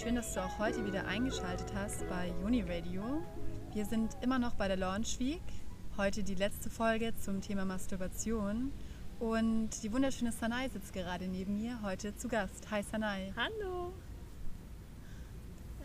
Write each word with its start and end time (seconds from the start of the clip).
Schön, 0.00 0.14
dass 0.14 0.34
du 0.34 0.40
auch 0.40 0.58
heute 0.58 0.84
wieder 0.86 1.06
eingeschaltet 1.06 1.72
hast 1.74 2.08
bei 2.08 2.32
Uni 2.44 2.62
Radio. 2.62 3.02
Wir 3.74 3.84
sind 3.84 4.16
immer 4.22 4.38
noch 4.38 4.54
bei 4.54 4.68
der 4.68 4.76
Launch 4.76 5.18
Week. 5.18 5.42
Heute 5.96 6.22
die 6.22 6.34
letzte 6.34 6.70
Folge 6.70 7.12
zum 7.18 7.40
Thema 7.40 7.64
Masturbation. 7.64 8.72
Und 9.18 9.70
die 9.82 9.92
wunderschöne 9.92 10.32
Sanai 10.32 10.68
sitzt 10.68 10.92
gerade 10.92 11.26
neben 11.26 11.54
mir, 11.60 11.78
heute 11.82 12.16
zu 12.16 12.28
Gast. 12.28 12.70
Hi 12.70 12.82
Sanai. 12.82 13.32
Hallo. 13.36 13.92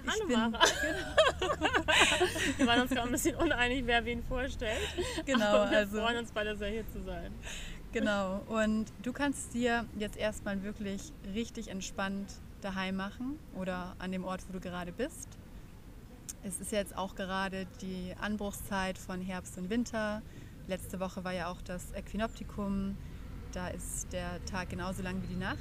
Ich 0.05 0.12
Hallo 0.12 0.27
bin- 0.27 0.39
Mara. 0.39 0.59
Wir 2.57 2.68
waren 2.68 2.82
uns 2.82 2.91
gerade 2.91 3.07
ein 3.07 3.11
bisschen 3.11 3.36
uneinig, 3.36 3.86
wer 3.86 4.05
wen 4.05 4.23
vorstellt. 4.23 4.79
Genau, 5.25 5.45
Aber 5.45 5.71
wir 5.71 5.77
also- 5.79 6.00
freuen 6.00 6.18
uns 6.20 6.32
beide 6.32 6.55
sehr 6.55 6.70
hier 6.70 6.88
zu 6.91 7.02
sein. 7.04 7.32
Genau. 7.91 8.41
Und 8.48 8.85
du 9.04 9.12
kannst 9.13 9.54
dir 9.54 9.85
jetzt 9.98 10.18
erstmal 10.18 10.62
wirklich 10.63 11.12
richtig 11.34 11.70
entspannt 11.70 12.32
daheim 12.66 12.96
machen 12.96 13.40
oder 13.55 13.96
an 14.00 14.12
dem 14.12 14.26
Ort, 14.26 14.42
wo 14.48 14.54
du 14.54 14.60
gerade 14.60 14.92
bist. 14.92 15.30
Es 16.44 16.60
ist 16.60 16.72
jetzt 16.72 16.98
auch 16.98 17.16
gerade 17.16 17.66
die 17.82 18.14
Anbruchszeit 18.20 18.98
von 18.98 19.22
Herbst 19.22 19.58
und 19.58 19.70
Winter. 19.70 20.22
Letzte 20.68 21.00
Woche 21.00 21.24
war 21.24 21.34
ja 21.34 21.48
auch 21.48 21.62
das 21.62 21.91
Äquinoptikum. 21.94 22.98
Da 23.52 23.68
ist 23.70 24.12
der 24.12 24.44
Tag 24.46 24.70
genauso 24.70 25.02
lang 25.04 25.22
wie 25.24 25.28
die 25.28 25.40
Nacht. 25.40 25.58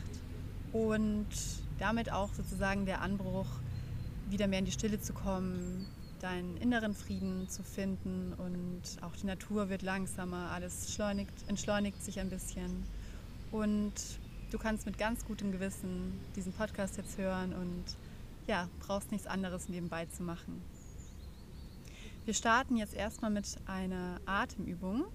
Und 0.72 1.28
damit 1.78 2.10
auch 2.10 2.32
sozusagen 2.32 2.86
der 2.86 3.00
Anbruch, 3.00 3.46
wieder 4.30 4.46
mehr 4.46 4.58
in 4.58 4.64
die 4.64 4.72
Stille 4.72 5.00
zu 5.00 5.12
kommen, 5.12 5.86
deinen 6.20 6.56
inneren 6.56 6.94
Frieden 6.94 7.48
zu 7.48 7.62
finden 7.62 8.32
und 8.38 8.82
auch 9.02 9.14
die 9.14 9.26
Natur 9.26 9.68
wird 9.68 9.82
langsamer, 9.82 10.50
alles 10.50 10.94
schleunigt, 10.94 11.32
entschleunigt 11.48 12.02
sich 12.02 12.18
ein 12.18 12.30
bisschen. 12.30 12.82
Und 13.52 13.92
du 14.54 14.60
kannst 14.60 14.86
mit 14.86 14.98
ganz 14.98 15.24
gutem 15.24 15.50
Gewissen 15.50 16.12
diesen 16.36 16.52
Podcast 16.52 16.96
jetzt 16.96 17.18
hören 17.18 17.52
und 17.54 17.84
ja, 18.46 18.68
brauchst 18.86 19.10
nichts 19.10 19.26
anderes 19.26 19.68
nebenbei 19.68 20.06
zu 20.06 20.22
machen. 20.22 20.62
Wir 22.24 22.34
starten 22.34 22.76
jetzt 22.76 22.94
erstmal 22.94 23.32
mit 23.32 23.58
einer 23.66 24.20
Atemübung, 24.26 25.06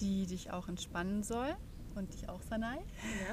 die 0.00 0.24
dich 0.24 0.50
auch 0.50 0.68
entspannen 0.68 1.22
soll 1.22 1.54
und 1.96 2.14
dich 2.14 2.30
auch, 2.30 2.40
Sanai. 2.40 2.78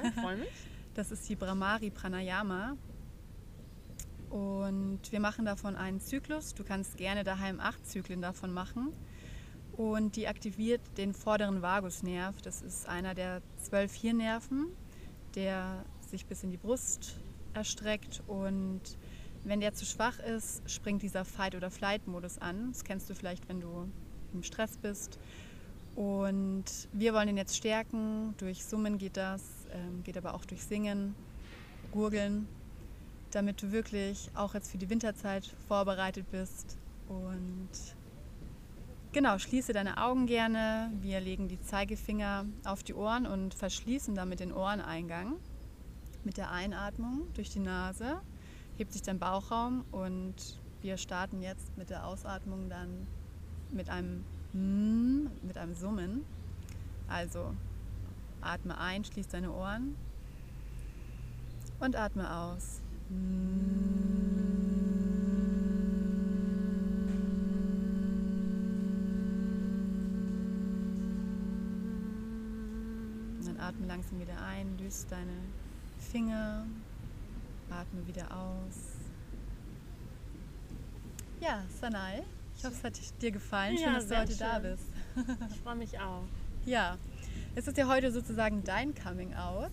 Ja, 0.04 0.12
freue 0.22 0.36
mich. 0.36 0.48
Das 0.94 1.10
ist 1.10 1.28
die 1.28 1.36
Brahmari 1.36 1.90
Pranayama. 1.90 2.76
Und 4.30 5.00
wir 5.10 5.20
machen 5.20 5.44
davon 5.44 5.76
einen 5.76 6.00
Zyklus. 6.00 6.54
Du 6.54 6.64
kannst 6.64 6.96
gerne 6.96 7.22
daheim 7.22 7.60
acht 7.60 7.86
Zyklen 7.86 8.22
davon 8.22 8.50
machen. 8.50 8.94
Und 9.76 10.16
die 10.16 10.26
aktiviert 10.26 10.80
den 10.96 11.12
vorderen 11.12 11.60
Vagusnerv. 11.60 12.40
Das 12.42 12.62
ist 12.62 12.88
einer 12.88 13.14
der 13.14 13.42
zwölf 13.58 13.94
Hirnnerven, 13.94 14.68
der 15.34 15.84
sich 16.10 16.24
bis 16.26 16.42
in 16.42 16.50
die 16.50 16.56
Brust 16.56 17.16
erstreckt. 17.52 18.22
Und 18.26 18.80
wenn 19.44 19.60
der 19.60 19.74
zu 19.74 19.84
schwach 19.84 20.18
ist, 20.18 20.68
springt 20.70 21.02
dieser 21.02 21.24
Fight- 21.24 21.54
oder 21.54 21.70
Flight-Modus 21.70 22.38
an. 22.38 22.72
Das 22.72 22.84
kennst 22.84 23.10
du 23.10 23.14
vielleicht, 23.14 23.48
wenn 23.48 23.60
du 23.60 23.88
im 24.32 24.42
Stress 24.42 24.78
bist. 24.78 25.18
Und 25.94 26.64
wir 26.92 27.14
wollen 27.14 27.28
ihn 27.28 27.36
jetzt 27.36 27.56
stärken. 27.56 28.34
Durch 28.38 28.64
Summen 28.64 28.98
geht 28.98 29.16
das, 29.16 29.42
ähm, 29.72 30.02
geht 30.04 30.16
aber 30.16 30.34
auch 30.34 30.44
durch 30.44 30.62
Singen, 30.62 31.14
Gurgeln, 31.90 32.48
damit 33.30 33.62
du 33.62 33.72
wirklich 33.72 34.30
auch 34.34 34.54
jetzt 34.54 34.70
für 34.70 34.78
die 34.78 34.90
Winterzeit 34.90 35.44
vorbereitet 35.68 36.30
bist. 36.30 36.76
Und 37.08 37.68
genau, 39.16 39.38
schließe 39.38 39.72
deine 39.72 39.96
Augen 39.96 40.26
gerne. 40.26 40.92
Wir 41.00 41.20
legen 41.20 41.48
die 41.48 41.58
Zeigefinger 41.58 42.44
auf 42.66 42.82
die 42.82 42.92
Ohren 42.92 43.26
und 43.26 43.54
verschließen 43.54 44.14
damit 44.14 44.40
den 44.40 44.52
Ohreneingang. 44.52 45.36
Mit 46.22 46.36
der 46.36 46.50
Einatmung 46.50 47.22
durch 47.32 47.48
die 47.48 47.60
Nase 47.60 48.20
hebt 48.76 48.92
sich 48.92 49.00
dein 49.00 49.18
Bauchraum 49.18 49.86
und 49.90 50.34
wir 50.82 50.98
starten 50.98 51.40
jetzt 51.40 51.78
mit 51.78 51.88
der 51.88 52.06
Ausatmung 52.06 52.68
dann 52.68 53.06
mit 53.72 53.88
einem 53.88 54.22
Mm, 54.52 55.28
mit 55.42 55.56
einem 55.56 55.74
Summen. 55.74 56.24
Also 57.08 57.54
atme 58.42 58.78
ein, 58.78 59.02
schließ 59.04 59.28
deine 59.28 59.50
Ohren 59.50 59.96
und 61.80 61.96
atme 61.96 62.30
aus. 62.34 62.82
Und 63.08 64.65
atme 73.66 73.86
langsam 73.86 74.20
wieder 74.20 74.40
ein, 74.42 74.78
löst 74.78 75.10
deine 75.10 75.32
Finger, 75.98 76.66
atme 77.70 78.06
wieder 78.06 78.24
aus. 78.30 78.76
Ja, 81.40 81.62
Sanai, 81.80 82.22
ich 82.56 82.64
hoffe, 82.64 82.74
es 82.76 82.84
hat 82.84 83.22
dir 83.22 83.30
gefallen. 83.30 83.76
Schön, 83.76 83.86
Ja, 83.86 83.94
dass 83.94 84.08
du 84.08 84.18
heute 84.18 84.36
da 84.36 84.54
schön. 84.60 84.62
bist. 84.62 84.84
Ich 85.50 85.60
freue 85.62 85.76
mich 85.76 85.98
auch. 85.98 86.24
Ja, 86.64 86.96
es 87.54 87.66
ist 87.66 87.76
ja 87.76 87.88
heute 87.88 88.12
sozusagen 88.12 88.62
dein 88.64 88.94
Coming 88.94 89.34
Out, 89.34 89.72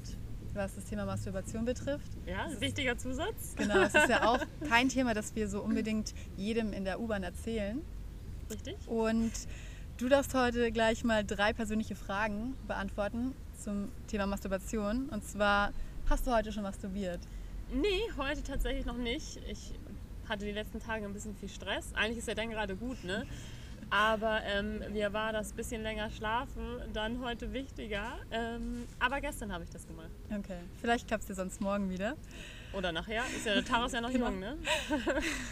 was 0.53 0.75
das 0.75 0.85
Thema 0.85 1.05
Masturbation 1.05 1.65
betrifft. 1.65 2.09
Ja, 2.25 2.47
wichtiger 2.59 2.97
Zusatz. 2.97 3.55
Genau, 3.57 3.81
es 3.81 3.93
ist 3.93 4.09
ja 4.09 4.25
auch 4.27 4.39
kein 4.69 4.89
Thema, 4.89 5.13
das 5.13 5.35
wir 5.35 5.47
so 5.49 5.61
unbedingt 5.61 6.13
jedem 6.37 6.71
in 6.73 6.85
der 6.85 6.99
U-Bahn 6.99 7.23
erzählen. 7.23 7.81
Richtig? 8.49 8.75
Und 8.87 9.31
du 9.97 10.07
darfst 10.09 10.33
heute 10.33 10.71
gleich 10.71 11.03
mal 11.03 11.23
drei 11.25 11.51
persönliche 11.53 11.95
Fragen 11.95 12.55
beantworten 12.67 13.33
zum 13.63 13.91
Thema 14.07 14.25
Masturbation. 14.25 15.09
Und 15.09 15.23
zwar, 15.23 15.71
hast 16.09 16.27
du 16.27 16.31
heute 16.31 16.51
schon 16.51 16.63
masturbiert? 16.63 17.19
Nee, 17.73 18.01
heute 18.17 18.43
tatsächlich 18.43 18.85
noch 18.85 18.97
nicht. 18.97 19.39
Ich 19.49 19.73
hatte 20.27 20.45
die 20.45 20.51
letzten 20.51 20.79
Tage 20.79 21.05
ein 21.05 21.13
bisschen 21.13 21.35
viel 21.35 21.49
Stress. 21.49 21.93
Eigentlich 21.93 22.17
ist 22.19 22.27
ja 22.27 22.35
dann 22.35 22.49
gerade 22.49 22.75
gut, 22.75 23.03
ne? 23.03 23.25
Aber 23.89 24.41
ähm, 24.43 24.79
mir 24.91 25.13
war 25.13 25.31
das 25.33 25.53
bisschen 25.53 25.83
länger 25.83 26.09
schlafen 26.09 26.63
dann 26.93 27.19
heute 27.23 27.53
wichtiger. 27.53 28.17
Ähm, 28.31 28.85
aber 28.99 29.21
gestern 29.21 29.53
habe 29.53 29.63
ich 29.63 29.69
das 29.69 29.85
gemacht. 29.87 30.09
Okay, 30.31 30.57
vielleicht 30.81 31.07
klappt 31.07 31.21
es 31.23 31.27
dir 31.27 31.35
sonst 31.35 31.61
morgen 31.61 31.89
wieder. 31.89 32.15
Oder 32.73 32.91
nachher. 32.91 33.23
Ist 33.35 33.45
ja, 33.45 33.53
der 33.53 33.65
Tag 33.65 33.85
ist 33.85 33.93
ja 33.93 34.01
noch 34.01 34.11
Genau. 34.11 34.27
jung, 34.29 34.39
ne? 34.39 34.57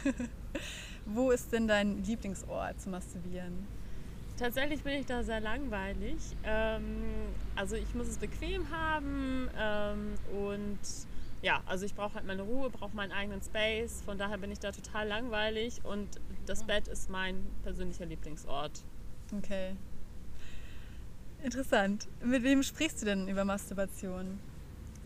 Wo 1.06 1.32
ist 1.32 1.52
denn 1.52 1.68
dein 1.68 2.04
Lieblingsort 2.04 2.80
zu 2.82 2.90
masturbieren? 2.90 3.68
Tatsächlich 4.42 4.82
bin 4.82 4.94
ich 4.94 5.06
da 5.06 5.22
sehr 5.22 5.40
langweilig. 5.40 6.18
Ähm, 6.44 7.04
also 7.56 7.76
ich 7.76 7.94
muss 7.94 8.08
es 8.08 8.18
bequem 8.18 8.72
haben 8.72 9.48
ähm, 9.56 10.16
und 10.36 10.80
ja, 11.44 11.62
also 11.68 11.86
ich 11.86 11.94
brauche 11.94 12.16
halt 12.16 12.26
meine 12.26 12.42
Ruhe, 12.42 12.72
brauche 12.72 12.96
meinen 12.96 13.12
eigenen 13.12 13.44
Space. 13.44 14.02
Von 14.04 14.18
daher 14.18 14.40
bin 14.40 14.52
ich 14.52 14.58
da 14.58 14.72
total 14.72 15.08
langweilig 15.08 15.86
und 15.86 16.10
das 16.48 16.64
Bett 16.64 16.88
ist 16.88 17.12
mein 17.12 17.46
persönlicher 17.62 18.08
Lieblingsort. 18.08 18.84
Okay. 19.38 19.76
Interessant. 21.44 22.08
Mit 22.24 22.42
wem 22.42 22.64
sprichst 22.64 23.00
du 23.04 23.06
denn 23.06 23.28
über 23.28 23.46
Masturbation? 23.46 24.40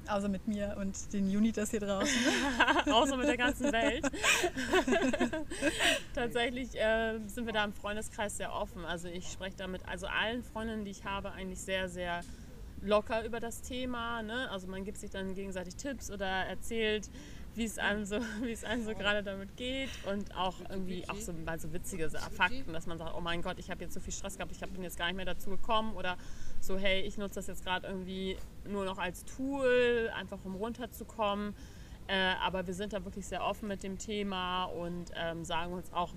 Außer 0.08 0.30
mit 0.30 0.48
mir 0.48 0.76
und 0.80 1.14
den 1.14 1.26
Unitas 1.26 1.72
hier 1.72 1.80
draußen. 1.80 2.18
Außer 2.92 3.18
mit 3.18 3.28
der 3.28 3.38
ganzen 3.38 3.72
Welt. 3.72 4.04
Tatsächlich 6.14 6.76
äh, 6.76 7.20
sind 7.28 7.46
wir 7.46 7.54
da 7.54 7.64
im 7.64 7.74
Freundeskreis 7.74 8.38
sehr 8.38 8.54
offen. 8.54 8.86
Also 8.86 9.08
ich 9.08 9.32
spreche 9.32 9.58
da 9.58 9.68
mit 9.68 9.88
also 9.88 10.08
allen 10.08 10.44
Freundinnen, 10.44 10.86
die 10.86 10.92
ich 10.92 11.06
habe, 11.06 11.32
eigentlich 11.32 11.60
sehr, 11.60 11.90
sehr 11.90 12.22
locker 12.82 13.26
über 13.26 13.40
das 13.40 13.62
Thema. 13.62 14.22
Ne? 14.22 14.50
Also 14.52 14.68
man 14.68 14.84
gibt 14.84 14.98
sich 14.98 15.10
dann 15.10 15.34
gegenseitig 15.34 15.76
Tipps 15.76 16.12
oder 16.12 16.26
erzählt, 16.26 17.10
wie 17.56 17.64
es 17.66 17.78
einem 17.78 18.06
so, 18.06 18.20
wie 18.42 18.52
es 18.52 18.64
einem 18.64 18.84
so 18.84 18.94
gerade 18.94 19.24
damit 19.24 19.56
geht 19.58 19.90
und 20.12 20.36
auch 20.36 20.56
irgendwie 20.70 21.08
auch 21.10 21.16
so 21.16 21.34
mal 21.34 21.60
so 21.60 21.72
witzige 21.74 22.10
Fakten, 22.10 22.74
dass 22.74 22.86
man 22.86 22.98
sagt, 22.98 23.14
oh 23.16 23.22
mein 23.22 23.42
Gott, 23.42 23.58
ich 23.60 23.70
habe 23.72 23.84
jetzt 23.84 23.94
so 23.94 24.00
viel 24.00 24.14
Stress 24.14 24.38
gehabt, 24.38 24.52
ich 24.52 24.60
bin 24.60 24.84
jetzt 24.84 24.98
gar 24.98 25.08
nicht 25.08 25.16
mehr 25.16 25.26
dazu 25.26 25.50
gekommen 25.50 25.96
oder 25.96 26.18
so, 26.60 26.78
hey, 26.78 27.02
ich 27.02 27.18
nutze 27.18 27.36
das 27.36 27.48
jetzt 27.48 27.64
gerade 27.64 27.88
irgendwie 27.88 28.38
nur 28.68 28.86
noch 28.86 28.98
als 28.98 29.24
Tool, 29.26 30.12
einfach 30.16 30.40
um 30.44 30.56
runterzukommen. 30.56 31.56
Äh, 32.08 32.34
aber 32.44 32.68
wir 32.68 32.74
sind 32.76 32.94
da 32.94 33.04
wirklich 33.04 33.26
sehr 33.26 33.44
offen 33.44 33.68
mit 33.68 33.82
dem 33.82 33.98
Thema 33.98 34.66
und 34.66 35.12
ähm, 35.16 35.44
sagen 35.44 35.74
uns 35.74 35.92
auch, 35.92 36.14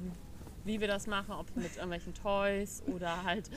wie 0.64 0.80
wir 0.80 0.88
das 0.88 1.06
machen, 1.06 1.32
ob 1.32 1.54
mit 1.56 1.74
irgendwelchen 1.76 2.12
Toys 2.12 2.82
oder 2.88 3.22
halt 3.24 3.48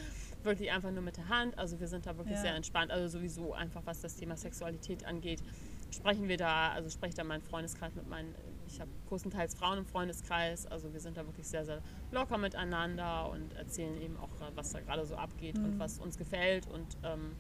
wirklich 0.43 0.71
einfach 0.71 0.91
nur 0.91 1.01
mit 1.01 1.17
der 1.17 1.27
Hand. 1.27 1.57
Also 1.57 1.79
wir 1.81 1.87
sind 1.89 2.05
da 2.05 2.15
wirklich 2.17 2.35
Ja. 2.37 2.41
sehr 2.41 2.55
entspannt. 2.55 2.89
Also 2.89 3.17
sowieso 3.19 3.53
einfach, 3.53 3.81
was 3.85 3.99
das 3.99 4.15
Thema 4.15 4.37
Sexualität 4.37 5.03
angeht, 5.05 5.43
sprechen 5.91 6.27
wir 6.27 6.37
da, 6.37 6.71
also 6.71 6.89
spreche 6.89 7.09
ich 7.09 7.15
da 7.15 7.23
meinen 7.23 7.41
Freundeskreis 7.41 7.93
mit 7.95 8.07
meinen, 8.07 8.33
ich 8.67 8.79
habe 8.79 8.89
größtenteils 9.07 9.55
Frauen 9.55 9.79
im 9.79 9.85
Freundeskreis, 9.85 10.65
also 10.67 10.93
wir 10.93 10.99
sind 10.99 11.17
da 11.17 11.25
wirklich 11.25 11.47
sehr, 11.47 11.65
sehr 11.65 11.81
locker 12.11 12.37
miteinander 12.37 13.29
und 13.29 13.53
erzählen 13.53 14.01
eben 14.01 14.17
auch, 14.17 14.29
was 14.55 14.71
da 14.71 14.79
gerade 14.79 15.05
so 15.05 15.15
abgeht 15.15 15.57
und 15.57 15.79
was 15.79 15.99
uns 15.99 16.17
gefällt 16.17 16.67
und 16.67 16.97
ähm, 17.03 17.35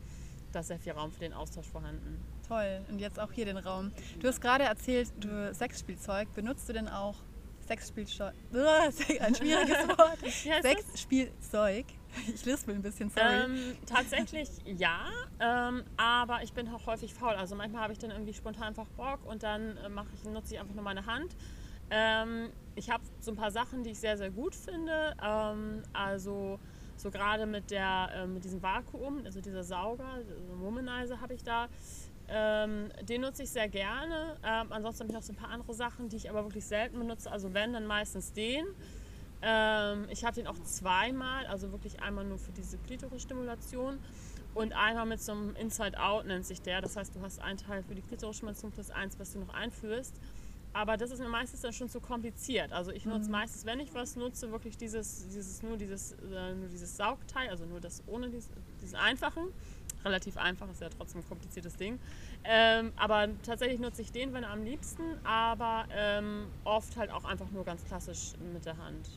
da 0.51 0.59
ist 0.59 0.67
sehr 0.67 0.79
viel 0.79 0.91
Raum 0.91 1.11
für 1.11 1.21
den 1.21 1.33
Austausch 1.33 1.67
vorhanden. 1.67 2.19
Toll. 2.47 2.81
Und 2.89 2.99
jetzt 2.99 3.19
auch 3.19 3.31
hier 3.31 3.45
den 3.45 3.57
Raum. 3.57 3.91
Du 4.19 4.27
hast 4.27 4.41
gerade 4.41 4.65
erzählt, 4.65 5.11
du 5.17 5.53
Sexspielzeug. 5.53 6.33
Benutzt 6.33 6.67
du 6.67 6.73
denn 6.73 6.89
auch 6.89 7.15
Sexspielzeug. 7.67 8.33
Ein 9.21 9.35
schwieriges 9.35 9.87
Wort. 9.97 10.19
Sexspielzeug. 10.61 11.85
Ich 12.33 12.45
lispel 12.45 12.75
ein 12.75 12.81
bisschen, 12.81 13.09
sorry. 13.09 13.43
Ähm, 13.45 13.77
tatsächlich 13.85 14.49
ja, 14.65 15.05
ähm, 15.39 15.83
aber 15.97 16.43
ich 16.43 16.53
bin 16.53 16.67
auch 16.69 16.85
häufig 16.87 17.13
faul. 17.13 17.33
Also 17.33 17.55
manchmal 17.55 17.83
habe 17.83 17.93
ich 17.93 17.99
dann 17.99 18.11
irgendwie 18.11 18.33
spontan 18.33 18.63
einfach 18.63 18.87
Bock 18.97 19.25
und 19.25 19.43
dann 19.43 19.77
äh, 19.77 19.89
ich, 20.15 20.23
nutze 20.29 20.53
ich 20.53 20.59
einfach 20.59 20.75
nur 20.75 20.83
meine 20.83 21.05
Hand. 21.05 21.35
Ähm, 21.89 22.49
ich 22.75 22.89
habe 22.89 23.03
so 23.19 23.31
ein 23.31 23.37
paar 23.37 23.51
Sachen, 23.51 23.83
die 23.83 23.91
ich 23.91 23.99
sehr, 23.99 24.17
sehr 24.17 24.31
gut 24.31 24.55
finde. 24.55 25.15
Ähm, 25.23 25.83
also 25.93 26.59
so 26.95 27.11
gerade 27.11 27.45
mit, 27.45 27.71
der, 27.71 28.09
äh, 28.15 28.27
mit 28.27 28.43
diesem 28.43 28.61
Vakuum, 28.61 29.25
also 29.25 29.41
dieser 29.41 29.63
Sauger, 29.63 30.05
also 30.05 30.31
Womanizer 30.59 31.19
habe 31.19 31.33
ich 31.33 31.43
da. 31.43 31.67
Ähm, 32.33 32.89
den 33.01 33.21
nutze 33.21 33.43
ich 33.43 33.49
sehr 33.49 33.67
gerne. 33.67 34.37
Ähm, 34.45 34.67
ansonsten 34.71 35.03
habe 35.03 35.09
ich 35.09 35.15
noch 35.15 35.23
so 35.23 35.33
ein 35.33 35.35
paar 35.35 35.49
andere 35.49 35.73
Sachen, 35.73 36.07
die 36.07 36.15
ich 36.15 36.29
aber 36.29 36.43
wirklich 36.45 36.65
selten 36.65 36.97
benutze. 36.97 37.29
Also 37.29 37.53
wenn, 37.53 37.73
dann 37.73 37.85
meistens 37.85 38.31
den. 38.31 38.65
Ähm, 39.41 40.07
ich 40.09 40.23
habe 40.23 40.35
den 40.35 40.47
auch 40.47 40.59
zweimal, 40.63 41.45
also 41.47 41.71
wirklich 41.71 42.01
einmal 42.01 42.25
nur 42.25 42.37
für 42.37 42.51
diese 42.51 42.77
Klitoris-Stimulation 42.77 43.99
und 44.53 44.73
einmal 44.73 45.05
mit 45.05 45.21
so 45.21 45.31
einem 45.31 45.55
Inside-Out 45.55 46.25
nennt 46.25 46.45
sich 46.45 46.61
der. 46.61 46.81
Das 46.81 46.97
heißt, 46.97 47.15
du 47.15 47.21
hast 47.21 47.41
einen 47.41 47.57
Teil 47.57 47.83
für 47.83 47.95
die 47.95 48.01
Klitoris-Stimulation 48.01 48.71
plus 48.71 48.91
eins, 48.91 49.19
was 49.19 49.33
du 49.33 49.39
noch 49.39 49.53
einführst. 49.53 50.15
Aber 50.73 50.95
das 50.95 51.11
ist 51.11 51.19
mir 51.19 51.27
meistens 51.27 51.61
dann 51.61 51.73
schon 51.73 51.89
zu 51.89 51.99
kompliziert. 51.99 52.71
Also 52.71 52.91
ich 52.91 53.05
nutze 53.05 53.25
mhm. 53.25 53.31
meistens, 53.31 53.65
wenn 53.65 53.79
ich 53.81 53.93
was 53.93 54.15
nutze, 54.15 54.51
wirklich 54.51 54.77
dieses, 54.77 55.27
dieses 55.27 55.61
nur 55.63 55.75
dieses, 55.75 56.13
äh, 56.13 56.53
nur 56.53 56.69
dieses 56.69 56.95
Saugteil, 56.95 57.49
also 57.49 57.65
nur 57.65 57.81
das 57.81 58.01
ohne 58.07 58.29
diesen, 58.29 58.53
diesen 58.81 58.95
einfachen 58.95 59.49
relativ 60.05 60.37
einfach, 60.37 60.69
ist 60.69 60.81
ja 60.81 60.89
trotzdem 60.89 61.21
ein 61.21 61.27
kompliziertes 61.27 61.75
Ding. 61.75 61.99
Ähm, 62.43 62.91
aber 62.95 63.29
tatsächlich 63.43 63.79
nutze 63.79 64.01
ich 64.01 64.11
den, 64.11 64.33
wenn 64.33 64.43
am 64.43 64.63
liebsten, 64.63 65.03
aber 65.23 65.85
ähm, 65.91 66.47
oft 66.63 66.97
halt 66.97 67.11
auch 67.11 67.25
einfach 67.25 67.49
nur 67.51 67.63
ganz 67.65 67.83
klassisch 67.85 68.33
mit 68.53 68.65
der 68.65 68.77
Hand. 68.77 69.09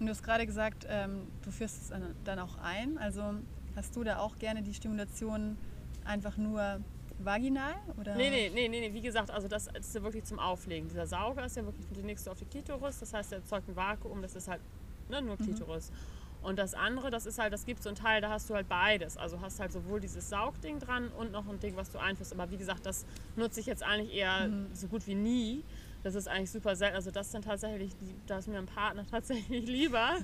Und 0.00 0.06
du 0.06 0.10
hast 0.10 0.22
gerade 0.22 0.46
gesagt, 0.46 0.86
ähm, 0.88 1.26
du 1.42 1.50
führst 1.50 1.82
es 1.82 2.00
dann 2.24 2.38
auch 2.38 2.58
ein. 2.58 2.98
Also 2.98 3.34
hast 3.76 3.96
du 3.96 4.04
da 4.04 4.18
auch 4.18 4.38
gerne 4.38 4.62
die 4.62 4.74
Stimulation 4.74 5.56
einfach 6.04 6.36
nur 6.36 6.80
vaginal? 7.18 7.74
Oder? 8.00 8.14
Nee, 8.14 8.30
nee, 8.30 8.50
nee, 8.52 8.68
nee, 8.68 8.92
wie 8.92 9.00
gesagt, 9.00 9.30
also 9.30 9.48
das 9.48 9.66
ist 9.66 9.94
ja 9.94 10.02
wirklich 10.02 10.24
zum 10.24 10.38
Auflegen. 10.38 10.88
Dieser 10.88 11.06
Sauger 11.06 11.44
ist 11.44 11.56
ja 11.56 11.64
wirklich, 11.64 11.86
den 11.88 12.06
legst 12.06 12.26
du 12.26 12.30
auf 12.30 12.38
die 12.38 12.44
Klitoris, 12.44 13.00
das 13.00 13.12
heißt, 13.12 13.32
der 13.32 13.38
erzeugt 13.38 13.68
ein 13.68 13.76
Vakuum, 13.76 14.22
das 14.22 14.34
ist 14.36 14.48
halt 14.48 14.60
ne, 15.08 15.20
nur 15.20 15.36
mhm. 15.38 15.44
Klitoris. 15.44 15.90
Mhm. 15.90 15.96
Und 16.40 16.58
das 16.58 16.74
andere, 16.74 17.10
das 17.10 17.26
ist 17.26 17.38
halt, 17.38 17.52
das 17.52 17.66
gibt 17.66 17.82
so 17.82 17.88
einen 17.88 17.96
Teil, 17.96 18.20
da 18.20 18.30
hast 18.30 18.48
du 18.48 18.54
halt 18.54 18.68
beides. 18.68 19.16
Also 19.16 19.40
hast 19.40 19.58
halt 19.58 19.72
sowohl 19.72 20.00
dieses 20.00 20.28
Saugding 20.28 20.78
dran 20.78 21.08
und 21.18 21.32
noch 21.32 21.48
ein 21.48 21.58
Ding, 21.58 21.74
was 21.76 21.90
du 21.90 21.98
einführst. 21.98 22.32
Aber 22.32 22.50
wie 22.50 22.56
gesagt, 22.56 22.86
das 22.86 23.04
nutze 23.34 23.58
ich 23.58 23.66
jetzt 23.66 23.82
eigentlich 23.82 24.14
eher 24.14 24.46
mhm. 24.46 24.68
so 24.72 24.86
gut 24.86 25.06
wie 25.08 25.16
nie. 25.16 25.64
Das 26.02 26.14
ist 26.14 26.28
eigentlich 26.28 26.50
super 26.50 26.76
selten. 26.76 26.96
Also 26.96 27.10
das 27.10 27.30
dann 27.30 27.42
tatsächlich, 27.42 27.92
da 28.26 28.38
ist 28.38 28.48
mir 28.48 28.58
ein 28.58 28.66
Partner 28.66 29.06
tatsächlich 29.10 29.66
lieber. 29.66 30.16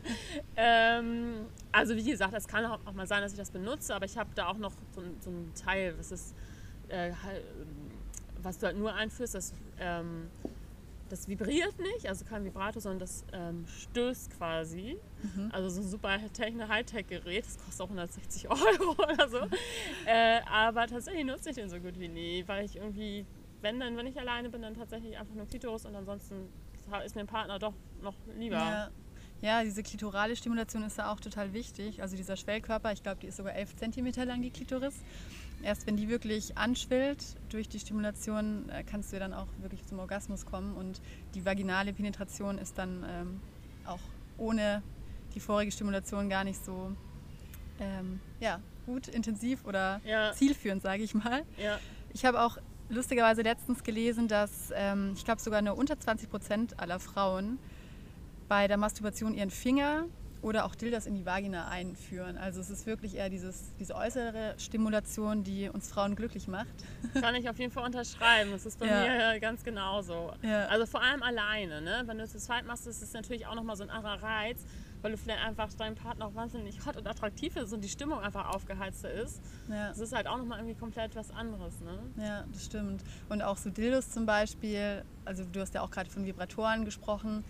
ähm, 0.56 1.46
also 1.72 1.96
wie 1.96 2.04
gesagt, 2.04 2.34
es 2.34 2.46
kann 2.46 2.64
auch 2.64 2.92
mal 2.92 3.06
sein, 3.06 3.22
dass 3.22 3.32
ich 3.32 3.38
das 3.38 3.50
benutze, 3.50 3.94
aber 3.94 4.04
ich 4.04 4.16
habe 4.16 4.30
da 4.34 4.48
auch 4.48 4.58
noch 4.58 4.72
so, 4.94 5.02
so 5.20 5.30
ein 5.30 5.52
Teil, 5.54 5.94
das 5.96 6.12
ist, 6.12 6.34
äh, 6.88 7.12
was 8.42 8.58
du 8.58 8.66
halt 8.66 8.76
nur 8.76 8.94
einführst, 8.94 9.34
das 9.34 9.52
ähm, 9.78 10.30
das 11.08 11.28
vibriert 11.28 11.78
nicht, 11.78 12.08
also 12.08 12.24
kein 12.24 12.44
Vibrator, 12.44 12.80
sondern 12.80 13.00
das 13.00 13.24
ähm, 13.32 13.64
stößt 13.66 14.36
quasi. 14.36 14.96
Mhm. 15.22 15.50
Also 15.52 15.68
so 15.68 15.80
ein 15.82 15.88
super 15.88 16.18
Hightech-Gerät, 16.18 17.44
das 17.46 17.58
kostet 17.58 17.80
auch 17.82 17.90
160 17.90 18.50
Euro 18.50 18.92
oder 19.02 19.28
so. 19.28 19.38
äh, 20.06 20.40
aber 20.50 20.86
tatsächlich 20.86 21.24
nutze 21.24 21.50
ich 21.50 21.56
den 21.56 21.68
so 21.68 21.78
gut 21.78 21.98
wie 21.98 22.08
nie, 22.08 22.44
weil 22.46 22.64
ich 22.64 22.76
irgendwie, 22.76 23.26
wenn 23.64 23.80
dann, 23.80 23.96
wenn 23.96 24.06
ich 24.06 24.20
alleine 24.20 24.50
bin, 24.50 24.62
dann 24.62 24.74
tatsächlich 24.74 25.18
einfach 25.18 25.34
nur 25.34 25.46
Klitoris 25.46 25.86
und 25.86 25.96
ansonsten 25.96 26.48
ist 27.04 27.14
mir 27.16 27.22
ein 27.22 27.26
Partner 27.26 27.58
doch 27.58 27.72
noch 28.02 28.14
lieber. 28.38 28.56
Ja. 28.56 28.90
Ja, 29.40 29.62
diese 29.62 29.82
klitorale 29.82 30.36
Stimulation 30.36 30.84
ist 30.84 30.98
da 30.98 31.12
auch 31.12 31.20
total 31.20 31.52
wichtig. 31.52 32.00
Also 32.00 32.16
dieser 32.16 32.36
Schwellkörper, 32.36 32.92
ich 32.92 33.02
glaube, 33.02 33.20
die 33.20 33.26
ist 33.26 33.36
sogar 33.36 33.54
11 33.54 33.76
cm 33.76 34.26
lang, 34.26 34.40
die 34.40 34.50
Klitoris. 34.50 34.94
Erst 35.62 35.86
wenn 35.86 35.96
die 35.96 36.08
wirklich 36.08 36.56
anschwillt 36.56 37.22
durch 37.50 37.68
die 37.68 37.78
Stimulation, 37.78 38.68
äh, 38.70 38.84
kannst 38.84 39.12
du 39.12 39.18
dann 39.18 39.34
auch 39.34 39.48
wirklich 39.60 39.84
zum 39.84 39.98
Orgasmus 39.98 40.46
kommen. 40.46 40.74
Und 40.74 41.00
die 41.34 41.44
vaginale 41.44 41.92
Penetration 41.92 42.56
ist 42.56 42.78
dann 42.78 43.04
ähm, 43.06 43.40
auch 43.86 44.00
ohne 44.38 44.82
die 45.34 45.40
vorige 45.40 45.72
Stimulation 45.72 46.30
gar 46.30 46.44
nicht 46.44 46.64
so 46.64 46.92
ähm, 47.80 48.20
ja, 48.40 48.60
gut, 48.86 49.08
intensiv 49.08 49.66
oder 49.66 50.00
ja. 50.06 50.32
zielführend, 50.32 50.80
sage 50.80 51.02
ich 51.02 51.14
mal. 51.14 51.44
Ja. 51.58 51.78
Ich 52.14 52.24
habe 52.24 52.40
auch 52.40 52.56
lustigerweise 52.88 53.42
letztens 53.42 53.82
gelesen, 53.82 54.28
dass 54.28 54.72
ähm, 54.74 55.12
ich 55.14 55.24
glaube 55.24 55.40
sogar 55.40 55.62
nur 55.62 55.76
unter 55.76 55.98
20 55.98 56.30
Prozent 56.30 56.80
aller 56.80 56.98
Frauen 56.98 57.58
bei 58.48 58.68
der 58.68 58.76
Masturbation 58.76 59.34
ihren 59.34 59.50
Finger 59.50 60.04
oder 60.44 60.66
auch 60.66 60.74
Dildos 60.74 61.06
in 61.06 61.14
die 61.14 61.24
Vagina 61.24 61.68
einführen. 61.68 62.36
Also 62.36 62.60
es 62.60 62.68
ist 62.68 62.86
wirklich 62.86 63.16
eher 63.16 63.30
dieses, 63.30 63.72
diese 63.80 63.94
äußere 63.94 64.54
Stimulation, 64.58 65.42
die 65.42 65.70
uns 65.70 65.90
Frauen 65.90 66.16
glücklich 66.16 66.48
macht. 66.48 66.74
Kann 67.14 67.34
ich 67.34 67.48
auf 67.48 67.58
jeden 67.58 67.72
Fall 67.72 67.84
unterschreiben. 67.84 68.50
Das 68.50 68.66
ist 68.66 68.78
bei 68.78 68.86
ja. 68.86 69.32
mir 69.32 69.40
ganz 69.40 69.64
genauso. 69.64 70.32
Ja. 70.42 70.66
Also 70.66 70.84
vor 70.84 71.02
allem 71.02 71.22
alleine. 71.22 71.80
Ne? 71.80 72.02
Wenn 72.04 72.18
du 72.18 72.24
es 72.24 72.32
zu 72.32 72.38
zweit 72.38 72.66
machst, 72.66 72.86
ist 72.86 73.02
es 73.02 73.14
natürlich 73.14 73.46
auch 73.46 73.54
nochmal 73.54 73.76
so 73.76 73.84
ein 73.84 73.90
anderer 73.90 74.22
Reiz, 74.22 74.60
weil 75.04 75.12
du 75.12 75.18
vielleicht 75.18 75.44
einfach 75.44 75.70
deinem 75.74 75.96
Partner 75.96 76.26
auch 76.26 76.34
wahnsinnig 76.34 76.84
hot 76.86 76.96
und 76.96 77.06
attraktiv 77.06 77.54
ist 77.56 77.74
und 77.74 77.82
die 77.84 77.90
Stimmung 77.90 78.20
einfach 78.20 78.54
aufgeheizter 78.54 79.10
ist. 79.10 79.42
Ja. 79.68 79.88
Das 79.88 79.98
ist 79.98 80.14
halt 80.14 80.26
auch 80.26 80.38
nochmal 80.38 80.58
irgendwie 80.60 80.78
komplett 80.78 81.14
was 81.14 81.30
anderes. 81.30 81.78
Ne? 81.82 81.98
Ja, 82.16 82.44
das 82.50 82.64
stimmt. 82.64 83.04
Und 83.28 83.42
auch 83.42 83.58
so 83.58 83.68
Dildos 83.68 84.10
zum 84.10 84.24
Beispiel, 84.24 85.04
also 85.26 85.44
du 85.44 85.60
hast 85.60 85.74
ja 85.74 85.82
auch 85.82 85.90
gerade 85.90 86.08
von 86.08 86.24
Vibratoren 86.24 86.86
gesprochen 86.86 87.44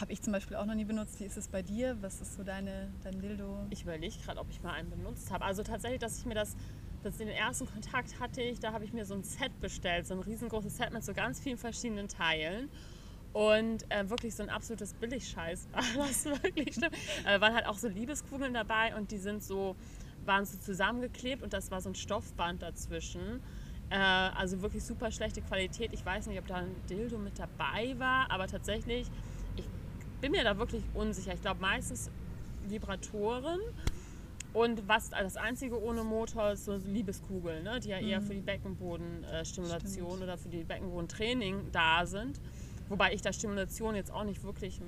habe 0.00 0.10
ich 0.10 0.22
zum 0.22 0.32
Beispiel 0.32 0.56
auch 0.56 0.64
noch 0.64 0.74
nie 0.74 0.86
benutzt. 0.86 1.20
Wie 1.20 1.24
ist 1.24 1.36
es 1.36 1.48
bei 1.48 1.60
dir? 1.60 1.98
Was 2.00 2.22
ist 2.22 2.36
so 2.36 2.42
deine, 2.42 2.90
dein 3.04 3.20
Dildo? 3.20 3.66
Ich 3.68 3.82
überlege 3.82 4.14
gerade, 4.24 4.40
ob 4.40 4.48
ich 4.48 4.62
mal 4.62 4.72
einen 4.72 4.88
benutzt 4.88 5.30
habe. 5.30 5.44
Also 5.44 5.62
tatsächlich, 5.62 6.00
dass 6.00 6.18
ich 6.18 6.24
mir 6.24 6.34
das, 6.34 6.56
dass 7.02 7.18
den 7.18 7.28
ersten 7.28 7.66
Kontakt 7.66 8.18
hatte 8.18 8.40
ich, 8.40 8.58
da 8.58 8.72
habe 8.72 8.86
ich 8.86 8.94
mir 8.94 9.04
so 9.04 9.12
ein 9.12 9.22
Set 9.22 9.60
bestellt, 9.60 10.06
so 10.06 10.14
ein 10.14 10.20
riesengroßes 10.20 10.78
Set 10.78 10.94
mit 10.94 11.04
so 11.04 11.12
ganz 11.12 11.40
vielen 11.40 11.58
verschiedenen 11.58 12.08
Teilen. 12.08 12.70
Und 13.32 13.90
äh, 13.90 14.08
wirklich 14.10 14.34
so 14.34 14.42
ein 14.42 14.50
absolutes 14.50 14.94
Billigscheiß 14.94 15.68
war 15.72 15.82
das 16.06 16.24
wirklich 16.24 16.74
stimmt. 16.74 16.94
Äh, 17.24 17.40
waren 17.40 17.54
halt 17.54 17.66
auch 17.66 17.78
so 17.78 17.88
Liebeskugeln 17.88 18.54
dabei 18.54 18.94
und 18.94 19.10
die 19.10 19.18
sind 19.18 19.42
so, 19.42 19.74
waren 20.24 20.44
so 20.44 20.58
zusammengeklebt 20.58 21.42
und 21.42 21.52
das 21.52 21.70
war 21.70 21.80
so 21.80 21.90
ein 21.90 21.94
Stoffband 21.94 22.62
dazwischen. 22.62 23.42
Äh, 23.90 23.96
also 23.96 24.60
wirklich 24.62 24.84
super 24.84 25.10
schlechte 25.10 25.40
Qualität. 25.40 25.92
Ich 25.92 26.04
weiß 26.04 26.26
nicht, 26.26 26.38
ob 26.38 26.46
da 26.46 26.56
ein 26.56 26.74
Dildo 26.90 27.18
mit 27.18 27.38
dabei 27.38 27.94
war, 27.98 28.30
aber 28.30 28.46
tatsächlich 28.46 29.10
bin 30.22 30.30
mir 30.32 30.44
da 30.44 30.56
wirklich 30.56 30.84
unsicher. 30.94 31.34
Ich 31.34 31.42
glaube 31.42 31.60
meistens 31.60 32.10
Vibratoren. 32.66 33.60
Und 34.54 34.86
was 34.86 35.10
das 35.10 35.36
einzige 35.36 35.82
ohne 35.82 36.04
Motor 36.04 36.52
ist 36.52 36.66
so 36.66 36.76
Liebeskugeln, 36.76 37.64
ne? 37.64 37.80
die 37.80 37.88
ja 37.88 37.98
eher 37.98 38.20
mhm. 38.20 38.26
für 38.26 38.34
die 38.34 38.40
Beckenbodenstimulation 38.40 40.22
oder 40.22 40.36
für 40.36 40.48
die 40.48 40.62
Beckenbodentraining 40.62 41.72
da 41.72 42.06
sind. 42.06 42.38
Wobei 42.88 43.12
ich 43.12 43.22
da 43.22 43.32
Stimulation 43.32 43.94
jetzt 43.94 44.12
auch 44.12 44.24
nicht 44.24 44.42
wirklich 44.42 44.80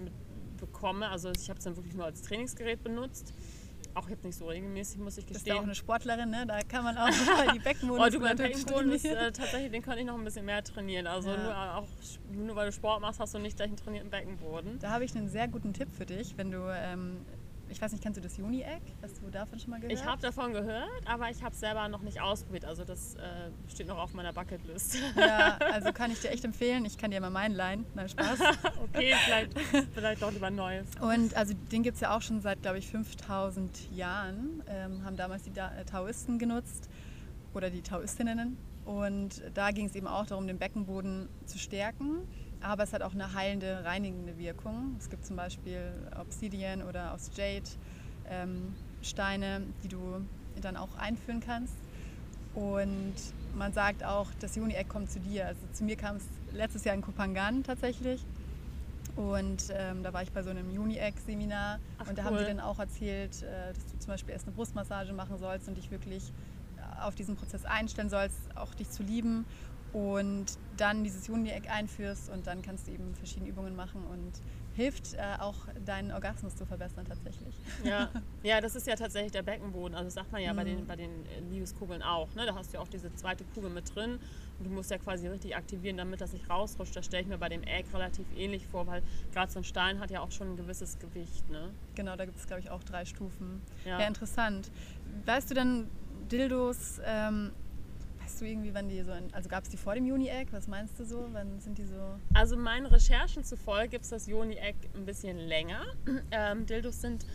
bekomme. 0.58 1.08
Also 1.08 1.30
ich 1.30 1.48
habe 1.48 1.58
es 1.58 1.64
dann 1.64 1.76
wirklich 1.76 1.94
nur 1.94 2.04
als 2.04 2.22
Trainingsgerät 2.22 2.82
benutzt 2.82 3.34
auch 3.94 4.08
jetzt 4.08 4.24
nicht 4.24 4.36
so 4.36 4.46
regelmäßig, 4.46 4.98
muss 4.98 5.18
ich 5.18 5.26
gestehen. 5.26 5.28
Du 5.28 5.34
bist 5.34 5.46
ja 5.46 5.54
auch 5.56 5.62
eine 5.62 5.74
Sportlerin, 5.74 6.30
ne? 6.30 6.44
Da 6.46 6.60
kann 6.62 6.84
man 6.84 6.96
auch 6.96 7.08
mal 7.26 7.52
die 7.52 7.58
Beckenboden 7.58 8.04
Oh, 8.04 8.08
du, 8.08 8.20
beim 8.20 8.36
Beckenboden 8.36 8.92
ist 8.92 9.04
äh, 9.04 9.32
tatsächlich, 9.32 9.70
den 9.70 9.82
kann 9.82 9.98
ich 9.98 10.04
noch 10.04 10.16
ein 10.16 10.24
bisschen 10.24 10.44
mehr 10.44 10.62
trainieren. 10.62 11.06
Also 11.06 11.30
ja. 11.30 11.42
nur, 11.42 11.74
auch, 11.76 11.88
nur 12.32 12.56
weil 12.56 12.66
du 12.66 12.72
Sport 12.72 13.00
machst, 13.00 13.20
hast 13.20 13.34
du 13.34 13.38
nicht 13.38 13.56
gleich 13.56 13.68
einen 13.68 13.76
trainierten 13.76 14.10
Beckenboden. 14.10 14.78
Da 14.80 14.90
habe 14.90 15.04
ich 15.04 15.14
einen 15.14 15.28
sehr 15.28 15.48
guten 15.48 15.72
Tipp 15.72 15.88
für 15.92 16.06
dich, 16.06 16.36
wenn 16.36 16.50
du 16.50 16.58
ähm, 16.74 17.24
ich 17.68 17.80
weiß 17.80 17.92
nicht, 17.92 18.02
kennst 18.02 18.18
du 18.18 18.22
das 18.22 18.38
Uni-Egg? 18.38 18.82
Hast 19.02 19.20
du 19.22 19.30
davon 19.30 19.58
schon 19.58 19.70
mal 19.70 19.80
gehört? 19.80 19.98
Ich 19.98 20.04
habe 20.04 20.20
davon 20.20 20.52
gehört, 20.52 20.88
aber 21.06 21.30
ich 21.30 21.42
habe 21.42 21.52
es 21.52 21.60
selber 21.60 21.88
noch 21.88 22.02
nicht 22.02 22.20
ausprobiert. 22.20 22.64
Also 22.64 22.84
das 22.84 23.16
äh, 23.16 23.50
steht 23.68 23.88
noch 23.88 23.98
auf 23.98 24.14
meiner 24.14 24.32
Bucketlist. 24.32 24.98
Ja, 25.16 25.56
also 25.72 25.92
kann 25.92 26.10
ich 26.10 26.20
dir 26.20 26.30
echt 26.30 26.44
empfehlen. 26.44 26.84
Ich 26.84 26.98
kann 26.98 27.10
dir 27.10 27.20
mal 27.20 27.30
meinen 27.30 27.54
leihen. 27.54 27.86
Nein, 27.94 28.08
Spaß. 28.08 28.38
okay, 28.82 29.14
vielleicht, 29.24 29.58
vielleicht 29.94 30.22
doch 30.22 30.32
lieber 30.32 30.50
Neues. 30.50 30.86
Und 31.00 31.36
also 31.36 31.54
den 31.72 31.82
gibt 31.82 31.94
es 31.94 32.00
ja 32.00 32.16
auch 32.16 32.22
schon 32.22 32.40
seit, 32.40 32.62
glaube 32.62 32.78
ich, 32.78 32.88
5000 32.88 33.92
Jahren. 33.92 34.62
Ähm, 34.68 35.04
haben 35.04 35.16
damals 35.16 35.44
die 35.44 35.50
äh, 35.50 35.84
Taoisten 35.84 36.38
genutzt 36.38 36.88
oder 37.54 37.70
die 37.70 37.82
Taoistinnen. 37.82 38.56
Und 38.84 39.42
da 39.54 39.70
ging 39.70 39.86
es 39.86 39.94
eben 39.94 40.06
auch 40.06 40.26
darum, 40.26 40.46
den 40.46 40.58
Beckenboden 40.58 41.28
zu 41.46 41.58
stärken 41.58 42.28
aber 42.64 42.84
es 42.84 42.92
hat 42.92 43.02
auch 43.02 43.12
eine 43.12 43.34
heilende, 43.34 43.84
reinigende 43.84 44.38
Wirkung. 44.38 44.96
Es 44.98 45.10
gibt 45.10 45.26
zum 45.26 45.36
Beispiel 45.36 45.92
Obsidian 46.18 46.82
oder 46.82 47.12
aus 47.12 47.30
Jade 47.34 47.68
ähm, 48.28 48.74
Steine, 49.02 49.62
die 49.82 49.88
du 49.88 50.24
dann 50.60 50.76
auch 50.76 50.96
einführen 50.96 51.40
kannst. 51.40 51.74
Und 52.54 53.14
man 53.54 53.72
sagt 53.72 54.02
auch, 54.02 54.28
das 54.40 54.56
Juni-Eck 54.56 54.88
kommt 54.88 55.10
zu 55.10 55.20
dir. 55.20 55.46
Also 55.46 55.60
zu 55.72 55.84
mir 55.84 55.96
kam 55.96 56.16
es 56.16 56.24
letztes 56.52 56.84
Jahr 56.84 56.94
in 56.94 57.02
Kopangan 57.02 57.64
tatsächlich. 57.64 58.24
Und 59.16 59.64
ähm, 59.70 60.02
da 60.02 60.12
war 60.12 60.22
ich 60.22 60.32
bei 60.32 60.42
so 60.42 60.50
einem 60.50 60.70
Juni-Eck-Seminar 60.70 61.78
und 62.08 62.16
da 62.16 62.22
cool. 62.22 62.30
haben 62.30 62.38
sie 62.38 62.44
dann 62.46 62.60
auch 62.60 62.78
erzählt, 62.78 63.42
äh, 63.42 63.74
dass 63.74 63.86
du 63.92 63.98
zum 63.98 64.08
Beispiel 64.08 64.32
erst 64.32 64.46
eine 64.46 64.56
Brustmassage 64.56 65.12
machen 65.12 65.36
sollst 65.38 65.68
und 65.68 65.76
dich 65.76 65.90
wirklich 65.90 66.32
auf 67.02 67.14
diesen 67.14 67.36
Prozess 67.36 67.64
einstellen 67.64 68.08
sollst, 68.08 68.38
auch 68.56 68.74
dich 68.74 68.90
zu 68.90 69.02
lieben 69.02 69.44
und 69.94 70.46
dann 70.76 71.04
dieses 71.04 71.28
Uni-Eck 71.28 71.70
einführst 71.70 72.28
und 72.28 72.46
dann 72.46 72.62
kannst 72.62 72.88
du 72.88 72.92
eben 72.92 73.14
verschiedene 73.14 73.48
Übungen 73.48 73.76
machen 73.76 74.02
und 74.10 74.32
hilft 74.74 75.14
äh, 75.14 75.18
auch 75.38 75.54
deinen 75.86 76.10
Orgasmus 76.10 76.56
zu 76.56 76.66
verbessern 76.66 77.04
tatsächlich. 77.06 77.54
Ja. 77.84 78.10
ja, 78.42 78.60
das 78.60 78.74
ist 78.74 78.88
ja 78.88 78.96
tatsächlich 78.96 79.30
der 79.30 79.42
Beckenboden. 79.42 79.94
Also 79.94 80.06
das 80.06 80.14
sagt 80.14 80.32
man 80.32 80.42
ja 80.42 80.52
mhm. 80.52 80.56
bei 80.56 80.64
den, 80.64 80.86
bei 80.86 80.96
den 80.96 81.10
äh, 81.26 81.40
Liebeskugeln 81.48 82.02
auch. 82.02 82.34
Ne? 82.34 82.44
Da 82.44 82.56
hast 82.56 82.72
du 82.72 82.78
ja 82.78 82.82
auch 82.82 82.88
diese 82.88 83.14
zweite 83.14 83.44
Kugel 83.54 83.70
mit 83.70 83.94
drin 83.94 84.18
und 84.58 84.64
du 84.64 84.70
musst 84.70 84.90
ja 84.90 84.98
quasi 84.98 85.28
richtig 85.28 85.54
aktivieren, 85.54 85.96
damit 85.96 86.20
das 86.20 86.32
nicht 86.32 86.50
rausrutscht. 86.50 86.96
Das 86.96 87.06
stelle 87.06 87.22
ich 87.22 87.28
mir 87.28 87.38
bei 87.38 87.48
dem 87.48 87.62
Egg 87.62 87.88
relativ 87.94 88.26
ähnlich 88.36 88.66
vor, 88.66 88.88
weil 88.88 89.02
gerade 89.32 89.52
so 89.52 89.60
ein 89.60 89.64
Stein 89.64 90.00
hat 90.00 90.10
ja 90.10 90.20
auch 90.20 90.32
schon 90.32 90.54
ein 90.54 90.56
gewisses 90.56 90.98
Gewicht. 90.98 91.48
Ne? 91.50 91.70
Genau, 91.94 92.16
da 92.16 92.24
gibt 92.24 92.38
es 92.38 92.48
glaube 92.48 92.60
ich 92.60 92.70
auch 92.70 92.82
drei 92.82 93.04
Stufen. 93.04 93.62
Ja. 93.84 94.00
ja, 94.00 94.08
interessant. 94.08 94.72
Weißt 95.24 95.50
du 95.50 95.54
denn, 95.54 95.88
Dildos 96.30 97.00
ähm, 97.04 97.52
Weißt 98.24 98.40
du 98.40 98.46
irgendwie, 98.46 98.72
wann 98.72 98.88
die 98.88 99.02
so, 99.02 99.12
in, 99.12 99.32
also 99.34 99.50
gab 99.50 99.64
es 99.64 99.68
die 99.68 99.76
vor 99.76 99.94
dem 99.94 100.06
Juni-Egg? 100.06 100.50
Was 100.50 100.66
meinst 100.66 100.98
du 100.98 101.04
so? 101.04 101.28
Wann 101.32 101.60
sind 101.60 101.76
die 101.76 101.84
so? 101.84 102.18
Also 102.32 102.56
meinen 102.56 102.86
Recherchen 102.86 103.44
zufolge 103.44 103.90
gibt 103.90 104.04
es 104.04 104.10
das 104.10 104.26
Juni-Egg 104.26 104.78
ein 104.94 105.04
bisschen 105.04 105.36
länger. 105.36 105.84
Ähm, 106.30 106.64
Dildos 106.64 107.00
sind 107.00 107.26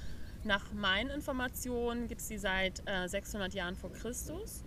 nach 0.44 0.74
meinen 0.74 1.10
Informationen 1.12 2.08
gibt 2.08 2.22
es 2.22 2.28
die 2.28 2.38
seit 2.38 2.82
äh, 2.86 3.08
600 3.08 3.54
Jahren 3.54 3.76
vor 3.76 3.92
Christus 3.92 4.64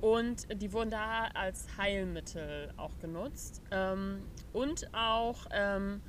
und 0.00 0.46
die 0.60 0.72
wurden 0.72 0.90
da 0.90 1.28
als 1.34 1.66
Heilmittel 1.78 2.72
auch 2.76 2.98
genutzt 2.98 3.62
ähm, 3.70 4.22
und 4.52 4.92
auch 4.92 5.46
ähm, 5.52 6.02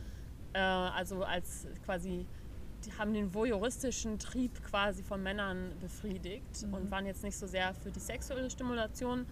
äh, 0.54 0.60
also 0.60 1.24
als 1.24 1.68
quasi 1.86 2.28
haben 2.98 3.14
den 3.14 3.34
voyeuristischen 3.34 4.20
Trieb 4.20 4.64
quasi 4.64 5.04
von 5.04 5.22
Männern 5.22 5.72
befriedigt 5.80 6.66
mhm. 6.66 6.74
und 6.74 6.92
waren 6.92 7.06
jetzt 7.06 7.24
nicht 7.24 7.38
so 7.38 7.48
sehr 7.48 7.74
für 7.74 7.92
die 7.92 8.00
sexuelle 8.00 8.50
Stimulation 8.50 9.26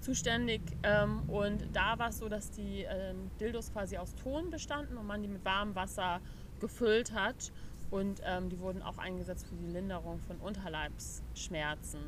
zuständig. 0.00 0.60
Ähm, 0.82 1.28
und 1.28 1.64
da 1.72 1.98
war 1.98 2.10
es 2.10 2.18
so, 2.18 2.28
dass 2.28 2.50
die 2.50 2.82
ähm, 2.82 3.30
Dildos 3.40 3.72
quasi 3.72 3.96
aus 3.96 4.14
Ton 4.14 4.50
bestanden 4.50 4.96
und 4.96 5.06
man 5.06 5.22
die 5.22 5.28
mit 5.28 5.44
warmem 5.44 5.74
Wasser 5.74 6.20
gefüllt 6.60 7.12
hat. 7.12 7.52
Und 7.90 8.20
ähm, 8.24 8.48
die 8.48 8.58
wurden 8.58 8.82
auch 8.82 8.98
eingesetzt 8.98 9.46
für 9.46 9.56
die 9.56 9.66
Linderung 9.66 10.18
von 10.20 10.36
Unterleibsschmerzen. 10.38 12.00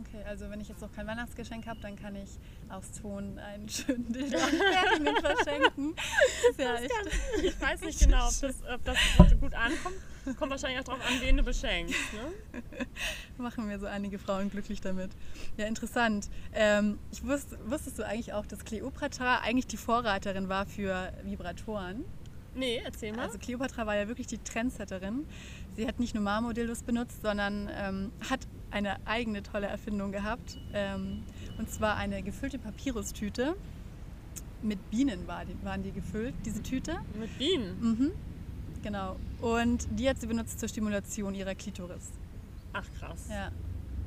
Okay, 0.00 0.22
also 0.26 0.50
wenn 0.50 0.60
ich 0.60 0.68
jetzt 0.68 0.82
noch 0.82 0.92
kein 0.92 1.06
Weihnachtsgeschenk 1.06 1.66
habe, 1.66 1.80
dann 1.80 1.96
kann 1.96 2.14
ich 2.16 2.30
aus 2.68 2.92
Ton 3.00 3.38
einen 3.38 3.68
schönen 3.68 4.12
Dildo 4.12 4.38
verschenken. 4.38 5.94
Ja 6.58 6.76
kann, 6.76 7.12
ich 7.42 7.60
weiß 7.60 7.80
nicht 7.82 8.00
genau, 8.00 8.28
ob 8.28 8.40
das, 8.40 8.56
ob 8.72 8.84
das 8.84 8.98
gut 9.40 9.54
ankommt. 9.54 9.96
Kommt 10.38 10.50
wahrscheinlich 10.50 10.80
auch 10.80 10.84
darauf 10.84 11.06
an, 11.06 11.20
wen 11.20 11.36
du 11.36 11.44
beschenkst. 11.44 11.94
Ne? 12.12 12.60
Machen 13.38 13.68
wir 13.68 13.78
so 13.78 13.86
einige 13.86 14.18
Frauen 14.18 14.50
glücklich 14.50 14.80
damit. 14.80 15.12
Ja, 15.56 15.66
interessant. 15.66 16.28
Ähm, 16.52 16.98
ich 17.12 17.24
wusste, 17.24 17.56
wusstest 17.64 17.98
du 17.98 18.04
eigentlich 18.04 18.32
auch, 18.32 18.44
dass 18.44 18.64
Kleopatra 18.64 19.38
eigentlich 19.38 19.68
die 19.68 19.76
Vorreiterin 19.76 20.48
war 20.48 20.66
für 20.66 21.12
Vibratoren? 21.22 22.04
Nee, 22.56 22.80
erzähl 22.84 23.12
mal. 23.12 23.26
Also 23.26 23.38
Kleopatra 23.38 23.86
war 23.86 23.96
ja 23.96 24.08
wirklich 24.08 24.26
die 24.26 24.38
Trendsetterin. 24.38 25.26
Sie 25.76 25.86
hat 25.86 26.00
nicht 26.00 26.14
nur 26.14 26.24
Marmordildos 26.24 26.82
benutzt, 26.82 27.22
sondern 27.22 27.70
ähm, 27.72 28.12
hat 28.28 28.40
eine 28.76 28.96
eigene 29.06 29.42
tolle 29.42 29.66
Erfindung 29.66 30.12
gehabt. 30.12 30.58
Ähm, 30.74 31.22
und 31.58 31.70
zwar 31.70 31.96
eine 31.96 32.22
gefüllte 32.22 32.58
Papyrustüte. 32.58 33.56
Mit 34.62 34.90
Bienen 34.90 35.26
war 35.26 35.44
die, 35.44 35.56
waren 35.64 35.82
die 35.82 35.92
gefüllt, 35.92 36.34
diese 36.44 36.62
Tüte. 36.62 36.98
Mit 37.18 37.36
Bienen? 37.38 37.80
Mhm. 37.80 38.12
Genau. 38.82 39.16
Und 39.40 39.86
die 39.98 40.08
hat 40.08 40.20
sie 40.20 40.26
benutzt 40.26 40.60
zur 40.60 40.68
Stimulation 40.68 41.34
ihrer 41.34 41.54
Klitoris. 41.54 42.12
Ach 42.72 42.84
krass. 42.98 43.28
Ja. 43.30 43.50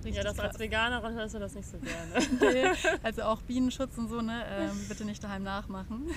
Richtig 0.04 0.16
ja, 0.16 0.24
das 0.24 0.38
krass. 0.38 0.52
als 0.52 0.60
Veganerin 0.60 1.14
hörst 1.16 1.34
du 1.34 1.40
das 1.40 1.56
nicht 1.56 1.68
so 1.68 1.78
gerne. 1.80 2.26
nee, 2.54 2.72
also 3.04 3.24
auch 3.24 3.42
Bienenschutz 3.42 3.98
und 3.98 4.08
so, 4.08 4.22
ne? 4.22 4.46
Ähm, 4.50 4.86
bitte 4.88 5.04
nicht 5.04 5.22
daheim 5.22 5.44
nachmachen. 5.44 6.10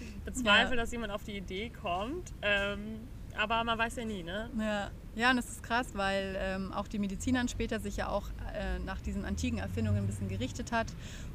ich 0.00 0.20
bezweifle, 0.24 0.76
ja. 0.76 0.82
dass 0.82 0.92
jemand 0.92 1.12
auf 1.12 1.24
die 1.24 1.36
Idee 1.36 1.70
kommt. 1.70 2.32
Ähm, 2.40 3.00
aber 3.36 3.64
man 3.64 3.78
weiß 3.78 3.96
ja 3.96 4.04
nie, 4.04 4.22
ne? 4.22 4.50
Ja, 4.58 4.90
ja 5.14 5.30
und 5.30 5.38
es 5.38 5.48
ist 5.48 5.62
krass, 5.62 5.88
weil 5.94 6.36
ähm, 6.38 6.72
auch 6.72 6.88
die 6.88 6.98
Medizinern 6.98 7.48
später 7.48 7.80
sich 7.80 7.96
ja 7.96 8.08
auch 8.08 8.28
äh, 8.54 8.78
nach 8.80 9.00
diesen 9.00 9.24
antiken 9.24 9.58
Erfindungen 9.58 9.98
ein 9.98 10.06
bisschen 10.06 10.28
gerichtet 10.28 10.72
hat 10.72 10.86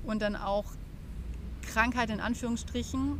und 0.03 0.21
dann 0.21 0.35
auch 0.35 0.65
Krankheit 1.61 2.09
in 2.09 2.19
Anführungsstrichen 2.19 3.19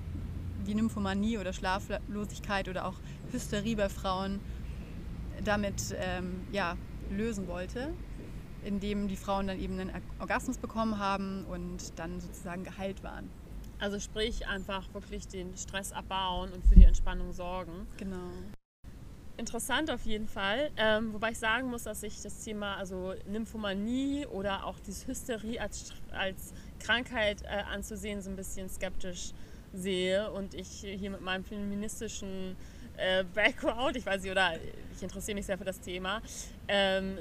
wie 0.66 0.76
Nymphomanie 0.76 1.38
oder 1.38 1.54
Schlaflosigkeit 1.54 2.68
oder 2.68 2.86
auch 2.86 2.96
Hysterie 3.32 3.76
bei 3.76 3.90
Frauen 3.90 4.40
damit 5.44 5.96
ähm, 5.98 6.42
ja, 6.52 6.76
lösen 7.10 7.48
wollte, 7.48 7.94
indem 8.64 9.08
die 9.08 9.16
Frauen 9.16 9.48
dann 9.48 9.60
eben 9.60 9.80
einen 9.80 9.92
Orgasmus 10.20 10.58
bekommen 10.58 11.00
haben 11.00 11.46
und 11.46 11.98
dann 11.98 12.20
sozusagen 12.20 12.64
geheilt 12.64 13.04
waren. 13.04 13.30
Also 13.80 14.00
sprich 14.00 14.48
einfach 14.48 14.94
wirklich 14.94 15.28
den 15.28 15.56
Stress 15.56 15.94
abbauen 15.94 16.52
und 16.52 16.66
für 16.66 16.76
die 16.76 16.84
Entspannung 16.84 17.32
sorgen. 17.32 17.88
Genau. 17.98 18.30
Interessant 19.40 19.90
auf 19.90 20.06
jeden 20.06 20.28
Fall. 20.28 20.70
Ähm, 20.76 21.14
wobei 21.14 21.32
ich 21.32 21.40
sagen 21.40 21.70
muss, 21.70 21.84
dass 21.84 22.04
ich 22.04 22.22
das 22.22 22.44
Thema 22.44 22.76
also 22.76 23.14
Nymphomanie 23.26 24.26
oder 24.26 24.66
auch 24.66 24.78
diese 24.86 25.08
Hysterie 25.08 25.62
als, 25.62 25.94
als 26.12 26.54
Krankheit 26.82 27.42
äh, 27.44 27.64
anzusehen 27.74 28.22
so 28.22 28.30
ein 28.30 28.36
bisschen 28.36 28.70
skeptisch 28.70 29.32
sehe 29.72 30.30
und 30.32 30.54
ich 30.56 30.68
hier 30.82 31.10
mit 31.10 31.22
meinem 31.22 31.46
feministischen 31.46 32.58
äh, 32.98 33.24
Background, 33.34 33.96
ich 33.96 34.06
weiß 34.06 34.24
nicht, 34.24 34.32
oder 34.32 34.56
ich 34.94 35.02
interessiere 35.02 35.36
mich 35.36 35.46
sehr 35.46 35.58
für 35.58 35.64
das 35.64 35.80
Thema, 35.80 36.22
ähm, 36.68 37.18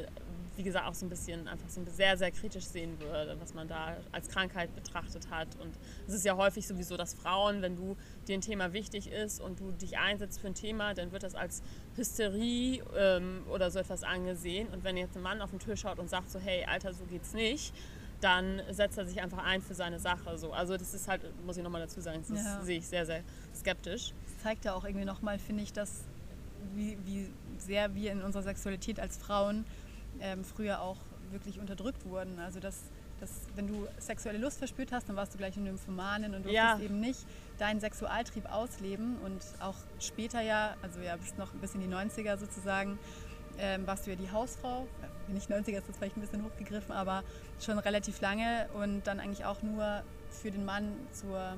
wie 0.58 0.64
gesagt, 0.64 0.86
auch 0.86 0.94
so 0.94 1.06
ein 1.06 1.08
bisschen 1.08 1.46
einfach 1.46 1.68
so 1.68 1.80
sehr, 1.84 2.18
sehr 2.18 2.32
kritisch 2.32 2.64
sehen 2.64 2.98
würde, 2.98 3.36
was 3.40 3.54
man 3.54 3.68
da 3.68 3.96
als 4.10 4.28
Krankheit 4.28 4.74
betrachtet 4.74 5.30
hat. 5.30 5.46
Und 5.60 5.72
es 6.08 6.14
ist 6.14 6.24
ja 6.24 6.36
häufig 6.36 6.66
sowieso, 6.66 6.96
dass 6.96 7.14
Frauen, 7.14 7.62
wenn 7.62 7.76
du 7.76 7.96
dir 8.26 8.34
ein 8.34 8.40
Thema 8.40 8.72
wichtig 8.72 9.12
ist 9.12 9.40
und 9.40 9.60
du 9.60 9.70
dich 9.70 9.98
einsetzt 9.98 10.40
für 10.40 10.48
ein 10.48 10.54
Thema, 10.54 10.94
dann 10.94 11.12
wird 11.12 11.22
das 11.22 11.36
als 11.36 11.62
Hysterie 11.94 12.82
ähm, 12.96 13.44
oder 13.48 13.70
so 13.70 13.78
etwas 13.78 14.02
angesehen. 14.02 14.66
Und 14.68 14.82
wenn 14.82 14.96
jetzt 14.96 15.16
ein 15.16 15.22
Mann 15.22 15.40
auf 15.40 15.50
den 15.50 15.60
Tisch 15.60 15.80
schaut 15.80 16.00
und 16.00 16.10
sagt 16.10 16.28
so, 16.28 16.40
hey, 16.40 16.64
Alter, 16.64 16.92
so 16.92 17.04
geht's 17.04 17.34
nicht, 17.34 17.72
dann 18.20 18.60
setzt 18.72 18.98
er 18.98 19.06
sich 19.06 19.22
einfach 19.22 19.44
ein 19.44 19.62
für 19.62 19.74
seine 19.74 20.00
Sache. 20.00 20.36
So. 20.38 20.52
Also 20.52 20.76
das 20.76 20.92
ist 20.92 21.06
halt, 21.06 21.22
muss 21.46 21.56
ich 21.56 21.62
nochmal 21.62 21.82
dazu 21.82 22.00
sagen, 22.00 22.24
das 22.28 22.44
ja. 22.44 22.62
sehe 22.62 22.78
ich 22.78 22.86
sehr, 22.88 23.06
sehr 23.06 23.22
skeptisch. 23.54 24.12
Das 24.24 24.42
zeigt 24.42 24.64
ja 24.64 24.74
auch 24.74 24.84
irgendwie 24.84 25.06
nochmal, 25.06 25.38
finde 25.38 25.62
ich, 25.62 25.72
dass 25.72 26.02
wie, 26.74 26.98
wie 27.04 27.30
sehr 27.58 27.94
wir 27.94 28.10
in 28.10 28.22
unserer 28.22 28.42
Sexualität 28.42 28.98
als 28.98 29.18
Frauen 29.18 29.64
ähm, 30.20 30.44
früher 30.44 30.80
auch 30.80 30.98
wirklich 31.30 31.58
unterdrückt 31.58 32.04
wurden. 32.04 32.38
Also 32.38 32.60
dass, 32.60 32.84
dass 33.20 33.30
wenn 33.54 33.66
du 33.66 33.86
sexuelle 33.98 34.38
Lust 34.38 34.58
verspürt 34.58 34.92
hast, 34.92 35.08
dann 35.08 35.16
warst 35.16 35.34
du 35.34 35.38
gleich 35.38 35.56
eine 35.56 35.66
Nymphomanin 35.66 36.34
und 36.34 36.44
durftest 36.44 36.54
ja. 36.54 36.78
eben 36.80 37.00
nicht 37.00 37.26
deinen 37.58 37.80
Sexualtrieb 37.80 38.50
ausleben 38.50 39.16
und 39.24 39.42
auch 39.60 39.76
später 40.00 40.40
ja, 40.40 40.74
also 40.82 41.00
ja 41.00 41.16
bis 41.16 41.36
noch 41.36 41.52
bis 41.54 41.74
in 41.74 41.80
die 41.80 41.88
90er 41.88 42.36
sozusagen, 42.36 42.98
ähm, 43.58 43.86
warst 43.86 44.06
du 44.06 44.10
ja 44.10 44.16
die 44.16 44.30
Hausfrau. 44.30 44.86
Nicht 45.28 45.50
90er 45.50 45.78
ist 45.78 45.88
das 45.88 45.96
vielleicht 45.96 46.16
ein 46.16 46.20
bisschen 46.20 46.44
hochgegriffen, 46.44 46.92
aber 46.92 47.22
schon 47.60 47.78
relativ 47.78 48.20
lange 48.20 48.68
und 48.74 49.06
dann 49.06 49.20
eigentlich 49.20 49.44
auch 49.44 49.62
nur 49.62 50.02
für 50.30 50.50
den 50.50 50.64
Mann 50.64 50.92
zur 51.12 51.56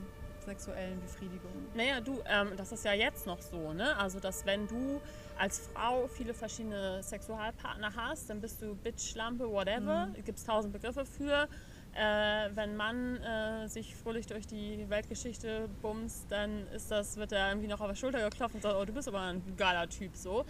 sexuellen 0.50 1.00
Befriedigung. 1.00 1.52
Naja, 1.75 2.00
du, 2.00 2.21
ähm, 2.26 2.52
das 2.57 2.73
ist 2.73 2.85
ja 2.85 2.92
jetzt 2.92 3.26
noch 3.26 3.40
so, 3.40 3.73
ne? 3.73 3.97
Also, 3.97 4.19
dass 4.19 4.45
wenn 4.47 4.66
du 4.66 5.00
als 5.38 5.69
Frau 5.69 6.09
viele 6.09 6.35
verschiedene 6.35 7.02
Sexualpartner 7.02 7.95
hast, 7.95 8.28
dann 8.28 8.40
bist 8.40 8.61
du 8.61 8.75
Bitch, 8.75 9.14
Lampe, 9.14 9.50
whatever. 9.50 10.07
Mhm. 10.07 10.25
Gibt 10.25 10.38
es 10.38 10.45
tausend 10.45 10.73
Begriffe 10.73 11.04
für. 11.04 11.49
Äh, 11.92 12.50
wenn 12.54 12.76
Mann 12.76 13.16
äh, 13.16 13.69
sich 13.69 13.97
fröhlich 13.97 14.26
durch 14.26 14.47
die 14.47 14.88
Weltgeschichte 14.88 15.69
bumst, 15.83 16.26
dann 16.30 16.66
ist 16.69 16.90
das, 16.90 17.16
wird 17.16 17.33
er 17.33 17.49
irgendwie 17.49 17.69
noch 17.69 17.80
auf 17.80 17.88
der 17.88 17.97
Schulter 17.97 18.23
geklopft 18.28 18.54
und 18.54 18.62
sagt, 18.62 18.76
oh, 18.76 18.85
du 18.85 18.92
bist 18.92 19.09
aber 19.09 19.21
ein 19.21 19.42
geiler 19.57 19.88
Typ 19.88 20.14
so. 20.14 20.45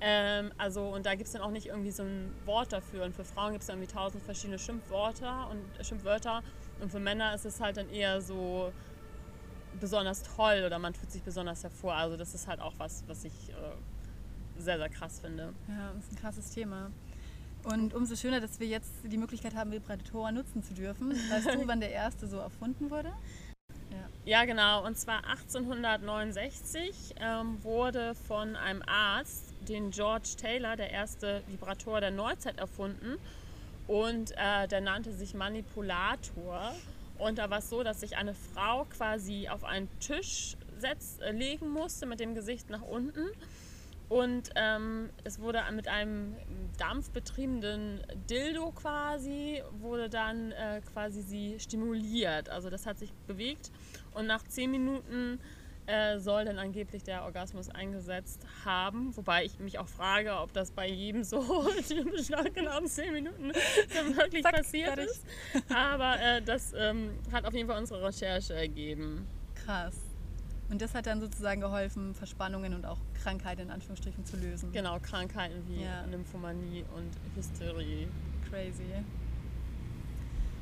Ähm, 0.00 0.52
also, 0.58 0.88
und 0.88 1.06
da 1.06 1.14
gibt 1.14 1.26
es 1.26 1.32
dann 1.32 1.42
auch 1.42 1.50
nicht 1.50 1.66
irgendwie 1.66 1.90
so 1.90 2.02
ein 2.02 2.34
Wort 2.44 2.72
dafür. 2.72 3.04
Und 3.04 3.14
für 3.14 3.24
Frauen 3.24 3.52
gibt 3.52 3.62
es 3.62 3.68
irgendwie 3.68 3.86
tausend 3.86 4.22
verschiedene 4.22 4.58
Schimpfwörter 4.58 5.48
und 5.50 5.86
Schimpfwörter. 5.86 6.42
Und 6.80 6.90
für 6.90 7.00
Männer 7.00 7.34
ist 7.34 7.44
es 7.46 7.60
halt 7.60 7.76
dann 7.76 7.88
eher 7.88 8.20
so 8.20 8.72
besonders 9.80 10.22
toll 10.22 10.62
oder 10.66 10.78
man 10.78 10.92
tut 10.92 11.10
sich 11.10 11.22
besonders 11.22 11.62
hervor. 11.62 11.94
Also 11.94 12.16
das 12.16 12.34
ist 12.34 12.46
halt 12.46 12.60
auch 12.60 12.74
was, 12.78 13.04
was 13.06 13.24
ich 13.24 13.50
äh, 13.50 14.60
sehr, 14.60 14.78
sehr 14.78 14.88
krass 14.88 15.20
finde. 15.20 15.52
Ja, 15.68 15.92
das 15.94 16.04
ist 16.04 16.12
ein 16.12 16.20
krasses 16.20 16.50
Thema. 16.50 16.90
Und 17.64 17.94
umso 17.94 18.14
schöner, 18.14 18.40
dass 18.40 18.60
wir 18.60 18.66
jetzt 18.66 18.92
die 19.04 19.16
Möglichkeit 19.16 19.54
haben, 19.54 19.72
Vibratoren 19.72 20.34
nutzen 20.34 20.62
zu 20.62 20.74
dürfen. 20.74 21.12
Weißt 21.30 21.46
du, 21.46 21.62
wann 21.66 21.80
der 21.80 21.92
erste 21.92 22.26
so 22.26 22.36
erfunden 22.36 22.90
wurde? 22.90 23.12
Ja. 23.90 24.40
ja, 24.40 24.44
genau. 24.44 24.84
Und 24.84 24.98
zwar 24.98 25.24
1869 25.26 27.14
ähm, 27.20 27.62
wurde 27.62 28.14
von 28.14 28.56
einem 28.56 28.82
Arzt 28.86 29.54
den 29.68 29.90
George 29.90 30.34
Taylor, 30.36 30.76
der 30.76 30.90
erste 30.90 31.42
Vibrator 31.46 32.00
der 32.00 32.10
Neuzeit, 32.10 32.58
erfunden. 32.58 33.16
Und 33.86 34.32
äh, 34.32 34.68
der 34.68 34.80
nannte 34.80 35.12
sich 35.12 35.34
Manipulator. 35.34 36.74
Und 37.18 37.38
da 37.38 37.50
war 37.50 37.58
es 37.58 37.70
so, 37.70 37.82
dass 37.82 38.00
sich 38.00 38.16
eine 38.16 38.34
Frau 38.34 38.84
quasi 38.86 39.48
auf 39.48 39.64
einen 39.64 39.88
Tisch 40.00 40.56
setz, 40.78 41.18
äh, 41.20 41.30
legen 41.30 41.70
musste 41.70 42.06
mit 42.06 42.20
dem 42.20 42.34
Gesicht 42.34 42.70
nach 42.70 42.82
unten. 42.82 43.30
Und 44.08 44.50
ähm, 44.54 45.10
es 45.24 45.38
wurde 45.40 45.62
mit 45.72 45.88
einem 45.88 46.36
dampfbetriebenen 46.78 48.02
Dildo 48.28 48.70
quasi, 48.72 49.62
wurde 49.80 50.10
dann 50.10 50.52
äh, 50.52 50.82
quasi 50.92 51.22
sie 51.22 51.58
stimuliert. 51.58 52.50
Also 52.50 52.68
das 52.68 52.86
hat 52.86 52.98
sich 52.98 53.12
bewegt 53.26 53.70
und 54.12 54.26
nach 54.26 54.42
zehn 54.44 54.70
Minuten 54.70 55.40
äh, 55.86 56.18
soll 56.18 56.44
dann 56.44 56.58
angeblich 56.58 57.02
der 57.02 57.24
Orgasmus 57.24 57.68
eingesetzt 57.68 58.46
haben. 58.64 59.14
Wobei 59.16 59.44
ich 59.44 59.58
mich 59.58 59.78
auch 59.78 59.88
frage, 59.88 60.38
ob 60.38 60.52
das 60.52 60.70
bei 60.70 60.88
jedem 60.88 61.24
so 61.24 61.40
genau 62.54 62.78
in 62.78 62.86
zehn 62.86 63.12
Minuten 63.12 63.52
wirklich 64.16 64.42
Zack, 64.42 64.56
passiert 64.56 64.94
fertig. 64.94 65.06
ist. 65.06 65.24
Aber 65.74 66.20
äh, 66.20 66.42
das 66.42 66.72
ähm, 66.76 67.10
hat 67.32 67.44
auf 67.44 67.54
jeden 67.54 67.68
Fall 67.68 67.78
unsere 67.78 68.02
Recherche 68.02 68.54
ergeben. 68.54 69.26
Krass. 69.64 69.94
Und 70.70 70.80
das 70.80 70.94
hat 70.94 71.06
dann 71.06 71.20
sozusagen 71.20 71.60
geholfen, 71.60 72.14
Verspannungen 72.14 72.74
und 72.74 72.86
auch 72.86 72.98
Krankheiten 73.22 73.62
in 73.62 73.70
Anführungsstrichen 73.70 74.24
zu 74.24 74.36
lösen. 74.36 74.72
Genau, 74.72 74.98
Krankheiten 75.00 75.62
wie 75.68 75.82
ja. 75.82 76.06
Nymphomanie 76.06 76.84
und 76.96 77.10
Hysterie. 77.36 78.08
Crazy. 78.50 78.82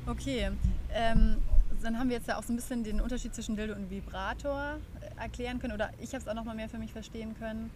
Okay, 0.05 0.51
ähm, 0.91 1.41
dann 1.81 1.97
haben 1.97 2.09
wir 2.09 2.17
jetzt 2.17 2.27
ja 2.27 2.37
auch 2.37 2.43
so 2.43 2.51
ein 2.51 2.57
bisschen 2.57 2.83
den 2.83 2.99
Unterschied 2.99 3.33
zwischen 3.33 3.55
Dildo 3.55 3.73
und 3.73 3.89
Vibrator 3.89 4.77
erklären 5.23 5.59
können 5.59 5.73
oder 5.73 5.89
ich 5.99 6.09
habe 6.13 6.19
es 6.19 6.27
auch 6.27 6.33
noch 6.33 6.43
mal 6.43 6.55
mehr 6.55 6.69
für 6.69 6.77
mich 6.77 6.91
verstehen 6.91 7.35
können, 7.37 7.71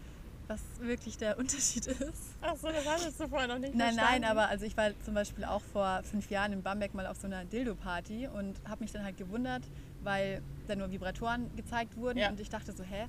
was 0.47 0.61
wirklich 0.79 1.17
der 1.17 1.37
Unterschied 1.39 1.87
ist. 1.87 2.35
Ach 2.41 2.55
so, 2.55 2.67
das 2.67 2.87
hattest 2.87 3.19
du 3.19 3.27
vorher 3.27 3.47
noch 3.47 3.59
nicht 3.59 3.75
Nein, 3.75 3.95
verstanden. 3.95 4.21
nein, 4.21 4.31
aber 4.31 4.49
also 4.49 4.65
ich 4.65 4.77
war 4.77 4.91
zum 5.03 5.13
Beispiel 5.13 5.43
auch 5.45 5.61
vor 5.61 6.01
fünf 6.03 6.29
Jahren 6.29 6.53
in 6.53 6.61
Bamberg 6.61 6.93
mal 6.93 7.07
auf 7.07 7.17
so 7.17 7.27
einer 7.27 7.45
Dildo-Party 7.45 8.27
und 8.27 8.55
habe 8.67 8.83
mich 8.83 8.91
dann 8.91 9.03
halt 9.03 9.17
gewundert, 9.17 9.63
weil 10.03 10.41
da 10.67 10.75
nur 10.75 10.91
Vibratoren 10.91 11.53
gezeigt 11.55 11.97
wurden 11.97 12.19
ja. 12.19 12.29
und 12.29 12.39
ich 12.39 12.49
dachte 12.49 12.71
so, 12.71 12.83
hä? 12.83 13.07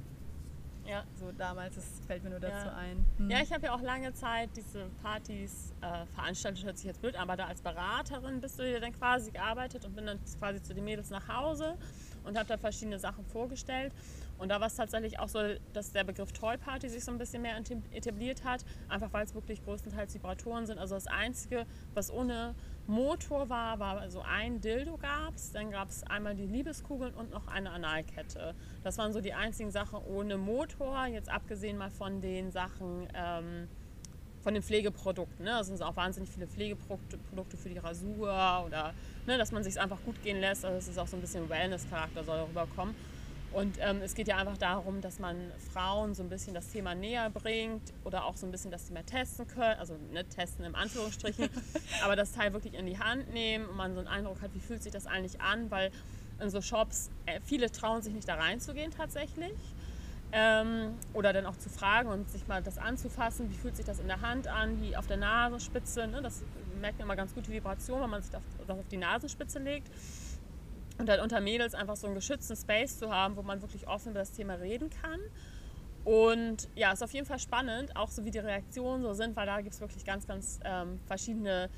Ja. 0.89 1.05
So 1.21 1.31
damals, 1.33 1.75
das 1.75 1.85
fällt 2.07 2.25
mir 2.25 2.31
nur 2.31 2.41
dazu 2.41 2.67
ja. 2.67 2.75
ein. 2.75 3.05
Hm. 3.19 3.31
Ja, 3.31 3.43
ich 3.43 3.53
habe 3.53 3.67
ja 3.67 3.75
auch 3.75 3.83
lange 3.83 4.15
Zeit 4.15 4.49
diese 4.57 4.87
Partys 5.03 5.75
äh, 5.83 6.07
veranstaltet, 6.15 6.65
hört 6.65 6.79
sich 6.79 6.87
jetzt 6.87 7.03
blöd 7.03 7.15
aber 7.15 7.37
da 7.37 7.47
als 7.47 7.61
Beraterin 7.61 8.41
bist 8.41 8.59
du 8.59 8.71
ja 8.71 8.81
dann 8.81 8.93
quasi 8.93 9.31
gearbeitet 9.31 9.85
und 9.85 9.95
bin 9.95 10.07
dann 10.07 10.19
quasi 10.39 10.63
zu 10.63 10.73
den 10.73 10.85
Mädels 10.85 11.11
nach 11.11 11.29
Hause 11.29 11.77
und 12.25 12.39
habe 12.39 12.49
da 12.49 12.57
verschiedene 12.57 12.99
Sachen 12.99 13.25
vorgestellt. 13.27 13.93
Und 14.39 14.51
da 14.51 14.61
war 14.61 14.69
es 14.69 14.77
tatsächlich 14.77 15.19
auch 15.19 15.29
so, 15.29 15.41
dass 15.73 15.93
der 15.93 16.05
Begriff 16.05 16.33
Toy 16.33 16.57
Party 16.57 16.89
sich 16.89 17.05
so 17.05 17.11
ein 17.11 17.19
bisschen 17.19 17.43
mehr 17.43 17.57
etabliert 17.93 18.45
hat, 18.45 18.65
einfach 18.89 19.13
weil 19.13 19.25
es 19.25 19.35
wirklich 19.35 19.63
größtenteils 19.65 20.15
Vibratoren 20.15 20.67
sind. 20.67 20.79
Also 20.79 20.95
das 20.95 21.07
Einzige, 21.07 21.67
was 21.95 22.13
ohne 22.13 22.55
Motor 22.87 23.51
war, 23.51 23.79
war 23.79 24.01
also 24.01 24.23
ein 24.23 24.61
Dildo 24.61 24.97
gab 24.97 25.35
es, 25.35 25.53
dann 25.53 25.71
gab 25.71 25.91
es 25.91 26.05
einmal 26.05 26.35
die 26.35 26.47
Liebeskugeln 26.47 27.13
und 27.15 27.31
noch 27.31 27.47
eine 27.49 27.71
Analkette. 27.71 28.55
Das 28.83 28.97
waren 28.97 29.13
so 29.13 29.21
die 29.21 29.35
einzigen 29.35 29.71
Sachen 29.71 29.99
ohne 30.07 30.39
Motor, 30.39 31.07
jetzt 31.07 31.29
abgesehen 31.29 31.77
mal 31.77 31.91
von 31.91 32.21
den 32.23 32.51
Sachen, 32.51 33.07
ähm, 33.13 33.69
von 34.41 34.55
den 34.55 34.63
Pflegeprodukten. 34.63 35.45
Ne? 35.45 35.59
Es 35.61 35.67
sind 35.67 35.83
auch 35.83 35.97
wahnsinnig 35.97 36.31
viele 36.31 36.47
Pflegeprodukte 36.47 37.57
für 37.57 37.69
die 37.69 37.79
Rasur 37.79 38.65
oder 38.65 38.95
ne, 39.27 39.37
dass 39.37 39.53
man 39.53 39.63
sich 39.63 39.79
einfach 39.79 39.99
gut 40.07 40.23
gehen 40.23 40.41
lässt. 40.41 40.65
Also 40.65 40.79
es 40.79 40.89
ist 40.89 40.99
auch 40.99 41.09
so 41.09 41.17
ein 41.17 41.21
bisschen 41.21 41.49
Wellness-Charakter 41.49 42.25
soll 42.25 42.39
darüber 42.39 42.67
kommen. 42.75 42.95
Und 43.53 43.79
ähm, 43.81 44.03
es 44.03 44.15
geht 44.15 44.29
ja 44.29 44.37
einfach 44.37 44.59
darum, 44.59 45.01
dass 45.01 45.19
man 45.19 45.37
Frauen 45.73 46.15
so 46.15 46.23
ein 46.23 46.29
bisschen 46.29 46.55
das 46.55 46.69
Thema 46.69 46.95
näher 46.95 47.31
bringt 47.31 47.93
oder 48.05 48.25
auch 48.25 48.37
so 48.37 48.47
ein 48.47 48.53
bisschen, 48.53 48.71
dass 48.71 48.87
sie 48.87 48.93
mehr 48.93 49.07
testen 49.07 49.47
können, 49.47 49.79
also 49.79 49.95
nicht 49.95 50.13
ne, 50.13 50.25
testen 50.25 50.65
im 50.65 50.75
Anführungsstrichen, 50.75 51.49
aber 52.05 52.15
das 52.15 52.33
Teil 52.33 52.53
wirklich 52.53 52.75
in 52.75 52.87
die 52.87 52.99
Hand 52.99 53.33
nehmen 53.33 53.67
und 53.67 53.77
man 53.77 53.95
so 53.95 54.01
einen 54.01 54.09
Eindruck 54.09 54.43
hat, 54.43 54.55
wie 54.55 54.61
fühlt 54.61 54.83
sich 54.83 54.93
das 54.93 55.07
eigentlich 55.07 55.41
an, 55.41 55.71
weil 55.71 55.91
in 56.41 56.51
so 56.51 56.61
Shops, 56.61 57.11
äh, 57.27 57.41
viele 57.41 57.71
trauen 57.71 58.03
sich 58.03 58.13
nicht 58.13 58.29
da 58.29 58.35
reinzugehen 58.35 58.91
tatsächlich. 58.91 59.55
Ähm, 60.31 60.95
oder 61.15 61.33
dann 61.33 61.47
auch 61.47 61.57
zu 61.57 61.71
fragen 61.71 62.11
und 62.11 62.29
sich 62.31 62.47
mal 62.49 62.63
das 62.63 62.77
anzufassen, 62.77 63.49
wie 63.51 63.55
fühlt 63.55 63.77
sich 63.77 63.87
das 63.87 63.99
in 63.99 64.09
der 64.09 64.21
Hand 64.21 64.47
an, 64.47 64.79
wie 64.83 64.95
auf 64.95 65.07
der 65.07 65.17
Nasenspitze, 65.17 66.07
ne? 66.07 66.21
das 66.21 66.43
merkt 66.83 66.99
man 66.99 67.07
immer 67.07 67.17
ganz 67.17 67.35
gut 67.35 67.47
die 67.47 67.53
Vibration, 67.53 68.03
wenn 68.03 68.11
man 68.11 68.21
sich 68.21 68.31
das 68.31 68.43
auf 68.69 68.89
die 68.91 68.99
Nasenspitze 68.99 69.59
legt 69.59 69.89
und 70.99 71.09
halt 71.09 71.21
unter 71.21 71.41
Mädels 71.41 71.75
einfach 71.75 71.97
so 71.97 72.07
einen 72.07 72.15
geschützten 72.15 72.57
Space 72.57 72.99
zu 72.99 73.11
haben, 73.11 73.37
wo 73.37 73.43
man 73.43 73.63
wirklich 73.63 73.87
offen 73.89 74.11
über 74.11 74.21
das 74.21 74.33
Thema 74.33 74.55
reden 74.55 74.91
kann. 74.91 75.21
Und 76.05 76.69
ja, 76.75 76.93
ist 76.93 77.03
auf 77.03 77.13
jeden 77.13 77.27
Fall 77.27 77.39
spannend, 77.39 77.95
auch 77.97 78.09
so 78.09 78.25
wie 78.25 78.31
die 78.31 78.39
Reaktionen 78.39 79.03
so 79.03 79.13
sind, 79.13 79.37
weil 79.37 79.47
da 79.47 79.61
gibt 79.61 79.75
es 79.75 79.81
wirklich 79.81 80.05
ganz, 80.05 80.27
ganz 80.27 80.59
ähm, 80.65 81.01
verschiedene 81.07 81.69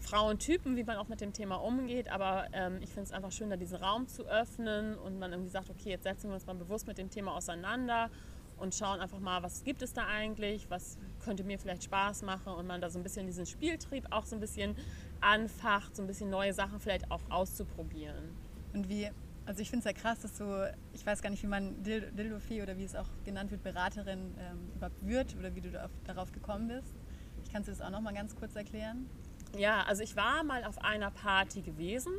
Frauentypen, 0.00 0.76
wie 0.76 0.84
man 0.84 0.96
auch 0.96 1.08
mit 1.08 1.20
dem 1.20 1.32
Thema 1.32 1.56
umgeht. 1.56 2.10
Aber 2.10 2.46
ähm, 2.52 2.78
ich 2.80 2.88
finde 2.88 3.02
es 3.02 3.12
einfach 3.12 3.32
schön, 3.32 3.50
da 3.50 3.56
diesen 3.56 3.76
Raum 3.76 4.08
zu 4.08 4.24
öffnen 4.24 4.96
und 4.96 5.18
man 5.18 5.32
irgendwie 5.32 5.50
sagt, 5.50 5.70
okay, 5.70 5.90
jetzt 5.90 6.04
setzen 6.04 6.28
wir 6.30 6.34
uns 6.34 6.46
mal 6.46 6.54
bewusst 6.54 6.86
mit 6.86 6.98
dem 6.98 7.10
Thema 7.10 7.36
auseinander 7.36 8.10
und 8.56 8.74
schauen 8.74 9.00
einfach 9.00 9.20
mal, 9.20 9.42
was 9.42 9.62
gibt 9.64 9.82
es 9.82 9.92
da 9.92 10.06
eigentlich, 10.06 10.70
was 10.70 10.98
könnte 11.24 11.44
mir 11.44 11.58
vielleicht 11.58 11.84
Spaß 11.84 12.22
machen 12.22 12.52
und 12.52 12.66
man 12.66 12.80
da 12.80 12.90
so 12.90 12.98
ein 12.98 13.02
bisschen 13.02 13.26
diesen 13.26 13.46
Spieltrieb 13.46 14.06
auch 14.10 14.24
so 14.24 14.36
ein 14.36 14.40
bisschen 14.40 14.76
anfacht, 15.20 15.94
so 15.96 16.02
ein 16.02 16.06
bisschen 16.06 16.30
neue 16.30 16.52
Sachen 16.52 16.80
vielleicht 16.80 17.10
auch 17.10 17.20
auszuprobieren. 17.28 18.34
Und 18.78 18.88
wie, 18.88 19.10
also 19.44 19.60
ich 19.60 19.70
finde 19.70 19.88
es 19.88 19.92
ja 19.92 20.00
krass, 20.00 20.20
dass 20.20 20.34
du, 20.34 20.72
ich 20.92 21.04
weiß 21.04 21.20
gar 21.20 21.30
nicht, 21.30 21.42
wie 21.42 21.48
man 21.48 21.82
Dildofee 21.82 22.62
oder 22.62 22.78
wie 22.78 22.84
es 22.84 22.94
auch 22.94 23.08
genannt 23.24 23.50
wird, 23.50 23.64
Beraterin 23.64 24.36
ähm, 24.38 24.70
überhaupt 24.76 25.04
wird 25.04 25.36
oder 25.36 25.52
wie 25.56 25.60
du 25.60 25.90
darauf 26.04 26.30
gekommen 26.30 26.68
bist. 26.68 26.94
Ich 27.42 27.52
kann 27.52 27.64
dir 27.64 27.72
das 27.72 27.80
auch 27.80 27.90
noch 27.90 28.00
mal 28.00 28.14
ganz 28.14 28.36
kurz 28.36 28.54
erklären. 28.54 29.10
Ja, 29.56 29.82
also 29.82 30.04
ich 30.04 30.14
war 30.14 30.44
mal 30.44 30.62
auf 30.62 30.78
einer 30.84 31.10
Party 31.10 31.62
gewesen. 31.62 32.12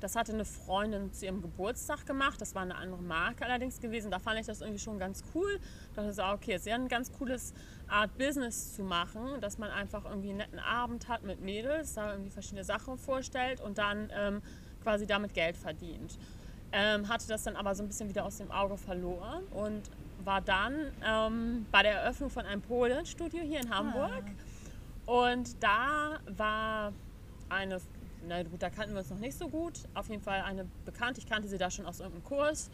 Das 0.00 0.16
hatte 0.16 0.32
eine 0.32 0.44
Freundin 0.44 1.12
zu 1.12 1.24
ihrem 1.24 1.40
Geburtstag 1.40 2.04
gemacht. 2.04 2.40
Das 2.40 2.56
war 2.56 2.62
eine 2.62 2.74
andere 2.74 3.00
Marke 3.00 3.44
allerdings 3.44 3.78
gewesen. 3.78 4.10
Da 4.10 4.18
fand 4.18 4.40
ich 4.40 4.46
das 4.46 4.60
irgendwie 4.60 4.80
schon 4.80 4.98
ganz 4.98 5.22
cool. 5.36 5.60
Da 5.94 6.02
dachte 6.02 6.20
ich, 6.20 6.26
okay, 6.26 6.54
es 6.54 6.62
ist 6.62 6.66
ja 6.66 6.74
ein 6.74 6.88
ganz 6.88 7.12
cooles 7.12 7.54
Art 7.86 8.18
Business 8.18 8.74
zu 8.74 8.82
machen, 8.82 9.40
dass 9.40 9.56
man 9.56 9.70
einfach 9.70 10.04
irgendwie 10.04 10.30
einen 10.30 10.38
netten 10.38 10.58
Abend 10.58 11.06
hat 11.06 11.22
mit 11.22 11.40
Mädels, 11.40 11.94
da 11.94 12.10
irgendwie 12.10 12.30
verschiedene 12.30 12.64
Sachen 12.64 12.98
vorstellt 12.98 13.60
und 13.60 13.78
dann 13.78 14.10
ähm, 14.12 14.42
quasi 14.82 15.06
damit 15.06 15.34
Geld 15.34 15.56
verdient. 15.56 16.18
Ähm, 16.72 17.08
hatte 17.08 17.28
das 17.28 17.42
dann 17.42 17.56
aber 17.56 17.74
so 17.74 17.82
ein 17.82 17.88
bisschen 17.88 18.08
wieder 18.08 18.24
aus 18.24 18.38
dem 18.38 18.50
Auge 18.50 18.76
verloren 18.78 19.44
und 19.52 19.82
war 20.24 20.40
dann 20.40 20.74
ähm, 21.04 21.66
bei 21.70 21.82
der 21.82 22.00
Eröffnung 22.00 22.30
von 22.30 22.46
einem 22.46 22.62
Polenstudio 22.62 23.42
hier 23.42 23.60
in 23.60 23.70
Hamburg. 23.70 24.24
Ah. 25.06 25.12
Und 25.12 25.62
da 25.62 26.20
war 26.26 26.92
eine, 27.48 27.78
na 28.26 28.42
gut, 28.42 28.62
da 28.62 28.70
kannten 28.70 28.94
wir 28.94 29.00
uns 29.00 29.10
noch 29.10 29.18
nicht 29.18 29.36
so 29.36 29.48
gut, 29.48 29.80
auf 29.94 30.08
jeden 30.08 30.22
Fall 30.22 30.42
eine 30.42 30.66
Bekannte, 30.84 31.20
ich 31.20 31.26
kannte 31.26 31.48
sie 31.48 31.58
da 31.58 31.70
schon 31.70 31.86
aus 31.86 32.00
irgendeinem 32.00 32.24
Kurs. 32.24 32.70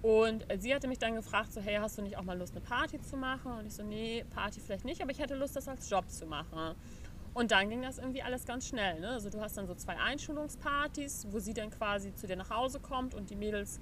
Und 0.00 0.46
sie 0.60 0.72
hatte 0.74 0.86
mich 0.86 0.98
dann 0.98 1.16
gefragt, 1.16 1.52
so, 1.52 1.60
hey, 1.60 1.76
hast 1.76 1.98
du 1.98 2.02
nicht 2.02 2.16
auch 2.16 2.22
mal 2.22 2.38
Lust, 2.38 2.54
eine 2.54 2.64
Party 2.64 3.00
zu 3.02 3.16
machen? 3.16 3.52
Und 3.52 3.66
ich 3.66 3.74
so, 3.74 3.82
nee, 3.82 4.24
Party 4.30 4.60
vielleicht 4.60 4.84
nicht, 4.84 5.02
aber 5.02 5.10
ich 5.10 5.18
hätte 5.18 5.34
Lust, 5.34 5.56
das 5.56 5.66
als 5.66 5.90
Job 5.90 6.08
zu 6.08 6.24
machen. 6.24 6.76
Und 7.38 7.52
dann 7.52 7.70
ging 7.70 7.82
das 7.82 7.98
irgendwie 7.98 8.20
alles 8.20 8.44
ganz 8.46 8.66
schnell. 8.66 8.98
Ne? 8.98 9.10
Also 9.10 9.30
du 9.30 9.40
hast 9.40 9.56
dann 9.56 9.68
so 9.68 9.74
zwei 9.76 9.96
Einschulungspartys, 9.96 11.28
wo 11.30 11.38
sie 11.38 11.54
dann 11.54 11.70
quasi 11.70 12.12
zu 12.12 12.26
dir 12.26 12.34
nach 12.34 12.50
Hause 12.50 12.80
kommt 12.80 13.14
und 13.14 13.30
die 13.30 13.36
Mädels 13.36 13.78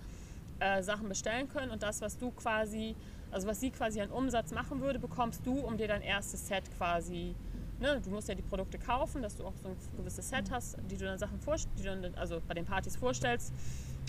äh, 0.60 0.82
Sachen 0.82 1.08
bestellen 1.08 1.48
können. 1.48 1.70
Und 1.70 1.82
das, 1.82 2.02
was 2.02 2.18
du 2.18 2.32
quasi, 2.32 2.94
also 3.30 3.48
was 3.48 3.58
sie 3.58 3.70
quasi 3.70 4.02
an 4.02 4.10
Umsatz 4.10 4.52
machen 4.52 4.82
würde, 4.82 4.98
bekommst 4.98 5.40
du, 5.46 5.58
um 5.60 5.78
dir 5.78 5.88
dein 5.88 6.02
erstes 6.02 6.46
Set 6.46 6.64
quasi, 6.76 7.34
ne? 7.80 7.98
du 8.04 8.10
musst 8.10 8.28
ja 8.28 8.34
die 8.34 8.42
Produkte 8.42 8.78
kaufen, 8.78 9.22
dass 9.22 9.36
du 9.36 9.46
auch 9.46 9.56
so 9.62 9.68
ein 9.68 9.76
gewisses 9.96 10.28
Set 10.28 10.50
hast, 10.50 10.76
die 10.90 10.98
du 10.98 11.06
dann 11.06 11.18
Sachen 11.18 11.40
die 11.82 12.18
also 12.18 12.42
bei 12.46 12.52
den 12.52 12.66
Partys 12.66 12.96
vorstellst. 12.96 13.54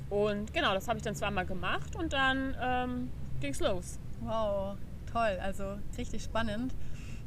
Und 0.09 0.53
genau, 0.53 0.73
das 0.73 0.89
habe 0.89 0.97
ich 0.97 1.05
dann 1.05 1.15
zweimal 1.15 1.45
gemacht 1.45 1.95
und 1.95 2.11
dann 2.11 2.53
ähm, 2.61 3.09
ging 3.39 3.53
es 3.53 3.61
los. 3.61 3.97
Wow, 4.19 4.75
toll, 5.09 5.39
also 5.41 5.77
richtig 5.97 6.21
spannend. 6.21 6.73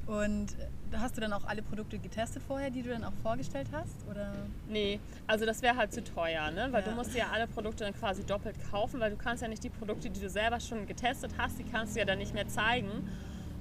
Und 0.07 0.55
hast 0.99 1.17
du 1.17 1.21
dann 1.21 1.33
auch 1.33 1.45
alle 1.45 1.63
Produkte 1.63 1.99
getestet 1.99 2.43
vorher, 2.47 2.71
die 2.71 2.83
du 2.83 2.91
dann 2.91 3.05
auch 3.05 3.13
vorgestellt 3.23 3.69
hast? 3.73 3.97
Oder? 4.11 4.33
Nee, 4.69 5.01
also 5.27 5.47
das 5.47 5.63
wäre 5.63 5.77
halt 5.77 5.93
zu 5.93 6.03
teuer, 6.03 6.51
ne? 6.51 6.69
weil 6.71 6.83
ja. 6.83 6.91
du 6.91 6.95
musst 6.95 7.15
ja 7.15 7.27
alle 7.33 7.47
Produkte 7.47 7.85
dann 7.85 7.95
quasi 7.95 8.25
doppelt 8.25 8.57
kaufen, 8.71 9.01
weil 9.01 9.11
du 9.11 9.17
kannst 9.17 9.43
ja 9.43 9.49
nicht 9.49 9.63
die 9.63 9.71
Produkte, 9.71 10.11
die 10.11 10.21
du 10.21 10.29
selber 10.29 10.61
schon 10.61 10.87
getestet 10.87 11.33
hast, 11.39 11.59
die 11.59 11.65
kannst 11.65 11.95
du 11.95 12.01
ja 12.01 12.05
dann 12.05 12.19
nicht 12.19 12.35
mehr 12.35 12.49
zeigen. 12.49 13.09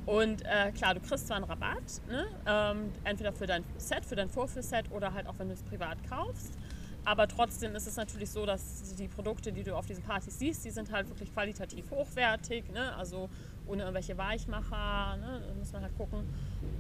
Und 0.06 0.44
äh, 0.46 0.72
klar, 0.72 0.96
du 0.96 1.02
kriegst 1.02 1.28
zwar 1.28 1.38
einen 1.38 1.46
Rabatt, 1.46 2.02
ne? 2.10 2.26
ähm, 2.48 2.92
entweder 3.04 3.32
für 3.32 3.46
dein 3.46 3.64
Set, 3.78 4.06
für 4.06 4.16
dein 4.16 4.30
Vorführset 4.30 4.92
oder 4.92 5.14
halt 5.14 5.28
auch, 5.28 5.38
wenn 5.38 5.50
du 5.50 5.54
es 5.54 5.62
privat 5.62 5.98
kaufst. 6.10 6.58
Aber 7.06 7.28
trotzdem 7.28 7.76
ist 7.76 7.88
es 7.88 7.96
natürlich 7.96 8.30
so, 8.30 8.46
dass 8.46 8.96
die 8.96 9.08
Produkte, 9.08 9.52
die 9.52 9.64
du 9.64 9.76
auf 9.76 9.86
diesen 9.86 10.04
Partys 10.04 10.38
siehst, 10.38 10.66
die 10.66 10.72
sind 10.72 10.92
halt 10.92 11.08
wirklich 11.10 11.34
qualitativ 11.34 11.90
hochwertig. 11.92 12.70
Ne? 12.72 12.96
Also 12.96 13.30
ohne 13.70 13.84
irgendwelche 13.84 14.18
Weichmacher, 14.18 15.18
ne? 15.18 15.42
da 15.48 15.54
muss 15.54 15.72
man 15.72 15.84
halt 15.84 15.96
gucken. 15.98 16.24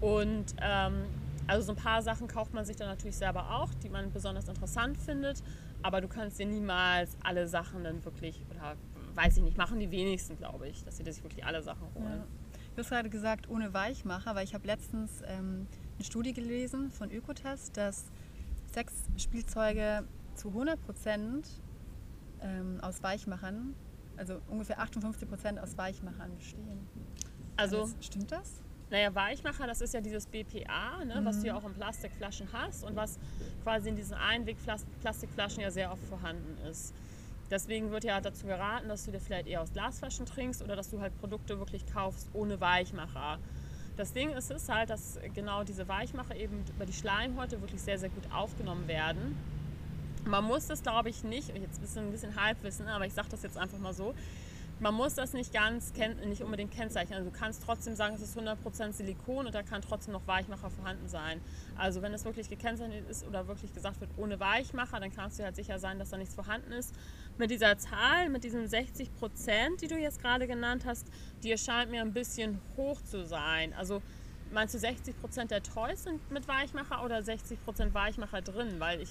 Und 0.01 0.55
ähm, 0.61 1.05
also 1.47 1.65
so 1.65 1.71
ein 1.71 1.77
paar 1.77 2.01
Sachen 2.01 2.27
kauft 2.27 2.53
man 2.53 2.65
sich 2.65 2.75
dann 2.75 2.87
natürlich 2.87 3.17
selber 3.17 3.55
auch, 3.55 3.73
die 3.75 3.89
man 3.89 4.11
besonders 4.11 4.47
interessant 4.47 4.97
findet. 4.97 5.41
Aber 5.81 6.01
du 6.01 6.07
kannst 6.07 6.39
dir 6.39 6.45
niemals 6.45 7.17
alle 7.23 7.47
Sachen 7.47 7.83
dann 7.83 8.03
wirklich, 8.05 8.41
oder 8.51 8.75
weiß 9.15 9.37
ich 9.37 9.43
nicht, 9.43 9.57
machen 9.57 9.79
die 9.79 9.89
wenigsten, 9.91 10.37
glaube 10.37 10.67
ich, 10.67 10.83
dass 10.83 10.97
sie 10.97 11.03
sich 11.03 11.23
wirklich 11.23 11.45
alle 11.45 11.61
Sachen 11.61 11.87
holen. 11.95 12.19
Ja. 12.19 12.25
Du 12.75 12.83
hast 12.83 12.89
gerade 12.89 13.09
gesagt, 13.09 13.49
ohne 13.49 13.73
Weichmacher, 13.73 14.35
weil 14.35 14.43
ich 14.43 14.53
habe 14.53 14.67
letztens 14.67 15.21
ähm, 15.27 15.67
eine 15.95 16.05
Studie 16.05 16.33
gelesen 16.33 16.91
von 16.91 17.11
Ökotest, 17.11 17.75
dass 17.75 18.05
Sexspielzeuge 18.71 20.03
zu 20.35 20.49
100 20.49 20.81
Prozent 20.85 21.47
ähm, 22.41 22.79
aus 22.81 23.01
Weichmachern 23.03 23.73
also 24.19 24.41
ungefähr 24.49 24.79
58 24.79 25.27
Prozent 25.27 25.59
aus 25.59 25.77
Weichmachern 25.77 26.35
bestehen. 26.35 26.87
Also, 27.55 27.81
das, 27.81 27.95
stimmt 28.05 28.31
das? 28.31 28.61
Naja, 28.91 29.13
Weichmacher, 29.13 29.67
das 29.67 29.81
ist 29.81 29.93
ja 29.93 30.01
dieses 30.01 30.25
BPA, 30.27 31.05
ne, 31.05 31.21
mhm. 31.21 31.25
was 31.25 31.41
du 31.41 31.47
ja 31.47 31.55
auch 31.55 31.65
in 31.65 31.73
Plastikflaschen 31.73 32.49
hast 32.53 32.83
und 32.83 32.95
was 32.95 33.19
quasi 33.63 33.89
in 33.89 33.95
diesen 33.95 34.15
Einweg-Plastikflaschen 34.15 35.61
ja 35.61 35.71
sehr 35.71 35.91
oft 35.91 36.03
vorhanden 36.05 36.57
ist. 36.69 36.93
Deswegen 37.51 37.91
wird 37.91 38.03
ja 38.03 38.21
dazu 38.21 38.45
geraten, 38.45 38.89
dass 38.89 39.05
du 39.05 39.11
dir 39.11 39.19
vielleicht 39.19 39.47
eher 39.47 39.61
aus 39.61 39.73
Glasflaschen 39.73 40.25
trinkst 40.25 40.61
oder 40.61 40.75
dass 40.75 40.89
du 40.89 41.01
halt 41.01 41.17
Produkte 41.19 41.57
wirklich 41.57 41.85
kaufst 41.91 42.29
ohne 42.33 42.59
Weichmacher. 42.61 43.39
Das 43.97 44.13
Ding 44.13 44.29
ist, 44.29 44.51
ist 44.51 44.69
halt, 44.69 44.89
dass 44.89 45.19
genau 45.33 45.63
diese 45.63 45.87
Weichmacher 45.87 46.35
eben 46.35 46.63
über 46.75 46.85
die 46.85 46.93
Schleimhäute 46.93 47.59
wirklich 47.61 47.81
sehr, 47.81 47.97
sehr 47.97 48.09
gut 48.09 48.31
aufgenommen 48.31 48.87
werden. 48.87 49.35
Man 50.25 50.43
muss 50.43 50.67
das, 50.67 50.83
glaube 50.83 51.09
ich, 51.09 51.23
nicht, 51.23 51.49
jetzt 51.55 51.81
ist 51.81 51.97
ein 51.97 52.11
bisschen 52.11 52.35
Halbwissen, 52.35 52.87
aber 52.87 53.05
ich 53.05 53.13
sage 53.13 53.29
das 53.31 53.43
jetzt 53.43 53.57
einfach 53.57 53.79
mal 53.79 53.93
so, 53.93 54.13
man 54.79 54.93
muss 54.93 55.15
das 55.15 55.33
nicht 55.33 55.53
ganz, 55.53 55.91
nicht 56.25 56.41
unbedingt 56.41 56.71
kennzeichnen. 56.71 57.17
Also 57.17 57.29
du 57.29 57.37
kannst 57.37 57.63
trotzdem 57.65 57.95
sagen, 57.95 58.15
es 58.15 58.21
ist 58.21 58.37
100% 58.37 58.93
Silikon 58.93 59.45
und 59.45 59.53
da 59.53 59.61
kann 59.61 59.81
trotzdem 59.81 60.13
noch 60.13 60.25
Weichmacher 60.25 60.69
vorhanden 60.69 61.09
sein. 61.09 61.41
Also 61.77 62.01
wenn 62.01 62.13
es 62.13 62.23
wirklich 62.23 62.49
gekennzeichnet 62.49 63.09
ist 63.09 63.27
oder 63.27 63.47
wirklich 63.47 63.73
gesagt 63.73 63.99
wird 63.99 64.11
ohne 64.17 64.39
Weichmacher, 64.39 64.99
dann 64.99 65.13
kannst 65.13 65.39
du 65.39 65.43
halt 65.43 65.55
sicher 65.55 65.79
sein, 65.79 65.99
dass 65.99 66.11
da 66.11 66.17
nichts 66.17 66.33
vorhanden 66.33 66.71
ist. 66.71 66.95
Mit 67.37 67.51
dieser 67.51 67.77
Zahl, 67.77 68.29
mit 68.29 68.43
diesen 68.43 68.67
60%, 68.67 69.09
die 69.81 69.87
du 69.87 69.97
jetzt 69.97 70.21
gerade 70.21 70.47
genannt 70.47 70.85
hast, 70.85 71.07
die 71.43 71.51
erscheint 71.51 71.91
mir 71.91 72.01
ein 72.01 72.13
bisschen 72.13 72.61
hoch 72.77 73.01
zu 73.01 73.25
sein. 73.25 73.73
Also 73.73 74.01
meinst 74.51 74.75
du 74.75 74.77
60% 74.77 75.47
der 75.47 75.61
Toys 75.61 76.03
sind 76.03 76.31
mit 76.31 76.47
Weichmacher 76.47 77.03
oder 77.03 77.17
60% 77.17 77.93
Weichmacher 77.93 78.41
drin? 78.41 78.75
Weil 78.79 79.01
ich 79.01 79.09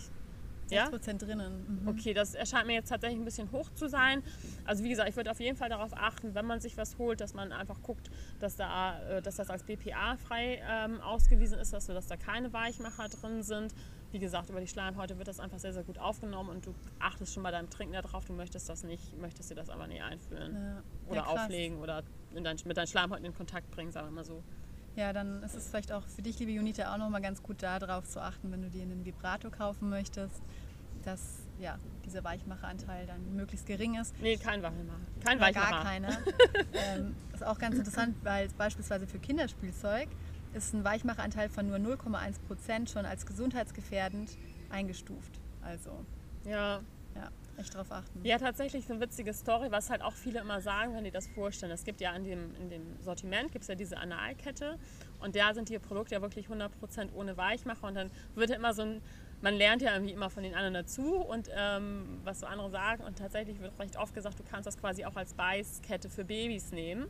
6% 0.69 1.07
ja? 1.07 1.15
drinnen. 1.15 1.83
Mhm. 1.83 1.89
Okay, 1.89 2.15
das 2.15 2.35
erscheint 2.35 2.67
mir 2.67 2.75
jetzt 2.75 2.89
tatsächlich 2.89 3.19
ein 3.19 3.25
bisschen 3.25 3.51
hoch 3.53 3.71
zu 3.75 3.89
sein. 3.89 4.23
Also 4.65 4.85
wie 4.85 4.89
gesagt, 4.89 5.09
ich 5.09 5.17
würde 5.17 5.31
auf 5.31 5.41
jeden 5.41 5.57
Fall 5.57 5.69
darauf 5.69 5.93
achten, 5.95 6.35
wenn 6.35 6.47
man 6.47 6.61
sich 6.61 6.77
was 6.77 6.99
holt, 6.99 7.21
dass 7.21 7.35
man 7.35 7.53
einfach 7.53 7.83
guckt, 7.83 8.11
dass, 8.41 8.57
da, 8.57 9.01
äh, 9.09 9.23
dass 9.23 9.37
das 9.37 9.51
als 9.51 9.65
BPA-frei 9.65 10.63
ähm, 10.69 11.01
ausgewiesen 11.01 11.59
ist, 11.59 11.73
dass, 11.73 11.87
dass 11.87 12.07
da 12.07 12.17
keine 12.17 12.53
Weichmacher 12.53 13.09
drin 13.09 13.43
sind. 13.43 13.75
Wie 14.11 14.19
gesagt, 14.19 14.49
über 14.49 14.61
die 14.61 14.67
Schleimhäute 14.67 15.19
wird 15.19 15.29
das 15.29 15.39
einfach 15.39 15.59
sehr, 15.59 15.75
sehr 15.75 15.85
gut 15.85 15.99
aufgenommen 15.99 16.49
und 16.49 16.65
du 16.65 16.75
achtest 16.99 17.35
schon 17.35 17.43
bei 17.43 17.51
deinem 17.51 17.69
Trinken 17.69 17.93
darauf, 17.93 18.25
du 18.25 18.33
möchtest 18.33 18.69
das 18.69 18.83
nicht, 18.83 19.19
möchtest 19.19 19.51
dir 19.51 19.55
das 19.55 19.69
aber 19.69 19.87
nicht 19.87 20.03
einführen. 20.03 20.55
Ja. 20.55 20.83
Oder 21.09 21.17
ja, 21.17 21.27
auflegen 21.27 21.79
oder 21.79 22.03
dein, 22.35 22.57
mit 22.65 22.77
deinen 22.77 22.87
Schleimhäuten 22.87 23.27
in 23.27 23.35
Kontakt 23.35 23.71
bringen, 23.71 23.93
sagen 23.93 24.09
wir 24.09 24.13
mal 24.13 24.25
so. 24.25 24.43
Ja, 24.99 25.13
dann 25.13 25.45
ist 25.45 25.55
es 25.55 25.69
vielleicht 25.69 25.93
auch 25.93 26.03
für 26.09 26.23
dich, 26.23 26.41
liebe 26.41 26.51
Junita, 26.51 26.93
auch 26.93 26.99
nochmal 26.99 27.23
ganz 27.23 27.41
gut 27.41 27.63
darauf 27.63 28.09
zu 28.09 28.21
achten, 28.21 28.51
wenn 28.51 28.63
du 28.63 28.69
dir 28.69 28.83
einen 28.83 29.05
Vibrator 29.05 29.49
kaufen 29.53 29.89
möchtest, 29.89 30.43
dass 31.05 31.39
ja, 31.61 31.79
dieser 32.05 32.25
Weichmacheranteil 32.25 33.07
dann 33.07 33.37
möglichst 33.37 33.65
gering 33.65 33.95
ist. 33.95 34.13
Nee, 34.21 34.37
kein 34.37 34.61
Weichmacher. 34.61 34.99
Kein 35.25 35.39
Weichmacher. 35.39 35.71
Gar 35.71 35.85
keine. 35.85 36.09
ähm, 36.73 37.15
ist 37.33 37.45
auch 37.47 37.61
ganz 37.61 37.77
interessant, 37.77 38.17
weil 38.25 38.49
beispielsweise 38.59 39.07
für 39.07 39.21
Kinderspielzeug 39.21 40.09
ist 40.53 40.75
ein 40.75 40.83
Weichmacheranteil 40.83 41.49
von 41.49 41.69
nur 41.69 41.77
0,1 41.77 42.41
Prozent 42.49 42.91
schon 42.91 43.07
als 43.07 43.25
gesundheitsgefährdend 43.25 44.37
eingestuft. 44.69 45.31
Also. 45.63 46.05
Ja. 46.45 46.81
Ja, 47.15 47.31
echt 47.59 47.75
drauf 47.75 47.91
achten. 47.91 48.25
Ja, 48.25 48.39
tatsächlich 48.39 48.91
eine 48.91 49.01
witzige 49.01 49.35
Story, 49.35 49.71
was 49.71 49.91
halt 49.91 50.03
auch 50.03 50.15
viele 50.15 50.41
immer 50.41 50.61
sagen, 50.61 50.95
wenn 50.95 51.05
die 51.05 51.11
das 51.11 51.27
vorstellen. 51.29 51.73
Es 51.73 51.85
gibt 51.85 52.01
ja 52.01 52.15
in 52.15 52.25
dem, 52.25 52.55
in 52.57 52.71
dem 52.71 53.01
Sortiment 53.03 53.53
gibt 53.53 53.63
es 53.63 53.69
ja 53.69 53.75
diese 53.75 53.99
Analkette 53.99 54.79
und 55.21 55.37
da 55.37 55.55
sind 55.55 55.69
die 55.69 55.79
Produkte 55.79 56.15
ja 56.15 56.23
wirklich 56.23 56.47
100% 56.49 57.13
ohne 57.15 57.37
Weichmacher 57.37 57.87
und 57.87 57.95
dann 57.95 58.11
wird 58.35 58.51
ja 58.51 58.57
immer 58.57 58.75
so 58.75 58.83
ein 58.83 59.03
man 59.41 59.55
lernt 59.55 59.83
ja 59.83 59.93
irgendwie 59.93 60.13
immer 60.13 60.31
von 60.31 60.43
den 60.43 60.55
anderen 60.55 60.75
dazu 60.75 61.17
und 61.17 61.49
ähm, 61.55 62.21
was 62.25 62.41
so 62.41 62.47
andere 62.47 62.71
sagen. 62.71 63.05
Und 63.05 63.19
tatsächlich 63.19 63.61
wird 63.61 63.79
recht 63.79 63.97
oft 63.97 64.15
gesagt, 64.15 64.39
du 64.39 64.43
kannst 64.43 64.67
das 64.67 64.77
quasi 64.77 65.05
auch 65.05 65.17
als 65.17 65.35
Beißkette 65.35 66.09
für 66.09 66.25
Babys 66.25 66.73
nehmen. 66.73 67.07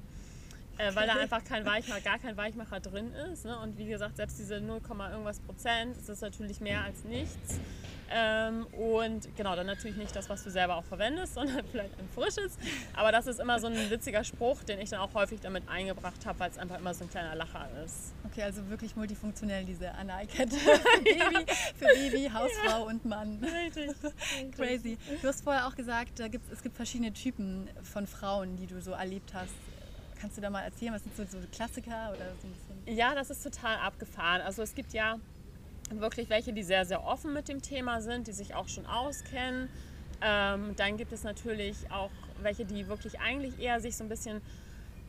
Äh, 0.78 0.94
weil 0.94 1.06
da 1.06 1.14
einfach 1.14 1.42
kein 1.44 1.66
Weichmacher, 1.66 2.00
gar 2.00 2.18
kein 2.18 2.36
Weichmacher 2.36 2.80
drin 2.80 3.12
ist. 3.32 3.44
Ne? 3.44 3.58
Und 3.58 3.76
wie 3.78 3.86
gesagt, 3.86 4.16
selbst 4.16 4.38
diese 4.38 4.60
0, 4.60 4.80
irgendwas 5.10 5.40
Prozent 5.40 5.96
ist 5.96 6.08
das 6.08 6.20
natürlich 6.20 6.60
mehr 6.60 6.82
als 6.82 7.04
nichts. 7.04 7.60
Ähm, 8.10 8.66
und 8.72 9.36
genau, 9.36 9.54
dann 9.54 9.66
natürlich 9.66 9.96
nicht 9.96 10.16
das, 10.16 10.28
was 10.30 10.42
du 10.42 10.50
selber 10.50 10.76
auch 10.76 10.84
verwendest, 10.84 11.34
sondern 11.34 11.64
vielleicht 11.70 11.98
ein 11.98 12.08
frisches. 12.14 12.56
Aber 12.94 13.12
das 13.12 13.26
ist 13.26 13.40
immer 13.40 13.60
so 13.60 13.66
ein 13.66 13.90
witziger 13.90 14.24
Spruch, 14.24 14.62
den 14.62 14.78
ich 14.80 14.90
dann 14.90 15.00
auch 15.00 15.12
häufig 15.14 15.40
damit 15.40 15.68
eingebracht 15.68 16.24
habe, 16.24 16.38
weil 16.40 16.50
es 16.50 16.58
einfach 16.58 16.78
immer 16.78 16.94
so 16.94 17.04
ein 17.04 17.10
kleiner 17.10 17.34
Lacher 17.34 17.68
ist. 17.84 18.14
Okay, 18.24 18.42
also 18.42 18.68
wirklich 18.70 18.96
multifunktionell 18.96 19.64
diese 19.64 19.92
Analkette 19.92 20.56
für 20.56 21.02
Baby, 21.02 21.46
für 21.76 21.86
Baby 21.86 22.30
Hausfrau 22.32 22.78
ja. 22.80 22.84
und 22.84 23.04
Mann. 23.04 23.42
Richtig. 23.42 23.90
Crazy. 24.56 24.96
Du 25.20 25.28
hast 25.28 25.44
vorher 25.44 25.66
auch 25.66 25.74
gesagt, 25.74 26.18
da 26.20 26.28
gibt's, 26.28 26.50
es 26.50 26.62
gibt 26.62 26.76
verschiedene 26.76 27.12
Typen 27.12 27.68
von 27.82 28.06
Frauen, 28.06 28.56
die 28.56 28.66
du 28.66 28.80
so 28.80 28.92
erlebt 28.92 29.34
hast. 29.34 29.52
Kannst 30.20 30.37
du 30.37 30.40
da 30.40 30.50
mal 30.50 30.62
erzählen, 30.62 30.92
was 30.92 31.02
sind 31.02 31.16
so, 31.16 31.24
so 31.24 31.38
Klassiker 31.52 32.11
oder 32.11 32.33
so 32.40 32.48
ein 32.48 32.52
bisschen? 32.52 32.96
Ja, 32.96 33.14
das 33.14 33.31
ist 33.31 33.42
total 33.42 33.76
abgefahren. 33.76 34.40
Also 34.40 34.62
es 34.62 34.74
gibt 34.74 34.92
ja 34.92 35.18
wirklich 35.90 36.28
welche, 36.28 36.52
die 36.52 36.62
sehr, 36.62 36.85
sehr 36.85 37.04
offen 37.04 37.33
mit 37.33 37.48
dem 37.48 37.62
Thema 37.62 38.00
sind, 38.00 38.26
die 38.26 38.33
sich 38.33 38.54
auch 38.54 38.68
schon 38.68 38.87
auskennen. 38.87 39.68
Ähm, 40.20 40.74
dann 40.76 40.96
gibt 40.96 41.12
es 41.12 41.22
natürlich 41.22 41.90
auch 41.90 42.11
welche, 42.42 42.64
die 42.64 42.88
wirklich 42.88 43.20
eigentlich 43.20 43.59
eher 43.61 43.81
sich 43.81 43.96
so 43.96 44.04
ein 44.04 44.09
bisschen 44.09 44.42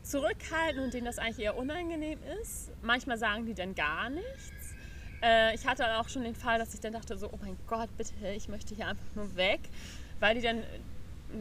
zurückhalten 0.02 0.82
und 0.82 0.94
denen 0.94 1.04
das 1.04 1.18
eigentlich 1.18 1.40
eher 1.40 1.56
unangenehm 1.56 2.18
ist. 2.40 2.70
Manchmal 2.82 3.18
sagen 3.18 3.46
die 3.46 3.54
dann 3.54 3.74
gar 3.74 4.08
nichts. 4.10 4.74
Äh, 5.22 5.54
ich 5.54 5.66
hatte 5.66 5.98
auch 5.98 6.08
schon 6.08 6.22
den 6.22 6.34
Fall, 6.34 6.58
dass 6.58 6.72
ich 6.72 6.80
dann 6.80 6.92
dachte 6.92 7.18
so, 7.18 7.28
oh 7.30 7.38
mein 7.42 7.56
Gott, 7.66 7.88
bitte, 7.96 8.14
ich 8.34 8.48
möchte 8.48 8.74
hier 8.74 8.88
einfach 8.88 9.14
nur 9.14 9.36
weg, 9.36 9.60
weil 10.20 10.34
die 10.34 10.40
dann 10.40 10.62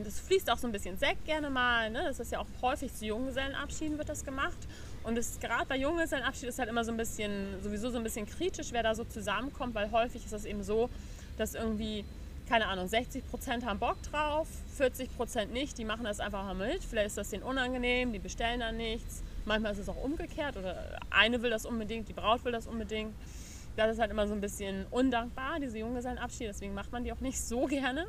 das 0.04 0.20
fließt 0.20 0.50
auch 0.52 0.58
so 0.58 0.68
ein 0.68 0.72
bisschen 0.72 0.98
Sekt 0.98 1.26
gerne 1.26 1.50
mal. 1.50 1.90
Ne? 1.90 2.04
Das 2.04 2.20
ist 2.20 2.32
ja 2.32 2.40
auch 2.40 2.48
häufig 2.62 2.94
zu 2.94 3.06
Junggesellenabschieden 3.06 3.98
wird 3.98 4.10
das 4.10 4.24
gemacht. 4.24 4.58
Und 5.04 5.18
es 5.18 5.40
gerade 5.40 5.66
bei 5.66 5.78
Junggesellenabschied 5.78 6.50
ist 6.50 6.60
halt 6.60 6.70
immer 6.70 6.84
so 6.84 6.92
ein 6.92 6.98
bisschen, 6.98 7.62
sowieso 7.62 7.90
so 7.90 7.98
ein 7.98 8.04
bisschen 8.04 8.26
kritisch, 8.26 8.72
wer 8.72 8.84
da 8.84 8.96
so 8.96 9.04
zusammenkommt, 9.04 9.74
weil 9.76 9.92
häufig 9.92 10.24
ist 10.24 10.34
das 10.34 10.46
eben 10.46 10.64
so, 10.64 10.90
dass 11.38 11.56
irgendwie, 11.56 12.04
keine 12.48 12.68
Ahnung, 12.68 12.88
60 12.88 13.28
Prozent 13.30 13.66
haben 13.66 13.80
Bock 13.80 14.02
drauf, 14.04 14.48
40 14.76 15.16
Prozent 15.16 15.54
nicht, 15.54 15.78
die 15.78 15.86
machen 15.86 16.04
das 16.04 16.20
einfach 16.20 16.54
mit. 16.54 16.84
Vielleicht 16.84 17.08
ist 17.08 17.18
das 17.18 17.30
denen 17.30 17.44
unangenehm, 17.44 18.12
die 18.12 18.20
bestellen 18.20 18.60
dann 18.60 18.78
nichts. 18.78 19.24
Manchmal 19.46 19.72
ist 19.72 19.80
es 19.80 19.90
auch 19.90 20.04
umgekehrt 20.04 20.58
oder 20.58 21.00
eine 21.10 21.42
will 21.42 21.50
das 21.50 21.66
unbedingt, 21.66 22.10
die 22.10 22.14
Braut 22.14 22.44
will 22.44 22.52
das 22.52 22.68
unbedingt. 22.68 23.14
Das 23.78 23.94
ist 23.94 24.00
halt 24.00 24.12
immer 24.12 24.28
so 24.28 24.34
ein 24.34 24.42
bisschen 24.42 24.86
undankbar, 24.92 25.60
diese 25.60 25.80
Junggesellenabschiede, 25.80 26.50
deswegen 26.50 26.74
macht 26.74 26.92
man 26.92 27.04
die 27.04 27.14
auch 27.14 27.22
nicht 27.22 27.40
so 27.42 27.66
gerne. 27.68 28.08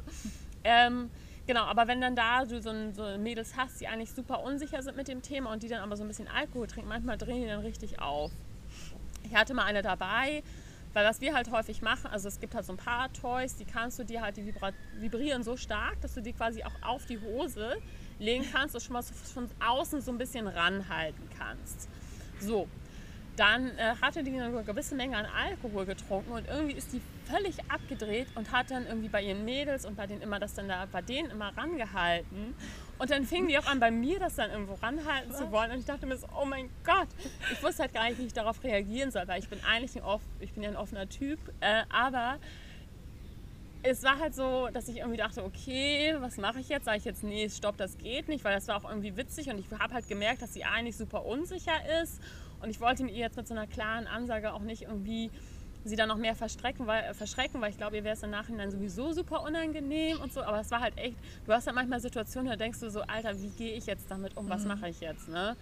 Ähm, 0.64 1.08
Genau, 1.50 1.64
aber 1.64 1.88
wenn 1.88 2.00
dann 2.00 2.14
da 2.14 2.44
du 2.44 2.62
so, 2.62 2.70
ein, 2.70 2.94
so 2.94 3.02
Mädels 3.18 3.56
hast, 3.56 3.80
die 3.80 3.88
eigentlich 3.88 4.12
super 4.12 4.44
unsicher 4.44 4.84
sind 4.84 4.96
mit 4.96 5.08
dem 5.08 5.20
Thema 5.20 5.52
und 5.52 5.64
die 5.64 5.68
dann 5.68 5.82
aber 5.82 5.96
so 5.96 6.04
ein 6.04 6.06
bisschen 6.06 6.28
Alkohol 6.28 6.68
trinken, 6.68 6.88
manchmal 6.88 7.18
drehen 7.18 7.42
die 7.42 7.48
dann 7.48 7.62
richtig 7.62 8.00
auf. 8.00 8.30
Ich 9.24 9.34
hatte 9.34 9.52
mal 9.52 9.64
eine 9.64 9.82
dabei, 9.82 10.44
weil 10.92 11.04
was 11.04 11.20
wir 11.20 11.34
halt 11.34 11.50
häufig 11.50 11.82
machen, 11.82 12.06
also 12.08 12.28
es 12.28 12.38
gibt 12.38 12.54
halt 12.54 12.64
so 12.66 12.72
ein 12.72 12.76
paar 12.76 13.12
Toys, 13.12 13.56
die 13.56 13.64
kannst 13.64 13.98
du 13.98 14.04
dir 14.04 14.20
halt, 14.20 14.36
die 14.36 14.54
vibrieren 15.00 15.42
so 15.42 15.56
stark, 15.56 16.00
dass 16.02 16.14
du 16.14 16.22
die 16.22 16.34
quasi 16.34 16.62
auch 16.62 16.82
auf 16.82 17.06
die 17.06 17.18
Hose 17.20 17.78
legen 18.20 18.46
kannst 18.52 18.76
und 18.76 18.80
schon 18.80 18.92
mal 18.92 19.02
so 19.02 19.12
von 19.12 19.48
außen 19.58 20.02
so 20.02 20.12
ein 20.12 20.18
bisschen 20.18 20.46
ranhalten 20.46 21.28
kannst. 21.36 21.88
So, 22.38 22.68
dann 23.40 23.70
äh, 23.78 23.94
hatte 24.02 24.22
die 24.22 24.38
eine 24.38 24.62
gewisse 24.64 24.94
Menge 24.94 25.16
an 25.16 25.24
Alkohol 25.24 25.86
getrunken 25.86 26.32
und 26.32 26.46
irgendwie 26.46 26.74
ist 26.74 26.92
die 26.92 27.00
völlig 27.24 27.56
abgedreht 27.70 28.26
und 28.34 28.52
hat 28.52 28.70
dann 28.70 28.86
irgendwie 28.86 29.08
bei 29.08 29.22
ihren 29.22 29.46
Mädels 29.46 29.86
und 29.86 29.96
bei 29.96 30.06
denen 30.06 30.20
immer 30.20 30.38
das 30.38 30.52
dann 30.52 30.68
da 30.68 30.86
bei 30.92 31.00
denen 31.00 31.30
immer 31.30 31.56
rangehalten. 31.56 32.54
Und 32.98 33.10
dann 33.10 33.24
fingen 33.24 33.48
die 33.48 33.56
auch 33.56 33.64
an 33.64 33.80
bei 33.80 33.90
mir 33.90 34.18
das 34.18 34.34
dann 34.34 34.50
irgendwo 34.50 34.74
ranhalten 34.74 35.32
zu 35.32 35.50
wollen. 35.50 35.70
Und 35.70 35.78
ich 35.78 35.86
dachte 35.86 36.04
mir 36.04 36.18
so 36.18 36.26
oh 36.38 36.44
mein 36.44 36.68
Gott 36.84 37.08
ich 37.50 37.62
wusste 37.62 37.84
halt 37.84 37.94
gar 37.94 38.10
nicht 38.10 38.18
wie 38.18 38.26
ich 38.26 38.34
darauf 38.34 38.62
reagieren 38.62 39.10
soll 39.10 39.26
weil 39.26 39.40
ich 39.40 39.48
bin 39.48 39.58
eigentlich 39.64 39.96
ein 39.96 40.02
off, 40.02 40.20
ich 40.40 40.52
bin 40.52 40.62
ja 40.62 40.68
ein 40.68 40.76
offener 40.76 41.08
Typ. 41.08 41.38
Äh, 41.60 41.84
aber 41.88 42.36
es 43.82 44.02
war 44.02 44.18
halt 44.18 44.34
so, 44.34 44.68
dass 44.74 44.86
ich 44.88 44.98
irgendwie 44.98 45.16
dachte, 45.16 45.42
okay, 45.42 46.14
was 46.18 46.36
mache 46.36 46.60
ich 46.60 46.68
jetzt? 46.68 46.84
Sage 46.84 46.98
ich 46.98 47.06
jetzt, 47.06 47.24
nee, 47.24 47.48
stopp, 47.48 47.78
das 47.78 47.96
geht 47.96 48.28
nicht, 48.28 48.44
weil 48.44 48.54
das 48.54 48.68
war 48.68 48.76
auch 48.76 48.86
irgendwie 48.86 49.16
witzig. 49.16 49.48
Und 49.48 49.58
ich 49.58 49.64
habe 49.78 49.94
halt 49.94 50.06
gemerkt, 50.08 50.42
dass 50.42 50.52
sie 50.52 50.64
eigentlich 50.64 50.98
super 50.98 51.24
unsicher 51.24 52.02
ist 52.02 52.20
und 52.62 52.70
ich 52.70 52.80
wollte 52.80 53.04
mir 53.04 53.12
jetzt 53.12 53.36
mit 53.36 53.48
so 53.48 53.54
einer 53.54 53.66
klaren 53.66 54.06
Ansage 54.06 54.52
auch 54.52 54.60
nicht 54.60 54.82
irgendwie 54.82 55.30
sie 55.84 55.96
dann 55.96 56.08
noch 56.08 56.16
mehr 56.16 56.34
verschrecken, 56.34 56.86
weil, 56.86 57.04
äh, 57.04 57.14
verschrecken, 57.14 57.60
weil 57.60 57.70
ich 57.70 57.78
glaube, 57.78 57.96
ihr 57.96 58.04
wäre 58.04 58.14
es 58.14 58.22
im 58.22 58.30
Nachhinein 58.30 58.70
sowieso 58.70 59.12
super 59.12 59.42
unangenehm 59.42 60.20
und 60.20 60.32
so. 60.32 60.42
Aber 60.42 60.60
es 60.60 60.70
war 60.70 60.80
halt 60.80 60.96
echt, 60.98 61.16
du 61.46 61.52
hast 61.52 61.66
halt 61.66 61.74
manchmal 61.74 62.00
Situationen, 62.00 62.50
da 62.50 62.56
denkst 62.56 62.80
du 62.80 62.90
so, 62.90 63.00
Alter, 63.02 63.40
wie 63.40 63.48
gehe 63.48 63.74
ich 63.74 63.86
jetzt 63.86 64.10
damit 64.10 64.36
um? 64.36 64.48
Was 64.48 64.62
mhm. 64.62 64.68
mache 64.68 64.88
ich 64.88 65.00
jetzt? 65.00 65.28
Ne? 65.28 65.56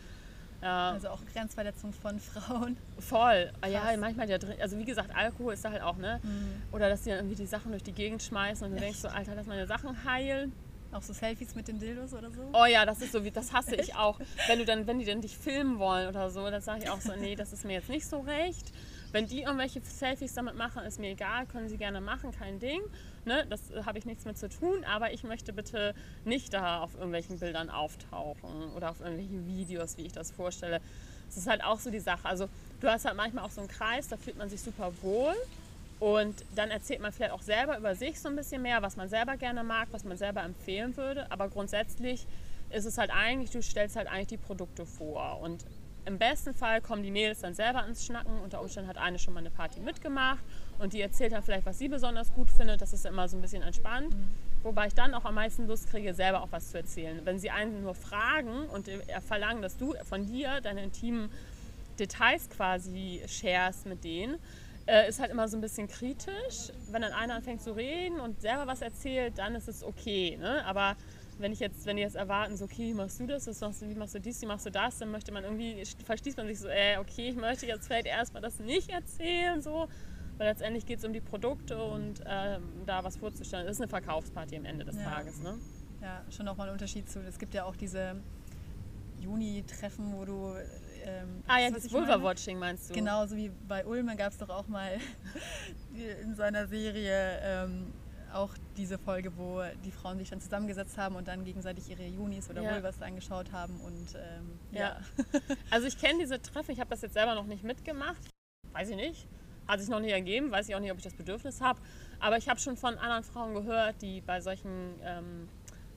Ja. 0.61 0.91
Also 0.91 1.09
auch 1.11 1.21
Grenzverletzung 1.33 1.93
von 1.93 2.19
Frauen. 2.21 2.77
Voll. 2.99 3.53
Krass. 3.61 3.73
Ja, 3.73 3.97
manchmal 3.97 4.27
der 4.27 4.41
also 4.61 4.77
wie 4.77 4.85
gesagt, 4.85 5.15
Alkohol 5.15 5.55
ist 5.55 5.65
da 5.65 5.71
halt 5.71 5.83
auch, 5.83 5.97
ne? 5.97 6.21
Mhm. 6.23 6.63
Oder 6.73 6.89
dass 6.89 7.03
die 7.03 7.11
dann 7.11 7.21
irgendwie 7.21 7.37
die 7.37 7.47
Sachen 7.47 7.71
durch 7.71 7.85
die 7.85 7.93
Gegend 7.93 8.23
schmeißen 8.23 8.67
und 8.67 8.73
du 8.73 8.77
echt? 8.77 8.87
denkst 8.87 8.99
so, 9.01 9.09
Alter, 9.09 9.35
lass 9.37 9.47
meine 9.47 9.67
Sachen 9.67 10.05
heilen. 10.05 10.53
Auch 10.91 11.03
so 11.03 11.13
Selfies 11.13 11.55
mit 11.55 11.69
den 11.69 11.79
Dildos 11.79 12.15
oder 12.15 12.31
so? 12.31 12.41
Oh 12.53 12.65
ja, 12.65 12.87
das 12.87 13.03
ist 13.03 13.13
so 13.13 13.23
wie, 13.23 13.31
das 13.31 13.53
hasse 13.53 13.77
ich 13.77 13.95
auch. 13.95 14.19
Wenn 14.47 14.59
du 14.59 14.65
dann, 14.65 14.87
wenn 14.87 14.99
die 14.99 15.05
dann 15.05 15.21
dich 15.21 15.37
filmen 15.37 15.79
wollen 15.79 16.09
oder 16.09 16.31
so, 16.31 16.49
dann 16.51 16.63
sage 16.63 16.85
ich 16.85 16.91
auch 16.91 17.01
so, 17.01 17.13
nee, 17.15 17.37
das 17.37 17.53
ist 17.53 17.65
mir 17.65 17.75
jetzt 17.75 17.91
nicht 17.91 18.07
so 18.07 18.21
recht. 18.21 18.73
Wenn 19.13 19.27
die 19.27 19.43
irgendwelche 19.43 19.81
Selfies 19.83 20.35
damit 20.35 20.55
machen, 20.57 20.83
ist 20.85 20.99
mir 20.99 21.11
egal, 21.11 21.47
können 21.47 21.69
sie 21.69 21.77
gerne 21.77 22.01
machen, 22.01 22.31
kein 22.33 22.59
Ding. 22.59 22.81
Ne? 23.25 23.47
Das 23.49 23.71
äh, 23.71 23.83
habe 23.85 23.99
ich 23.99 24.07
nichts 24.07 24.25
mit 24.25 24.39
zu 24.39 24.49
tun, 24.49 24.85
aber 24.85 25.13
ich 25.13 25.25
möchte 25.25 25.53
bitte 25.53 25.95
nicht 26.25 26.53
da 26.55 26.83
auf 26.83 26.95
irgendwelchen 26.95 27.39
Bildern 27.39 27.69
auftauchen 27.71 28.73
oder 28.75 28.91
auf 28.91 29.01
irgendwelchen 29.01 29.47
Videos, 29.47 29.99
wie 29.99 30.07
ich 30.07 30.13
das 30.13 30.31
vorstelle. 30.31 30.81
Das 31.27 31.37
ist 31.37 31.47
halt 31.47 31.63
auch 31.63 31.79
so 31.79 31.91
die 31.91 32.01
Sache. 32.01 32.27
Also 32.27 32.49
du 32.81 32.89
hast 32.89 33.05
halt 33.05 33.17
manchmal 33.17 33.45
auch 33.45 33.51
so 33.51 33.61
einen 33.61 33.69
Kreis, 33.69 34.09
da 34.09 34.17
fühlt 34.17 34.39
man 34.39 34.49
sich 34.49 34.63
super 34.63 34.93
wohl. 35.03 35.35
Und 36.01 36.45
dann 36.55 36.71
erzählt 36.71 37.01
man 37.01 37.13
vielleicht 37.13 37.33
auch 37.33 37.43
selber 37.43 37.77
über 37.77 37.95
sich 37.95 38.21
so 38.21 38.29
ein 38.29 38.37
bisschen 38.37 38.63
mehr, 38.63 38.83
was 38.83 38.97
man 38.97 39.09
selber 39.09 39.37
gerne 39.37 39.65
mag, 39.65 39.89
was 39.91 40.05
man 40.05 40.17
selber 40.17 40.43
empfehlen 40.43 40.97
würde. 40.97 41.31
Aber 41.31 41.49
grundsätzlich 41.49 42.27
ist 42.71 42.85
es 42.85 42.99
halt 42.99 43.11
eigentlich, 43.11 43.51
du 43.51 43.63
stellst 43.63 43.97
halt 43.97 44.07
eigentlich 44.09 44.29
die 44.29 44.37
Produkte 44.37 44.87
vor. 44.87 45.41
Und 45.41 45.65
im 46.05 46.19
besten 46.19 46.55
Fall 46.55 46.81
kommen 46.81 47.03
die 47.03 47.11
Mädels 47.11 47.41
dann 47.41 47.55
selber 47.55 47.85
ins 47.87 48.05
Schnacken. 48.07 48.39
Unter 48.41 48.61
Umständen 48.61 48.89
hat 48.89 48.97
eine 48.97 49.19
schon 49.19 49.35
mal 49.35 49.41
eine 49.41 49.51
Party 49.51 49.81
mitgemacht 49.81 50.43
und 50.79 50.93
die 50.93 51.01
erzählt 51.01 51.33
dann 51.33 51.43
vielleicht, 51.43 51.67
was 51.67 51.79
sie 51.79 51.89
besonders 51.89 52.33
gut 52.33 52.51
findet. 52.51 52.81
Das 52.81 52.93
ist 52.93 53.05
immer 53.05 53.29
so 53.29 53.37
ein 53.37 53.43
bisschen 53.43 53.63
entspannt. 53.63 54.15
Mhm. 54.15 54.31
Wobei 54.63 54.87
ich 54.87 54.95
dann 54.95 55.15
auch 55.15 55.25
am 55.25 55.35
meisten 55.35 55.67
Lust 55.67 55.91
kriege, 55.91 56.15
selber 56.15 56.43
auch 56.43 56.49
was 56.51 56.71
zu 56.71 56.79
erzählen. 56.79 57.21
Wenn 57.25 57.39
sie 57.39 57.51
einen 57.51 57.83
nur 57.83 57.95
fragen 57.95 58.67
und 58.69 58.89
verlangen, 59.27 59.63
dass 59.63 59.77
du 59.77 59.95
von 60.09 60.27
dir 60.27 60.61
deine 60.61 60.83
intimen 60.83 61.31
Details 61.99 62.49
quasi 62.51 63.23
sharest 63.27 63.87
mit 63.87 64.03
denen, 64.03 64.39
äh, 64.89 65.09
ist 65.09 65.21
halt 65.21 65.31
immer 65.31 65.47
so 65.49 65.57
ein 65.57 65.61
bisschen 65.61 65.87
kritisch. 65.87 66.73
Wenn 66.91 67.03
dann 67.03 67.13
einer 67.13 67.35
anfängt 67.35 67.63
zu 67.63 67.73
reden 67.73 68.21
und 68.21 68.41
selber 68.41 68.67
was 68.67 68.81
erzählt, 68.81 69.39
dann 69.39 69.55
ist 69.55 69.69
es 69.69 69.85
okay. 69.85 70.37
Ne? 70.41 70.65
Aber 70.65 70.97
wenn 71.39 71.53
ich 71.53 71.61
jetzt, 71.61 71.87
wenn 71.87 71.97
die 71.97 72.03
jetzt 72.03 72.17
erwarten, 72.17 72.57
so, 72.57 72.65
okay, 72.65 72.89
wie 72.89 72.95
machst 72.95 73.21
du 73.21 73.27
das, 73.27 73.47
was 73.47 73.61
machst 73.61 73.83
du, 73.83 73.89
wie 73.89 73.95
machst 73.95 74.15
du 74.15 74.21
dies, 74.21 74.41
wie 74.41 74.47
machst 74.47 74.67
du 74.67 74.71
das, 74.71 74.99
dann 74.99 75.11
möchte 75.11 75.31
man 75.31 75.45
irgendwie, 75.45 75.85
verschließt 76.05 76.39
man 76.39 76.47
sich 76.47 76.59
so, 76.59 76.69
äh, 76.69 76.97
okay, 76.99 77.29
ich 77.29 77.37
möchte 77.37 77.67
jetzt 77.67 77.87
vielleicht 77.87 78.07
erstmal 78.07 78.43
das 78.43 78.59
nicht 78.59 78.91
erzählen, 78.91 79.61
so. 79.61 79.89
Weil 80.39 80.49
letztendlich 80.49 80.87
geht 80.87 81.01
es 81.01 81.05
um 81.05 81.13
die 81.13 81.21
Produkte 81.21 81.83
und 81.83 82.23
ähm, 82.25 82.63
da 82.87 83.03
was 83.03 83.17
vorzustellen. 83.17 83.67
Das 83.67 83.77
ist 83.77 83.81
eine 83.81 83.89
Verkaufsparty 83.89 84.57
am 84.57 84.65
Ende 84.65 84.85
des 84.85 84.97
ja. 84.97 85.03
Tages, 85.03 85.43
ne? 85.43 85.59
Ja, 86.01 86.23
schon 86.31 86.47
nochmal 86.47 86.69
ein 86.69 86.73
Unterschied 86.73 87.11
zu, 87.11 87.21
es 87.21 87.41
gibt 87.41 87.55
ja 87.55 87.65
auch 87.65 87.75
diese 87.75 88.15
Juni-Treffen, 89.21 90.13
wo 90.17 90.25
du 90.25 90.55
ähm, 91.05 91.43
ah 91.47 91.59
ja, 91.59 91.71
das 91.71 91.91
Vulva-Watching 91.93 92.59
meinst 92.59 92.91
du? 92.91 92.95
Genau, 92.95 93.27
so 93.27 93.37
wie 93.37 93.51
bei 93.67 93.85
Ulme 93.85 94.17
gab 94.17 94.33
es 94.33 94.39
doch 94.39 94.49
auch 94.49 94.69
mal 94.69 94.99
in 96.23 96.35
seiner 96.35 96.67
Serie 96.67 97.41
ähm, 97.43 97.93
auch 98.33 98.55
diese 98.77 98.99
Folge, 98.99 99.37
wo 99.37 99.63
die 99.85 99.91
Frauen 99.91 100.19
sich 100.19 100.31
dann 100.31 100.41
zusammengesetzt 100.41 100.99
haben 100.99 101.17
und 101.17 101.29
dann 101.29 101.45
gegenseitig 101.45 101.89
ihre 101.91 102.07
Junis 102.07 102.49
oder 102.51 102.63
ja. 102.63 102.75
Vulvas 102.75 103.01
angeschaut 103.01 103.53
haben 103.53 103.81
und 103.81 104.15
ähm, 104.15 104.59
ja. 104.73 104.81
ja. 104.81 105.01
Also 105.71 105.87
ich 105.87 105.99
kenne 105.99 106.19
diese 106.21 106.41
Treffen, 106.41 106.73
ich 106.73 106.81
habe 106.81 106.91
das 106.91 107.03
jetzt 107.03 107.15
selber 107.15 107.35
noch 107.35 107.47
nicht 107.47 107.65
mitgemacht, 107.65 108.23
weiß 108.73 108.91
ich 108.91 108.97
nicht. 108.97 109.27
Hat 109.67 109.81
sich 109.81 109.91
noch 109.91 110.01
nicht 110.01 110.13
ergeben, 110.13 110.51
weiß 110.51 110.69
ich 110.69 110.75
auch 110.75 110.81
nicht, 110.81 110.91
ob 110.91 110.97
ich 110.97 111.05
das 111.05 111.13
Bedürfnis 111.13 111.61
habe. 111.61 111.79
Aber 112.21 112.39
ich 112.39 112.49
habe 112.49 112.59
schon 112.59 112.79
von 112.79 112.97
anderen 112.97 113.23
Frauen 113.23 113.53
gehört, 113.53 114.01
die 114.01 114.23
bei 114.23 114.41
solchen 114.41 114.95
ähm, 115.03 115.49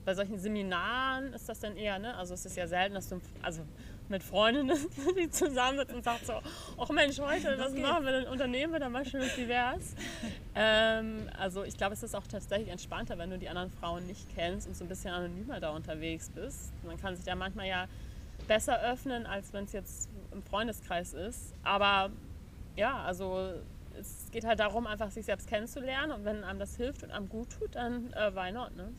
bei 0.04 0.14
solchen 0.14 0.38
Seminaren 0.38 1.32
ist 1.32 1.48
das 1.48 1.60
dann 1.60 1.76
eher, 1.76 1.98
ne? 1.98 2.14
Also 2.16 2.34
es 2.34 2.44
ist 2.44 2.56
ja 2.56 2.66
selten, 2.66 2.94
dass 2.94 3.08
du, 3.08 3.20
also 3.42 3.62
mit 4.08 4.22
Freundinnen, 4.22 4.78
die 5.18 5.30
zusammensitzen 5.30 5.96
und 5.96 6.04
sagt 6.04 6.26
so, 6.26 6.34
ach 6.78 6.90
Mensch, 6.90 7.18
heute, 7.18 7.56
was 7.58 7.72
okay. 7.72 7.80
machen 7.80 8.04
wir 8.04 8.12
denn, 8.12 8.26
unternehmen 8.26 8.72
wir 8.72 8.80
dann 8.80 8.92
mal 8.92 9.04
schön 9.04 9.22
divers. 9.36 9.94
ähm, 10.54 11.28
also 11.38 11.64
ich 11.64 11.76
glaube, 11.76 11.94
es 11.94 12.02
ist 12.02 12.14
auch 12.14 12.26
tatsächlich 12.26 12.68
entspannter, 12.68 13.16
wenn 13.18 13.30
du 13.30 13.38
die 13.38 13.48
anderen 13.48 13.70
Frauen 13.70 14.06
nicht 14.06 14.26
kennst 14.34 14.68
und 14.68 14.76
so 14.76 14.84
ein 14.84 14.88
bisschen 14.88 15.12
anonymer 15.12 15.60
da 15.60 15.70
unterwegs 15.70 16.30
bist. 16.30 16.72
Man 16.84 17.00
kann 17.00 17.16
sich 17.16 17.24
da 17.24 17.34
manchmal 17.34 17.66
ja 17.68 17.86
besser 18.46 18.80
öffnen, 18.82 19.24
als 19.24 19.52
wenn 19.52 19.64
es 19.64 19.72
jetzt 19.72 20.08
im 20.32 20.42
Freundeskreis 20.42 21.14
ist. 21.14 21.54
Aber 21.62 22.10
ja, 22.76 23.02
also 23.04 23.52
es 23.98 24.30
geht 24.30 24.44
halt 24.44 24.60
darum, 24.60 24.86
einfach 24.86 25.10
sich 25.10 25.24
selbst 25.26 25.48
kennenzulernen 25.48 26.12
und 26.12 26.24
wenn 26.24 26.44
einem 26.44 26.58
das 26.58 26.76
hilft 26.76 27.02
und 27.02 27.10
einem 27.10 27.28
gut 27.28 27.48
tut, 27.50 27.74
dann 27.74 28.12
äh, 28.12 28.34
why 28.34 28.52
not, 28.52 28.74
ne? 28.76 28.92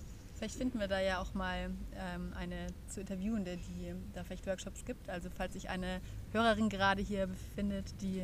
Vielleicht 0.43 0.57
finden 0.57 0.81
wir 0.81 0.89
da 0.89 0.99
ja 0.99 1.21
auch 1.21 1.33
mal 1.35 1.69
ähm, 1.95 2.33
eine 2.37 2.67
zu 2.89 2.99
interviewende, 2.99 3.55
die 3.55 3.95
da 4.13 4.25
vielleicht 4.25 4.45
Workshops 4.45 4.83
gibt. 4.83 5.09
Also 5.09 5.29
falls 5.29 5.53
sich 5.53 5.69
eine 5.69 6.01
Hörerin 6.33 6.67
gerade 6.67 7.01
hier 7.01 7.27
befindet, 7.27 8.01
die 8.01 8.21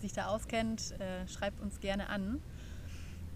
sich 0.00 0.12
da 0.12 0.26
auskennt, 0.26 0.98
äh, 0.98 1.28
schreibt 1.28 1.60
uns 1.60 1.78
gerne 1.78 2.08
an. 2.08 2.42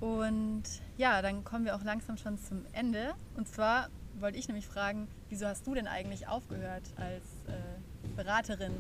Und 0.01 0.65
ja, 0.97 1.23
dann 1.23 1.45
kommen 1.45 1.65
wir 1.65 1.77
auch 1.77 1.85
langsam 1.85 2.17
schon 2.17 2.37
zum 2.37 2.67
Ende. 2.73 3.15
Und 3.37 3.47
zwar 3.47 3.91
wollte 4.19 4.39
ich 4.39 4.49
nämlich 4.49 4.67
fragen, 4.67 5.07
wieso 5.29 5.47
hast 5.47 5.65
du 5.69 5.77
denn 5.77 5.87
eigentlich 5.87 6.27
aufgehört 6.27 6.93
als 6.97 7.25
äh, 7.47 8.17
Beraterin? 8.17 8.75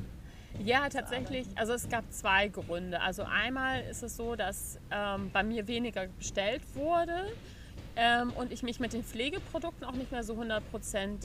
Ja, 0.59 0.89
tatsächlich. 0.89 1.47
Also 1.55 1.75
es 1.75 1.89
gab 1.89 2.13
zwei 2.13 2.49
Gründe. 2.49 3.01
Also 3.01 3.23
einmal 3.23 3.83
ist 3.83 4.03
es 4.03 4.17
so, 4.17 4.35
dass 4.35 4.81
ähm, 4.91 5.31
bei 5.33 5.45
mir 5.45 5.69
weniger 5.69 6.09
bestellt 6.19 6.63
wurde 6.75 7.27
ähm, 7.97 8.31
und 8.33 8.53
ich 8.53 8.63
mich 8.63 8.81
mit 8.81 8.93
den 8.93 9.05
Pflegeprodukten 9.05 9.85
auch 9.85 9.93
nicht 9.93 10.13
mehr 10.13 10.23
so 10.23 10.35
100% 10.35 10.61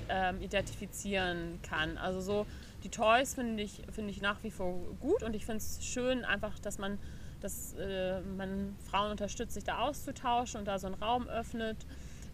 ähm, 0.10 0.42
identifizieren 0.42 1.60
kann. 1.62 1.98
Also 1.98 2.22
so 2.22 2.46
die 2.84 2.90
Toys 2.90 3.34
finde 3.34 3.64
ich, 3.64 3.82
find 3.92 4.10
ich 4.10 4.22
nach 4.22 4.44
wie 4.44 4.52
vor 4.52 4.80
gut 5.00 5.24
und 5.24 5.36
ich 5.36 5.46
finde 5.46 5.58
es 5.58 5.84
schön 5.86 6.24
einfach, 6.26 6.60
dass 6.60 6.78
man, 6.78 7.00
dass, 7.42 7.74
äh, 7.74 8.22
man 8.22 8.76
Frauen 8.90 9.12
unterstützt, 9.12 9.54
sich 9.54 9.64
da 9.64 9.80
auszutauschen 9.80 10.60
und 10.60 10.66
da 10.66 10.78
so 10.80 10.88
einen 10.88 10.96
Raum 10.96 11.28
öffnet. 11.28 11.78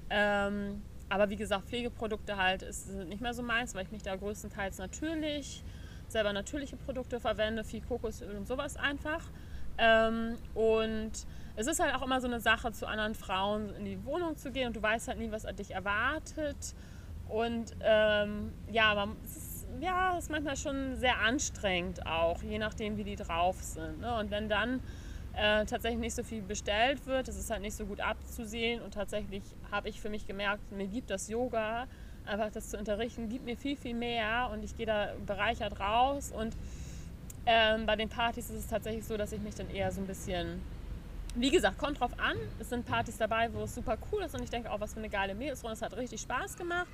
Ähm, 0.09 0.81
aber 1.09 1.29
wie 1.29 1.35
gesagt, 1.35 1.67
Pflegeprodukte 1.67 2.37
halt 2.37 2.63
ist 2.63 2.89
nicht 2.89 3.21
mehr 3.21 3.33
so 3.33 3.43
meins, 3.43 3.75
weil 3.75 3.83
ich 3.83 3.91
mich 3.91 4.03
da 4.03 4.15
größtenteils 4.15 4.77
natürlich 4.77 5.63
selber 6.07 6.33
natürliche 6.33 6.77
Produkte 6.77 7.19
verwende, 7.19 7.63
viel 7.63 7.81
Kokosöl 7.81 8.35
und 8.35 8.47
sowas 8.47 8.77
einfach. 8.77 9.23
Ähm, 9.77 10.37
und 10.53 11.11
es 11.55 11.67
ist 11.67 11.79
halt 11.79 11.95
auch 11.95 12.01
immer 12.01 12.21
so 12.21 12.27
eine 12.27 12.39
Sache, 12.39 12.71
zu 12.71 12.87
anderen 12.87 13.15
Frauen 13.15 13.73
in 13.75 13.85
die 13.85 14.03
Wohnung 14.05 14.37
zu 14.37 14.51
gehen 14.51 14.67
und 14.67 14.75
du 14.75 14.81
weißt 14.81 15.07
halt 15.07 15.19
nie, 15.19 15.31
was 15.31 15.43
dich 15.55 15.71
erwartet. 15.71 16.75
Und 17.27 17.75
ähm, 17.81 18.51
ja, 18.71 18.91
aber 18.91 19.15
es 19.23 19.37
ist, 19.37 19.67
ja, 19.79 20.17
es 20.17 20.25
ist 20.25 20.31
manchmal 20.31 20.57
schon 20.57 20.95
sehr 20.95 21.19
anstrengend 21.19 22.05
auch, 22.05 22.41
je 22.43 22.59
nachdem, 22.59 22.97
wie 22.97 23.03
die 23.03 23.15
drauf 23.15 23.61
sind. 23.61 24.01
Ne? 24.01 24.13
Und 24.17 24.31
wenn 24.31 24.49
dann 24.49 24.81
äh, 25.33 25.65
tatsächlich 25.65 25.99
nicht 25.99 26.15
so 26.15 26.23
viel 26.23 26.41
bestellt 26.41 27.05
wird, 27.05 27.27
das 27.27 27.37
ist 27.37 27.49
halt 27.49 27.61
nicht 27.61 27.75
so 27.75 27.85
gut 27.85 28.01
abzusehen. 28.01 28.81
Und 28.81 28.93
tatsächlich 28.93 29.43
habe 29.71 29.89
ich 29.89 30.01
für 30.01 30.09
mich 30.09 30.27
gemerkt, 30.27 30.71
mir 30.71 30.87
gibt 30.87 31.09
das 31.09 31.29
Yoga, 31.29 31.87
einfach 32.25 32.51
das 32.51 32.69
zu 32.69 32.77
unterrichten, 32.77 33.29
gibt 33.29 33.45
mir 33.45 33.57
viel, 33.57 33.77
viel 33.77 33.95
mehr 33.95 34.49
und 34.51 34.63
ich 34.63 34.75
gehe 34.75 34.85
da 34.85 35.09
bereichert 35.25 35.79
raus. 35.79 36.33
Und 36.35 36.55
ähm, 37.45 37.85
bei 37.85 37.95
den 37.95 38.09
Partys 38.09 38.49
ist 38.49 38.57
es 38.57 38.67
tatsächlich 38.67 39.05
so, 39.05 39.17
dass 39.17 39.31
ich 39.31 39.41
mich 39.41 39.55
dann 39.55 39.69
eher 39.69 39.91
so 39.91 40.01
ein 40.01 40.07
bisschen 40.07 40.61
wie 41.35 41.49
gesagt, 41.49 41.77
kommt 41.77 41.99
drauf 41.99 42.11
an. 42.19 42.35
Es 42.59 42.69
sind 42.69 42.85
Partys 42.85 43.17
dabei, 43.17 43.53
wo 43.53 43.63
es 43.63 43.75
super 43.75 43.97
cool 44.11 44.23
ist 44.23 44.35
und 44.35 44.43
ich 44.43 44.49
denke 44.49 44.71
auch, 44.71 44.79
was 44.79 44.93
für 44.93 44.99
eine 44.99 45.09
geile 45.09 45.33
Mädelsrunde. 45.33 45.75
Es 45.75 45.81
hat 45.81 45.95
richtig 45.95 46.21
Spaß 46.21 46.57
gemacht. 46.57 46.89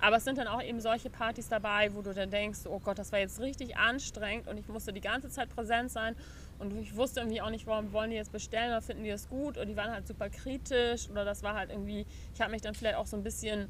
Aber 0.00 0.16
es 0.16 0.24
sind 0.24 0.38
dann 0.38 0.48
auch 0.48 0.62
eben 0.62 0.80
solche 0.80 1.10
Partys 1.10 1.48
dabei, 1.48 1.94
wo 1.94 2.02
du 2.02 2.12
dann 2.12 2.30
denkst, 2.30 2.60
oh 2.66 2.80
Gott, 2.80 2.98
das 2.98 3.12
war 3.12 3.20
jetzt 3.20 3.38
richtig 3.40 3.76
anstrengend 3.76 4.48
und 4.48 4.58
ich 4.58 4.66
musste 4.66 4.92
die 4.92 5.00
ganze 5.00 5.28
Zeit 5.28 5.48
präsent 5.50 5.92
sein 5.92 6.16
und 6.58 6.76
ich 6.76 6.96
wusste 6.96 7.20
irgendwie 7.20 7.40
auch 7.40 7.50
nicht, 7.50 7.66
warum 7.66 7.92
wollen 7.92 8.10
die 8.10 8.16
jetzt 8.16 8.32
bestellen 8.32 8.70
oder 8.70 8.82
finden 8.82 9.04
die 9.04 9.10
das 9.10 9.28
gut 9.28 9.58
und 9.58 9.68
die 9.68 9.76
waren 9.76 9.92
halt 9.92 10.08
super 10.08 10.28
kritisch 10.28 11.08
oder 11.08 11.24
das 11.24 11.44
war 11.44 11.54
halt 11.54 11.70
irgendwie, 11.70 12.04
ich 12.34 12.40
habe 12.40 12.50
mich 12.50 12.62
dann 12.62 12.74
vielleicht 12.74 12.96
auch 12.96 13.06
so 13.06 13.16
ein 13.16 13.22
bisschen, 13.22 13.68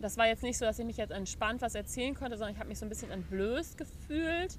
das 0.00 0.18
war 0.18 0.26
jetzt 0.26 0.42
nicht 0.42 0.58
so, 0.58 0.66
dass 0.66 0.78
ich 0.78 0.84
mich 0.84 0.98
jetzt 0.98 1.12
entspannt 1.12 1.62
was 1.62 1.74
erzählen 1.74 2.14
konnte, 2.14 2.36
sondern 2.36 2.52
ich 2.52 2.58
habe 2.58 2.68
mich 2.68 2.78
so 2.78 2.84
ein 2.84 2.90
bisschen 2.90 3.10
entblößt 3.10 3.78
gefühlt. 3.78 4.58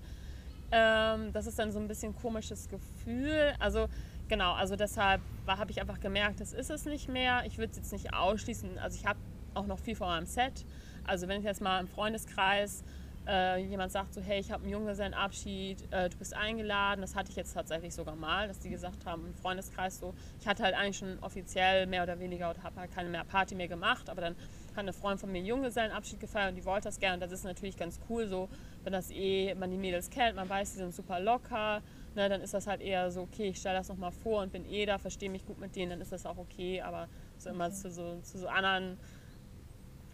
Ähm, 0.72 1.32
das 1.34 1.46
ist 1.46 1.60
dann 1.60 1.72
so 1.72 1.78
ein 1.78 1.88
bisschen 1.88 2.16
komisches 2.16 2.68
Gefühl. 2.70 3.54
Also 3.60 3.88
genau, 4.28 4.54
also 4.54 4.76
deshalb 4.76 5.22
habe 5.48 5.72
ich 5.72 5.82
einfach 5.82 6.00
gemerkt, 6.00 6.40
das 6.40 6.54
ist 6.54 6.70
es 6.70 6.86
nicht 6.86 7.10
mehr. 7.10 7.44
Ich 7.46 7.58
würde 7.58 7.72
es 7.72 7.78
jetzt 7.78 7.92
nicht 7.92 8.14
ausschließen. 8.14 8.78
Also 8.80 8.98
ich 9.00 9.06
habe 9.06 9.20
auch 9.54 9.66
noch 9.66 9.80
viel 9.80 9.96
vor 9.96 10.08
meinem 10.08 10.26
Set. 10.26 10.66
Also 11.06 11.28
wenn 11.28 11.40
ich 11.40 11.46
jetzt 11.46 11.62
mal 11.62 11.80
im 11.80 11.88
Freundeskreis 11.88 12.84
äh, 13.28 13.64
jemand 13.64 13.92
sagt 13.92 14.14
so, 14.14 14.22
hey, 14.22 14.40
ich 14.40 14.52
habe 14.52 14.64
einen 14.64 14.72
Junggesellenabschied, 14.72 15.92
äh, 15.92 16.10
du 16.10 16.18
bist 16.18 16.36
eingeladen. 16.36 17.02
Das 17.02 17.16
hatte 17.16 17.30
ich 17.30 17.36
jetzt 17.36 17.54
tatsächlich 17.54 17.94
sogar 17.94 18.16
mal, 18.16 18.48
dass 18.48 18.60
die 18.60 18.70
gesagt 18.70 19.06
haben 19.06 19.26
im 19.26 19.34
Freundeskreis 19.34 20.00
so, 20.00 20.14
ich 20.40 20.48
hatte 20.48 20.64
halt 20.64 20.76
eigentlich 20.76 20.98
schon 20.98 21.20
offiziell 21.20 21.88
mehr 21.88 22.04
oder 22.04 22.20
weniger 22.20 22.50
oder 22.50 22.64
habe 22.64 22.82
halt 22.82 22.94
keine 22.94 23.10
mehr 23.10 23.24
Party 23.24 23.56
mehr 23.56 23.68
gemacht, 23.68 24.10
aber 24.10 24.22
dann 24.22 24.36
hat 24.72 24.80
eine 24.80 24.94
Freundin 24.94 25.20
von 25.20 25.32
mir 25.32 25.38
einen 25.38 25.48
Junggesellenabschied 25.48 26.20
gefeiert 26.20 26.50
und 26.50 26.56
die 26.56 26.66
wollte 26.66 26.86
das 26.86 27.00
gerne. 27.00 27.16
Und 27.16 27.20
das 27.22 27.32
ist 27.32 27.44
natürlich 27.44 27.78
ganz 27.78 28.00
cool 28.10 28.28
so, 28.28 28.50
wenn 28.84 28.94
das 28.94 29.12
eh, 29.12 29.54
man 29.56 29.72
die 29.72 29.78
Mädels 29.78 30.10
kennt, 30.10 30.36
man 30.36 30.50
weiß, 30.50 30.74
die 30.74 30.78
sind 30.78 30.94
super 30.94 31.20
locker 31.20 31.82
ne, 32.16 32.30
dann 32.30 32.42
ist 32.42 32.54
das 32.54 32.68
halt 32.68 32.82
eher 32.82 33.12
so, 33.12 33.22
okay, 33.22 33.50
ich 33.50 33.58
stelle 33.58 33.78
das 33.78 33.90
nochmal 33.90 34.12
vor 34.12 34.42
und 34.42 34.52
bin 34.52 34.66
eh 34.66 34.86
da, 34.86 34.98
verstehe 34.98 35.30
mich 35.30 35.46
gut 35.46 35.60
mit 35.60 35.76
denen, 35.76 35.92
dann 35.92 36.02
ist 36.02 36.12
das 36.12 36.26
auch 36.26 36.38
okay. 36.38 36.82
Aber 36.82 37.08
so 37.38 37.50
immer 37.50 37.66
okay. 37.66 37.76
zu, 37.76 37.92
so, 37.92 38.20
zu 38.22 38.38
so 38.40 38.48
anderen 38.48 38.98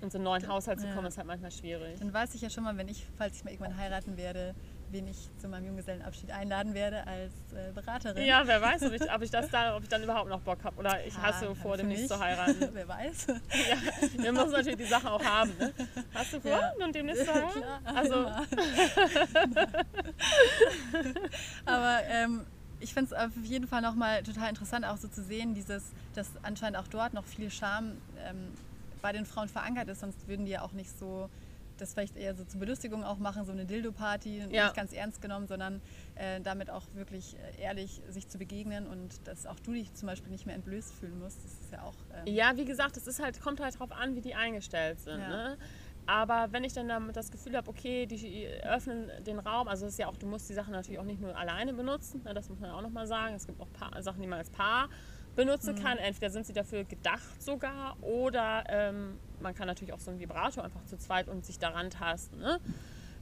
in 0.01 0.09
so 0.09 0.17
einen 0.17 0.25
neuen 0.25 0.47
Haushalt 0.47 0.79
zu 0.79 0.87
kommen, 0.87 1.03
ja. 1.03 1.07
ist 1.09 1.17
halt 1.17 1.27
manchmal 1.27 1.51
schwierig. 1.51 1.99
Dann 1.99 2.13
weiß 2.13 2.33
ich 2.35 2.41
ja 2.41 2.49
schon 2.49 2.63
mal, 2.63 2.77
wenn 2.77 2.87
ich, 2.87 3.05
falls 3.17 3.37
ich 3.37 3.43
mal 3.43 3.51
irgendwann 3.51 3.75
heiraten 3.75 4.15
werde, 4.15 4.55
wen 4.91 5.07
ich 5.07 5.29
zu 5.37 5.47
meinem 5.47 5.67
Junggesellenabschied 5.67 6.31
einladen 6.31 6.73
werde 6.73 7.05
als 7.05 7.33
äh, 7.53 7.71
Beraterin. 7.73 8.25
Ja, 8.25 8.41
wer 8.45 8.61
weiß, 8.61 8.83
ob 8.83 8.93
ich, 8.93 9.01
ob 9.13 9.21
ich, 9.21 9.31
das 9.31 9.49
da, 9.49 9.75
ob 9.75 9.83
ich 9.83 9.89
dann 9.89 10.03
überhaupt 10.03 10.29
noch 10.29 10.41
Bock 10.41 10.63
habe. 10.63 10.77
Oder 10.77 11.05
ich 11.05 11.15
ah, 11.15 11.23
hasse 11.23 11.53
vor, 11.55 11.77
demnächst 11.77 12.09
zu 12.09 12.19
heiraten. 12.23 12.69
wer 12.73 12.87
weiß. 12.87 13.27
Ja, 13.27 13.77
wir 14.23 14.31
müssen 14.31 14.51
natürlich 14.51 14.77
die 14.77 14.85
Sache 14.85 15.11
auch 15.11 15.23
haben. 15.23 15.51
Ne? 15.59 15.73
Hast 16.13 16.33
du 16.33 16.41
vor, 16.41 16.51
ja. 16.51 16.73
und 16.83 16.93
demnächst 16.93 17.25
zu 17.25 17.33
heiraten? 17.33 17.61
Klar, 17.61 17.81
also. 17.95 18.15
Aber 21.65 21.99
ähm, 22.09 22.45
ich 22.79 22.93
finde 22.93 23.13
es 23.13 23.19
auf 23.19 23.31
jeden 23.43 23.67
Fall 23.67 23.81
nochmal 23.81 24.23
total 24.23 24.49
interessant, 24.49 24.85
auch 24.85 24.97
so 24.97 25.07
zu 25.07 25.23
sehen, 25.23 25.53
dieses, 25.53 25.91
dass 26.15 26.29
anscheinend 26.43 26.77
auch 26.77 26.87
dort 26.87 27.13
noch 27.13 27.25
viel 27.25 27.51
Scham 27.51 27.97
ähm, 28.25 28.53
bei 29.01 29.11
den 29.11 29.25
Frauen 29.25 29.47
verankert 29.47 29.87
ist, 29.89 30.01
sonst 30.01 30.27
würden 30.27 30.45
die 30.45 30.51
ja 30.51 30.61
auch 30.61 30.73
nicht 30.73 30.97
so 30.97 31.29
das 31.81 31.93
vielleicht 31.93 32.15
eher 32.17 32.35
so 32.35 32.43
zur 32.43 32.59
Belustigung 32.59 33.03
auch 33.03 33.17
machen, 33.17 33.45
so 33.45 33.51
eine 33.51 33.65
Dildo-Party, 33.65 34.47
ja. 34.51 34.65
nicht 34.65 34.75
ganz 34.75 34.93
ernst 34.93 35.21
genommen, 35.21 35.47
sondern 35.47 35.81
äh, 36.15 36.41
damit 36.41 36.69
auch 36.69 36.83
wirklich 36.93 37.35
äh, 37.57 37.61
ehrlich 37.61 38.01
sich 38.09 38.27
zu 38.27 38.37
begegnen 38.37 38.87
und 38.87 39.27
dass 39.27 39.45
auch 39.45 39.59
du 39.59 39.73
dich 39.73 39.93
zum 39.93 40.07
Beispiel 40.07 40.31
nicht 40.31 40.45
mehr 40.45 40.55
entblößt 40.55 40.93
fühlen 40.93 41.19
musst. 41.19 41.43
Das 41.43 41.51
ist 41.51 41.71
ja 41.71 41.83
auch. 41.83 41.95
Ähm 42.13 42.33
ja, 42.33 42.57
wie 42.57 42.65
gesagt, 42.65 42.97
es 42.97 43.07
ist 43.07 43.21
halt, 43.21 43.41
kommt 43.41 43.59
halt 43.59 43.75
darauf 43.75 43.91
an, 43.91 44.15
wie 44.15 44.21
die 44.21 44.35
eingestellt 44.35 44.99
sind. 44.99 45.19
Ja. 45.19 45.29
Ne? 45.29 45.57
Aber 46.09 46.51
wenn 46.51 46.63
ich 46.63 46.73
dann 46.73 46.87
damit 46.87 47.15
das 47.15 47.29
Gefühl 47.29 47.55
habe, 47.55 47.69
okay, 47.69 48.07
die 48.07 48.47
öffnen 48.63 49.11
den 49.27 49.37
Raum, 49.37 49.67
also 49.67 49.85
es 49.85 49.93
ist 49.93 49.99
ja 49.99 50.07
auch, 50.07 50.17
du 50.17 50.25
musst 50.25 50.49
die 50.49 50.55
Sachen 50.55 50.71
natürlich 50.71 50.99
auch 50.99 51.05
nicht 51.05 51.21
nur 51.21 51.37
alleine 51.37 51.71
benutzen, 51.71 52.23
ne, 52.23 52.33
das 52.33 52.49
muss 52.49 52.59
man 52.59 52.71
auch 52.71 52.81
nochmal 52.81 53.05
sagen. 53.05 53.35
Es 53.35 53.45
gibt 53.45 53.61
auch 53.61 53.71
paar 53.71 54.01
Sachen, 54.01 54.19
die 54.19 54.27
man 54.27 54.39
als 54.39 54.49
Paar 54.49 54.89
benutzen 55.39 55.75
mhm. 55.75 55.83
kann. 55.83 55.97
Entweder 55.97 56.29
sind 56.29 56.45
sie 56.45 56.53
dafür 56.53 56.83
gedacht 56.83 57.41
sogar 57.41 57.95
oder 58.01 58.65
ähm, 58.67 59.17
man 59.39 59.55
kann 59.55 59.67
natürlich 59.67 59.93
auch 59.93 59.99
so 59.99 60.11
ein 60.11 60.19
Vibrator 60.19 60.65
einfach 60.65 60.83
zu 60.85 60.97
zweit 60.97 61.29
und 61.29 61.45
sich 61.45 61.57
daran 61.57 61.89
tasten. 61.89 62.39
Ne? 62.39 62.59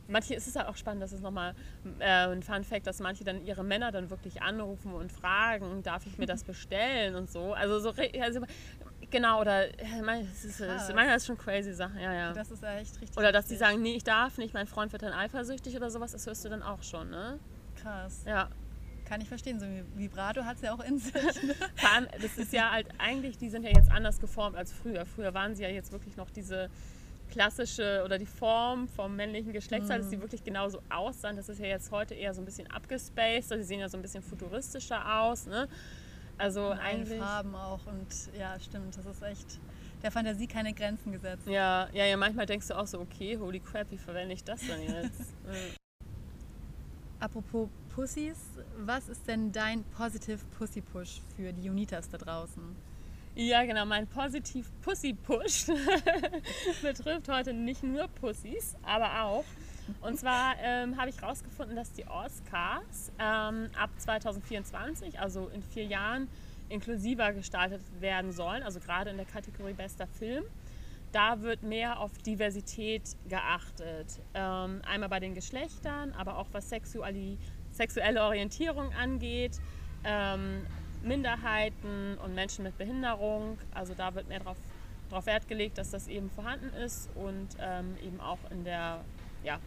Manche 0.08 0.34
ist 0.34 0.47
es 0.47 0.56
halt 0.56 0.67
auch 0.67 0.77
spannend, 0.77 1.03
das 1.03 1.12
ist 1.12 1.21
nochmal 1.21 1.53
äh, 1.99 2.27
ein 2.27 2.41
Fun 2.41 2.63
Fact, 2.63 2.88
dass 2.88 2.99
manche 3.01 3.23
dann 3.23 3.45
ihre 3.45 3.63
Männer 3.63 3.91
dann 3.91 4.10
wirklich 4.10 4.41
anrufen 4.41 4.93
und 4.93 5.12
fragen, 5.12 5.84
darf 5.84 6.08
ich 6.08 6.17
mir 6.17 6.25
das 6.25 6.43
bestellen 6.51 7.13
und 7.13 7.30
so. 7.30 7.53
Also 7.53 7.80
so 7.80 7.93
also, 8.19 8.41
genau, 9.12 9.41
oder 9.41 9.67
manchmal 10.03 10.23
ist 10.23 11.21
es 11.21 11.25
schon 11.27 11.38
crazy 11.38 11.73
Sachen, 11.73 11.99
ja, 11.99 12.13
ja. 12.13 12.34
Das 12.34 12.49
ist 12.49 12.63
echt 12.63 12.99
richtig. 12.99 13.17
Oder 13.17 13.32
dass 13.32 13.45
die 13.45 13.58
sagen, 13.58 13.82
nee, 13.82 13.95
ich 13.95 14.03
darf 14.03 14.39
nicht, 14.39 14.56
mein 14.56 14.65
Freund 14.65 14.91
wird 14.91 15.03
dann 15.03 15.13
eifersüchtig 15.13 15.75
oder 15.75 15.91
sowas, 15.91 16.13
das 16.13 16.25
hörst 16.25 16.43
du 16.45 16.49
dann 16.49 16.63
auch 16.63 16.82
schon, 16.82 17.12
ne? 17.12 17.38
Krass. 17.75 18.23
Ja. 18.25 18.49
Kann 19.08 19.22
ich 19.22 19.30
verstehen, 19.30 19.58
so 19.58 19.65
ein 19.65 19.86
Vibrato 19.96 20.43
hat 20.43 20.58
es 20.58 20.63
ja 20.63 20.74
auch 20.74 20.82
in 20.82 21.00
sich. 21.00 21.13
Ne? 21.13 21.56
Das 22.22 22.38
ist 22.38 22.52
ja 22.52 22.72
halt 22.72 22.88
eigentlich, 22.98 23.38
die 23.38 23.50
sind 23.50 23.63
ja 23.63 23.70
jetzt 23.70 23.89
anders 23.89 24.20
geformt 24.20 24.58
als 24.58 24.74
früher. 24.74 25.06
Früher 25.06 25.34
waren 25.34 25.56
sie 25.56 25.63
ja 25.63 25.70
jetzt 25.70 25.93
wirklich 25.93 26.17
noch 26.17 26.30
diese 26.30 26.70
klassische 27.32 28.02
oder 28.04 28.17
die 28.17 28.26
Form 28.26 28.89
vom 28.89 29.15
männlichen 29.15 29.54
Geschlechtsteil, 29.54 30.00
mhm. 30.00 30.02
dass 30.02 30.10
sie 30.10 30.22
wirklich 30.22 30.43
genauso 30.43 30.82
aussahen. 30.89 31.38
Das 31.38 31.48
ist 31.48 31.60
ja 31.60 31.67
jetzt 31.67 31.89
heute 31.91 32.15
eher 32.15 32.34
so 32.34 32.41
ein 32.41 32.46
bisschen 32.46 32.70
abgespaced. 32.70 33.50
Also 33.50 33.63
sie 33.63 33.67
sehen 33.70 33.80
ja 33.80 33.88
so 33.88 33.98
ein 33.98 34.02
bisschen 34.02 34.24
futuristischer 34.24 35.22
aus. 35.22 35.46
Ne? 35.46 35.70
Also 36.38 36.72
und 36.72 36.80
eigentlich. 36.80 37.20
Farben 37.20 37.56
auch 37.56 37.86
und 37.86 38.38
ja, 38.38 38.60
stimmt. 38.60 38.98
Das 38.98 39.06
ist 39.06 39.22
echt 39.22 39.60
der 40.04 40.12
Fantasie 40.12 40.48
keine 40.48 40.74
Grenzen 40.74 41.13
gesetzt. 41.13 41.48
Ja, 41.48 41.88
ja, 41.93 42.06
ja, 42.06 42.17
manchmal 42.17 42.46
denkst 42.46 42.67
du 42.67 42.78
auch 42.78 42.88
so, 42.88 43.00
okay, 43.00 43.38
holy 43.38 43.62
crap, 43.62 43.89
wie 43.89 43.98
verwende 43.98 44.34
ich 44.34 44.43
das 44.43 44.60
denn 44.60 44.82
jetzt? 44.84 45.22
Apropos 47.19 47.67
Pussys, 47.95 48.38
was 48.77 49.10
ist 49.10 49.27
denn 49.27 49.51
dein 49.51 49.84
Positive 49.86 50.39
Pussy 50.58 50.82
Push 50.82 51.21
für 51.36 51.51
die 51.51 51.67
Unitas 51.67 52.08
da 52.10 52.17
draußen? 52.19 52.75
Ja, 53.34 53.63
genau, 53.65 53.86
mein 53.86 54.06
Positiv 54.06 54.71
Pussy 54.82 55.13
Push 55.13 55.67
betrifft 56.82 57.27
heute 57.27 57.53
nicht 57.53 57.82
nur 57.82 58.08
Pussys, 58.08 58.75
aber 58.84 59.23
auch. 59.23 59.45
Und 60.01 60.19
zwar 60.19 60.56
ähm, 60.60 60.97
habe 60.97 61.10
ich 61.10 61.19
herausgefunden, 61.19 61.75
dass 61.75 61.91
die 61.91 62.06
Oscars 62.08 63.12
ähm, 63.17 63.69
ab 63.75 63.89
2024, 63.97 65.19
also 65.19 65.47
in 65.47 65.63
vier 65.63 65.86
Jahren, 65.86 66.27
inklusiver 66.69 67.34
gestaltet 67.34 67.82
werden 67.99 68.32
sollen, 68.32 68.62
also 68.62 68.80
gerade 68.80 69.10
in 69.10 69.17
der 69.17 69.25
Kategorie 69.25 69.73
bester 69.73 70.06
Film. 70.06 70.43
Da 71.17 71.41
wird 71.41 71.63
mehr 71.63 71.99
auf 71.99 72.15
Diversität 72.19 73.17
geachtet. 73.27 74.21
Ähm, 74.36 74.84
einmal 74.88 75.10
bei 75.10 75.19
den 75.19 75.34
Geschlechtern, 75.34 76.12
aber 76.12 76.38
auch 76.38 76.45
was 76.51 76.69
Sexuali 76.69 77.39
sexuelle 77.71 78.21
Orientierung 78.21 78.93
angeht, 78.93 79.60
ähm, 80.03 80.62
Minderheiten 81.01 82.19
und 82.23 82.36
Menschen 82.36 82.65
mit 82.65 82.77
Behinderung. 82.77 83.58
Also 83.73 83.95
da 83.95 84.13
wird 84.13 84.30
mehr 84.30 84.38
darauf 84.38 84.58
drauf 85.10 85.25
Wert 85.25 85.47
gelegt, 85.47 85.80
dass 85.80 85.89
das 85.89 86.08
eben 86.08 86.30
vorhanden 86.30 86.69
ist 86.75 87.10
und 87.15 87.47
ähm, 87.60 87.95
eben 88.06 88.21
auch 88.21 88.38
in 88.51 88.63
der, 88.63 89.03
ja, 89.43 89.58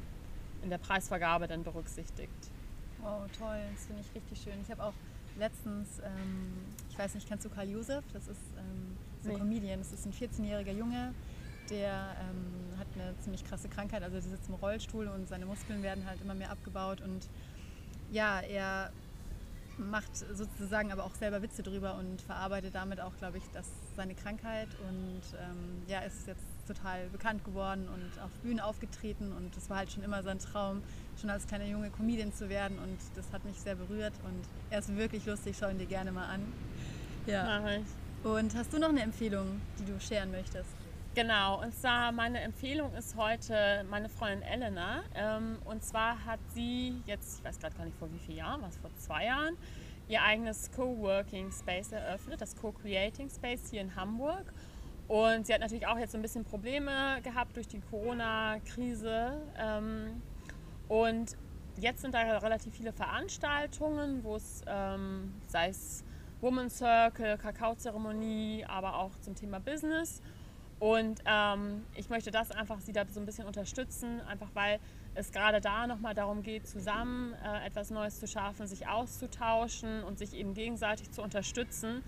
in 0.63 0.71
der 0.71 0.79
Preisvergabe 0.79 1.49
dann 1.49 1.65
berücksichtigt. 1.65 2.53
Wow, 3.01 3.29
toll, 3.37 3.59
das 3.75 3.87
finde 3.87 4.03
ich 4.03 4.15
richtig 4.15 4.41
schön. 4.41 4.61
Ich 4.63 4.71
habe 4.71 4.85
auch 4.85 4.95
letztens, 5.37 5.99
ähm, 5.99 6.53
ich 6.89 6.97
weiß 6.97 7.17
nicht, 7.17 7.27
kennst 7.27 7.45
du 7.45 7.49
Karl 7.49 7.69
Josef? 7.69 8.05
Das 8.13 8.29
ist 8.29 8.41
ähm, 8.57 8.97
so 9.21 9.31
ein 9.31 9.35
nee. 9.35 9.41
Comedian, 9.41 9.81
das 9.81 9.93
ist 9.93 10.07
ein 10.07 10.13
14-jähriger 10.13 10.73
Junge, 10.79 11.13
der 11.71 12.17
ähm, 12.21 12.79
hat 12.79 12.87
eine 12.95 13.17
ziemlich 13.21 13.45
krasse 13.45 13.69
Krankheit, 13.69 14.03
also 14.03 14.15
der 14.15 14.23
sitzt 14.23 14.49
im 14.49 14.55
Rollstuhl 14.55 15.09
und 15.09 15.29
seine 15.29 15.47
Muskeln 15.47 15.83
werden 15.83 16.07
halt 16.07 16.21
immer 16.21 16.35
mehr 16.35 16.51
abgebaut 16.51 17.01
und 17.01 17.29
ja, 18.11 18.41
er 18.41 18.91
macht 19.79 20.15
sozusagen 20.17 20.93
aber 20.93 21.05
auch 21.05 21.15
selber 21.15 21.43
Witze 21.43 21.63
drüber 21.63 21.97
und 21.97 22.21
verarbeitet 22.23 22.75
damit 22.75 23.01
auch, 23.01 23.17
glaube 23.19 23.39
ich, 23.39 23.45
dass 23.53 23.67
seine 23.97 24.15
Krankheit 24.15 24.69
und 24.89 25.23
ähm, 25.39 25.83
ja, 25.87 26.01
ist 26.01 26.27
jetzt 26.27 26.45
total 26.67 27.09
bekannt 27.09 27.45
geworden 27.45 27.89
und 27.89 28.23
auf 28.23 28.31
Bühnen 28.43 28.61
aufgetreten 28.61 29.33
und 29.33 29.57
das 29.57 29.71
war 29.71 29.79
halt 29.79 29.91
schon 29.91 30.03
immer 30.03 30.23
sein 30.23 30.39
Traum, 30.39 30.83
schon 31.19 31.31
als 31.31 31.47
kleiner 31.47 31.65
Junge 31.65 31.91
Comedian 31.91 32.33
zu 32.33 32.49
werden 32.49 32.79
und 32.79 32.99
das 33.15 33.33
hat 33.33 33.45
mich 33.45 33.59
sehr 33.59 33.75
berührt 33.75 34.13
und 34.25 34.43
er 34.71 34.81
ist 34.81 34.95
wirklich 34.97 35.25
lustig, 35.27 35.57
schau 35.59 35.69
ihn 35.69 35.79
dir 35.79 35.87
gerne 35.87 36.13
mal 36.13 36.27
an. 36.27 36.41
Ja. 37.27 37.61
Mach 37.61 37.71
ich. 37.71 37.85
Und 38.23 38.55
hast 38.55 38.73
du 38.73 38.79
noch 38.79 38.91
eine 38.91 39.01
Empfehlung, 39.01 39.61
die 39.79 39.91
du 39.91 39.99
scheren 39.99 40.31
möchtest? 40.31 40.80
Genau, 41.13 41.61
und 41.61 41.75
zwar 41.75 42.13
meine 42.13 42.41
Empfehlung 42.41 42.95
ist 42.95 43.17
heute 43.17 43.85
meine 43.91 44.09
Freundin 44.09 44.43
Elena. 44.43 45.03
Ähm, 45.17 45.59
und 45.65 45.83
zwar 45.83 46.25
hat 46.25 46.39
sie 46.55 47.03
jetzt, 47.05 47.41
ich 47.41 47.45
weiß 47.45 47.59
gerade 47.59 47.75
gar 47.75 47.85
nicht 47.85 47.99
vor 47.99 48.13
wie 48.13 48.19
vielen 48.19 48.39
Jahren, 48.39 48.63
was 48.63 48.77
vor 48.77 48.95
zwei 48.95 49.25
Jahren, 49.25 49.57
ihr 50.09 50.23
eigenes 50.23 50.71
Coworking 50.71 51.51
Space 51.51 51.91
eröffnet, 51.91 52.41
das 52.41 52.55
Co-Creating 52.55 53.29
Space 53.29 53.71
hier 53.71 53.81
in 53.81 53.97
Hamburg. 53.97 54.53
Und 55.09 55.49
sie 55.49 55.53
hat 55.53 55.61
natürlich 55.61 55.89
auch 55.89 55.99
jetzt 55.99 56.13
so 56.13 56.19
ein 56.19 56.23
bisschen 56.23 56.45
Probleme 56.45 57.19
gehabt 57.25 57.57
durch 57.57 57.67
die 57.67 57.81
Corona-Krise. 57.81 59.43
Ähm, 59.59 60.23
und 60.87 61.37
jetzt 61.77 62.03
sind 62.03 62.15
da 62.15 62.21
relativ 62.39 62.73
viele 62.73 62.93
Veranstaltungen, 62.93 64.23
wo 64.23 64.37
es, 64.37 64.63
ähm, 64.69 65.35
sei 65.49 65.71
es 65.71 66.05
Woman 66.41 66.71
Circle, 66.71 67.37
Kakaozeremonie, 67.37 68.65
aber 68.69 68.95
auch 68.95 69.11
zum 69.23 69.35
Thema 69.35 69.59
Business. 69.59 70.23
Und 70.81 71.21
ähm, 71.27 71.85
ich 71.95 72.09
möchte 72.09 72.31
das 72.31 72.51
einfach 72.51 72.81
sie 72.81 72.93
da 72.93 73.05
so 73.07 73.21
ein 73.21 73.27
bisschen 73.27 73.47
unterstützen, 73.47 74.23
einfach 74.23 74.49
weil 74.55 74.81
es 75.15 75.31
gerade 75.31 75.61
da 75.61 75.87
nochmal 75.87 76.15
darum 76.15 76.43
geht, 76.43 76.67
zusammen 76.67 77.35
äh, 77.45 77.67
etwas 77.67 77.91
Neues 77.91 78.19
zu 78.19 78.27
schaffen, 78.27 78.67
sich 78.67 78.89
auszutauschen 78.89 80.03
und 80.05 80.19
sich 80.19 80.33
eben 80.35 80.55
gegenseitig 80.55 81.11
zu 81.11 81.23
unterstützen, 81.23 82.03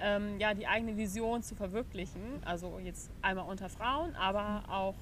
ähm, 0.00 0.40
ja, 0.40 0.54
die 0.54 0.66
eigene 0.66 0.96
Vision 0.96 1.42
zu 1.42 1.54
verwirklichen. 1.54 2.40
Also 2.46 2.80
jetzt 2.82 3.10
einmal 3.20 3.46
unter 3.46 3.68
Frauen, 3.68 4.16
aber 4.16 4.64
auch 4.68 4.94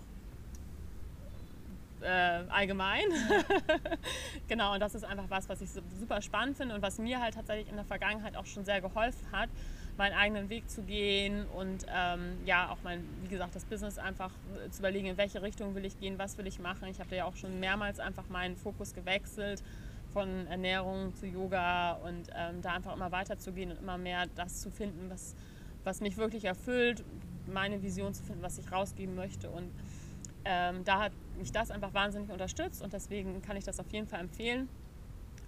äh, 2.03 2.09
allgemein. 2.49 3.05
genau, 4.49 4.75
und 4.75 4.81
das 4.81 4.97
ist 4.97 5.05
einfach 5.05 5.27
was, 5.29 5.49
was 5.49 5.61
ich 5.61 5.71
super 5.71 6.21
spannend 6.23 6.57
finde 6.57 6.75
und 6.75 6.83
was 6.83 6.99
mir 6.99 7.21
halt 7.21 7.35
tatsächlich 7.35 7.69
in 7.69 7.77
der 7.77 7.85
Vergangenheit 7.85 8.37
auch 8.37 8.47
schon 8.47 8.65
sehr 8.65 8.81
geholfen 8.81 9.31
hat, 9.31 9.49
meinen 10.03 10.15
eigenen 10.15 10.51
Weg 10.51 10.69
zu 10.69 10.83
gehen 10.83 11.47
und 11.55 11.87
ähm, 11.89 12.37
ja, 12.45 12.71
auch 12.71 12.79
mein, 12.83 13.05
wie 13.23 13.29
gesagt, 13.29 13.55
das 13.55 13.65
Business 13.65 13.99
einfach 13.99 14.33
zu 14.73 14.81
überlegen, 14.81 15.07
in 15.07 15.17
welche 15.17 15.43
Richtung 15.43 15.77
will 15.77 15.85
ich 15.85 15.97
gehen, 16.01 16.19
was 16.19 16.37
will 16.39 16.47
ich 16.49 16.59
machen. 16.59 16.89
Ich 16.89 16.99
habe 16.99 17.15
ja 17.15 17.25
auch 17.25 17.37
schon 17.37 17.61
mehrmals 17.61 18.01
einfach 18.01 18.29
meinen 18.29 18.57
Fokus 18.57 18.95
gewechselt 18.95 19.63
von 20.13 20.49
Ernährung 20.49 21.15
zu 21.15 21.27
Yoga 21.27 21.93
und 21.93 22.29
ähm, 22.35 22.63
da 22.63 22.73
einfach 22.73 22.97
immer 22.97 23.13
weiterzugehen 23.13 23.71
und 23.71 23.79
immer 23.79 23.97
mehr 23.97 24.27
das 24.35 24.61
zu 24.61 24.73
finden, 24.73 25.09
was, 25.09 25.37
was 25.85 26.01
mich 26.01 26.17
wirklich 26.17 26.47
erfüllt, 26.47 27.05
meine 27.47 27.81
Vision 27.81 28.13
zu 28.13 28.25
finden, 28.25 28.43
was 28.43 28.59
ich 28.59 28.73
rausgeben 28.73 29.15
möchte 29.15 29.51
und 29.51 29.71
ähm, 30.45 30.83
da 30.85 30.99
hat 30.99 31.13
mich 31.39 31.53
das 31.53 31.71
einfach 31.71 31.95
wahnsinnig 31.95 32.29
unterstützt 32.29 32.83
und 32.83 32.93
deswegen 32.93 33.41
kann 33.41 33.57
ich 33.57 33.63
das 33.63 33.79
auf 33.79 33.93
jeden 33.93 34.09
Fall 34.09 34.19
empfehlen. 34.19 34.69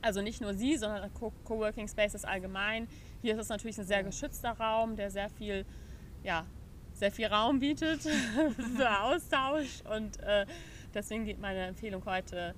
Also 0.04 0.20
nicht 0.20 0.42
nur 0.42 0.52
sie, 0.52 0.76
sondern 0.76 1.10
Coworking 1.44 1.88
Spaces 1.88 2.26
allgemein. 2.26 2.88
Hier 3.22 3.32
ist 3.32 3.40
es 3.40 3.48
natürlich 3.48 3.78
ein 3.78 3.86
sehr 3.86 4.04
geschützter 4.04 4.50
Raum, 4.50 4.96
der 4.96 5.10
sehr 5.10 5.30
viel, 5.30 5.64
ja, 6.22 6.44
sehr 6.92 7.10
viel 7.10 7.26
Raum 7.26 7.58
bietet 7.58 8.02
für 8.76 9.00
Austausch. 9.00 9.80
Und 9.96 10.20
äh, 10.20 10.44
deswegen 10.92 11.24
geht 11.24 11.40
meine 11.40 11.68
Empfehlung 11.68 12.04
heute, 12.04 12.54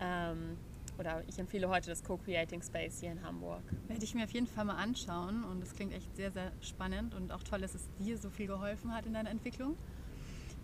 ähm, 0.00 0.56
oder 0.98 1.22
ich 1.26 1.38
empfehle 1.38 1.68
heute 1.68 1.90
das 1.90 2.02
Co-Creating 2.02 2.62
Space 2.62 3.00
hier 3.00 3.12
in 3.12 3.22
Hamburg. 3.22 3.62
Werde 3.88 4.02
ich 4.02 4.14
mir 4.14 4.24
auf 4.24 4.32
jeden 4.32 4.46
Fall 4.46 4.64
mal 4.64 4.76
anschauen 4.76 5.44
und 5.44 5.62
es 5.62 5.74
klingt 5.74 5.92
echt 5.92 6.16
sehr, 6.16 6.30
sehr 6.30 6.50
spannend 6.62 7.14
und 7.14 7.30
auch 7.30 7.42
toll, 7.42 7.60
dass 7.60 7.74
es 7.74 7.90
dir 7.98 8.16
so 8.16 8.30
viel 8.30 8.46
geholfen 8.46 8.94
hat 8.94 9.04
in 9.04 9.12
deiner 9.12 9.30
Entwicklung. 9.30 9.76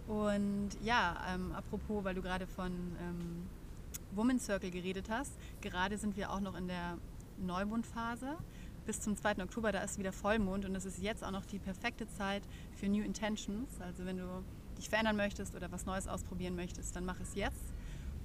Und 0.08 0.70
ja, 0.82 1.22
ähm, 1.28 1.52
apropos, 1.52 2.02
weil 2.04 2.14
du 2.14 2.22
gerade 2.22 2.46
von 2.46 2.72
ähm, 2.72 3.46
Woman 4.14 4.38
Circle 4.38 4.70
geredet 4.70 5.08
hast, 5.10 5.32
gerade 5.60 5.98
sind 5.98 6.16
wir 6.16 6.30
auch 6.30 6.40
noch 6.40 6.56
in 6.56 6.68
der 6.68 6.98
Neumondphase. 7.38 8.36
Bis 8.86 9.00
zum 9.00 9.16
2. 9.16 9.42
Oktober, 9.42 9.70
da 9.70 9.80
ist 9.82 9.98
wieder 9.98 10.12
Vollmond 10.12 10.64
und 10.64 10.74
es 10.74 10.84
ist 10.84 10.98
jetzt 10.98 11.22
auch 11.22 11.30
noch 11.30 11.46
die 11.46 11.58
perfekte 11.58 12.08
Zeit 12.08 12.42
für 12.74 12.88
New 12.88 13.02
Intentions. 13.02 13.80
Also 13.80 14.04
wenn 14.04 14.16
du 14.16 14.44
dich 14.76 14.88
verändern 14.88 15.16
möchtest 15.16 15.54
oder 15.54 15.70
was 15.70 15.86
Neues 15.86 16.08
ausprobieren 16.08 16.56
möchtest, 16.56 16.96
dann 16.96 17.04
mach 17.04 17.20
es 17.20 17.34
jetzt. 17.34 17.72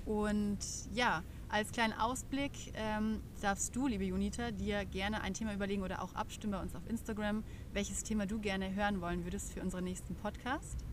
Und 0.05 0.59
ja, 0.93 1.21
Als 1.49 1.71
kleinen 1.71 1.93
Ausblick 1.93 2.51
ähm, 2.73 3.21
darfst 3.41 3.73
du, 3.73 3.87
liebe 3.87 4.03
Junita, 4.03 4.51
dir 4.51 4.83
gerne 4.83 5.21
ein 5.21 5.33
Thema 5.33 5.53
überlegen 5.53 5.81
oder 5.81 6.01
auch 6.01 6.13
abstimmen 6.13 6.51
bei 6.51 6.61
uns 6.61 6.75
auf 6.75 6.85
Instagram, 6.89 7.43
welches 7.71 8.03
Thema 8.03 8.25
du 8.25 8.39
gerne 8.39 8.75
hören 8.75 8.99
wollen 8.99 9.23
würdest 9.23 9.53
für 9.53 9.61
unseren 9.61 9.85
nächsten 9.85 10.13
Podcast. 10.15 10.85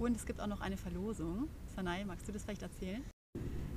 Und 0.00 0.16
es 0.16 0.26
gibt 0.26 0.40
auch 0.40 0.48
noch 0.48 0.60
eine 0.60 0.76
Verlosung. 0.76 1.48
Sanai, 1.76 2.04
magst 2.04 2.26
du 2.26 2.32
das 2.32 2.42
vielleicht 2.42 2.62
erzählen? 2.62 3.04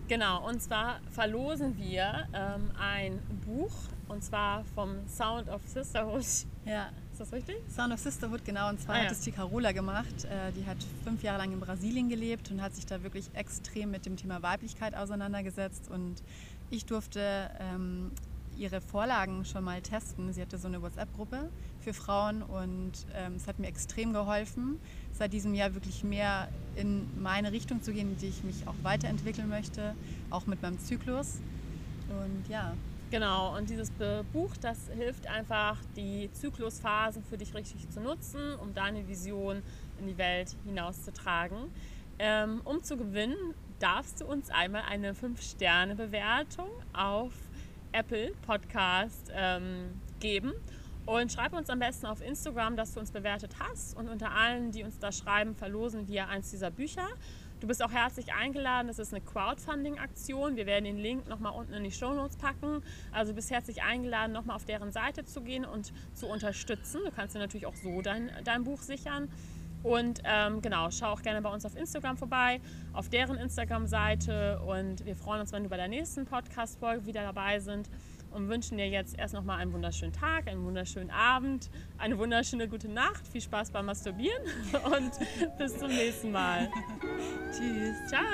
Genau, 0.08 0.48
und 0.48 0.62
zwar 0.62 1.00
verlosen 1.12 1.76
wir 1.78 2.28
ähm, 2.34 2.70
ein 2.80 3.20
Buch 3.46 3.72
und 4.08 4.24
zwar 4.24 4.64
vom 4.76 4.96
Sound 5.08 5.50
of 5.50 5.62
Sisterhood. 5.68 6.24
Ja. 6.66 6.90
Ist 7.12 7.22
das 7.22 7.32
richtig? 7.34 7.56
Sound 7.74 7.92
of 7.94 8.00
Sisterhood, 8.00 8.44
genau. 8.46 8.70
Und 8.70 8.80
zwar 8.82 8.96
Ah, 8.96 8.98
hat 9.00 9.06
ja. 9.06 9.12
es 9.12 9.22
die 9.22 9.32
Carola 9.32 9.72
gemacht. 9.72 10.26
Äh, 10.26 10.52
die 10.52 10.66
hat 10.66 10.78
fünf 11.04 11.24
Jahre 11.24 11.40
lang 11.40 11.54
in 11.54 11.60
Brasilien 11.60 12.10
gelebt 12.10 12.52
und 12.52 12.62
hat 12.62 12.76
sich 12.76 12.86
da 12.86 13.02
wirklich 13.04 13.30
extrem 13.34 13.90
mit 13.90 14.06
dem 14.06 14.16
Thema 14.16 14.42
Weiblichkeit 14.44 14.94
auseinandergesetzt. 14.96 15.90
Und 15.90 16.22
ich 16.70 16.86
durfte 16.86 17.50
ähm, 17.60 18.12
ihre 18.58 18.82
Vorlagen 18.82 19.46
schon 19.46 19.64
mal 19.64 19.82
testen. 19.82 20.34
Sie 20.34 20.42
hatte 20.42 20.58
so 20.58 20.68
eine 20.68 20.82
WhatsApp-Gruppe 20.82 21.50
für 21.82 21.94
Frauen 21.94 22.42
und 22.42 22.92
ähm, 23.16 23.36
es 23.36 23.48
hat 23.48 23.60
mir 23.60 23.68
extrem 23.68 24.14
geholfen, 24.14 24.80
seit 25.14 25.34
diesem 25.34 25.54
Jahr 25.54 25.74
wirklich 25.74 26.04
mehr 26.04 26.50
in 26.76 27.08
meine 27.22 27.52
Richtung 27.52 27.82
zu 27.82 27.94
gehen, 27.94 28.12
in 28.12 28.18
die 28.18 28.28
ich 28.28 28.44
mich 28.44 28.68
auch 28.68 28.76
weiterentwickeln 28.84 29.50
möchte, 29.50 29.96
auch 30.30 30.46
mit 30.48 30.62
meinem 30.62 30.80
Zyklus. 30.80 31.40
Und 32.10 32.50
ja, 32.50 32.74
Genau, 33.12 33.56
und 33.56 33.70
dieses 33.70 33.92
Buch, 34.34 34.58
das 34.60 34.90
hilft 34.90 35.28
einfach, 35.28 35.78
die 35.96 36.30
Zyklusphasen 36.34 37.24
für 37.24 37.38
dich 37.38 37.54
richtig 37.54 37.88
zu 37.90 38.02
nutzen, 38.02 38.56
um 38.56 38.74
deine 38.74 39.08
Vision 39.08 39.62
in 40.00 40.08
die 40.08 40.18
Welt 40.18 40.56
hinauszutragen. 40.66 41.72
Ähm, 42.18 42.62
um 42.66 42.84
zu 42.84 42.98
gewinnen, 42.98 43.54
darfst 43.80 44.22
du 44.22 44.26
uns 44.26 44.50
einmal 44.50 44.84
eine 44.90 45.14
5-Sterne-Bewertung 45.14 46.68
auf 46.94 47.32
Apple 47.96 48.34
Podcast 48.46 49.32
ähm, 49.34 50.02
geben. 50.20 50.54
Und 51.06 51.32
schreib 51.32 51.54
uns 51.54 51.70
am 51.70 51.80
besten 51.80 52.08
auf 52.08 52.22
Instagram, 52.22 52.76
dass 52.76 52.94
du 52.94 53.00
uns 53.00 53.12
bewertet 53.12 53.52
hast. 53.60 53.96
Und 53.96 54.10
unter 54.10 54.32
allen, 54.32 54.72
die 54.72 54.84
uns 54.84 55.00
da 55.00 55.12
schreiben, 55.12 55.56
verlosen 55.56 56.08
wir 56.08 56.28
eins 56.28 56.50
dieser 56.50 56.72
Bücher. 56.72 57.08
Du 57.62 57.68
bist 57.68 57.82
auch 57.82 57.92
herzlich 57.92 58.34
eingeladen. 58.34 58.88
Das 58.88 59.00
ist 59.00 59.14
eine 59.14 59.24
Crowdfunding-Aktion. 59.24 60.58
Wir 60.58 60.66
werden 60.66 60.84
den 60.84 60.98
Link 60.98 61.28
nochmal 61.30 61.54
unten 61.54 61.74
in 61.74 61.84
die 61.84 61.92
Shownotes 61.92 62.38
packen. 62.38 62.84
Also 63.12 63.32
du 63.32 63.36
bist 63.36 63.50
herzlich 63.50 63.82
eingeladen, 63.82 64.34
nochmal 64.34 64.58
auf 64.58 64.66
deren 64.66 64.92
Seite 64.92 65.24
zu 65.24 65.42
gehen 65.42 65.64
und 65.64 65.94
zu 66.14 66.28
unterstützen. 66.28 67.02
Du 67.06 67.12
kannst 67.12 67.34
dir 67.34 67.40
natürlich 67.40 67.66
auch 67.66 67.76
so 67.76 68.02
dein, 68.02 68.32
dein 68.44 68.64
Buch 68.66 68.82
sichern. 68.82 69.30
Und 69.86 70.22
ähm, 70.24 70.64
genau, 70.64 70.90
schau 70.90 71.12
auch 71.12 71.22
gerne 71.22 71.44
bei 71.44 71.50
uns 71.50 71.64
auf 71.64 71.76
Instagram 71.76 72.18
vorbei, 72.18 72.60
auf 72.92 73.08
deren 73.08 73.38
Instagram-Seite. 73.38 74.60
Und 74.66 75.06
wir 75.06 75.16
freuen 75.16 75.42
uns, 75.42 75.52
wenn 75.52 75.62
du 75.64 75.70
bei 75.70 75.78
der 75.78 75.88
nächsten 75.88 76.26
Podcast-Folge 76.26 77.06
wieder 77.06 77.22
dabei 77.22 77.60
sind. 77.60 77.88
Und 78.32 78.50
wünschen 78.50 78.78
dir 78.78 78.90
jetzt 78.90 79.18
erst 79.18 79.36
nochmal 79.36 79.60
einen 79.60 79.72
wunderschönen 79.72 80.12
Tag, 80.12 80.48
einen 80.48 80.66
wunderschönen 80.66 81.12
Abend, 81.12 81.70
eine 82.00 82.18
wunderschöne 82.18 82.68
gute 82.68 82.90
Nacht. 82.90 83.26
Viel 83.28 83.42
Spaß 83.42 83.70
beim 83.70 83.86
Masturbieren 83.86 84.42
und 84.98 85.12
bis 85.58 85.78
zum 85.78 85.90
nächsten 85.90 86.32
Mal. 86.32 86.68
tschüss. 87.54 87.96
Ciao! 88.10 88.26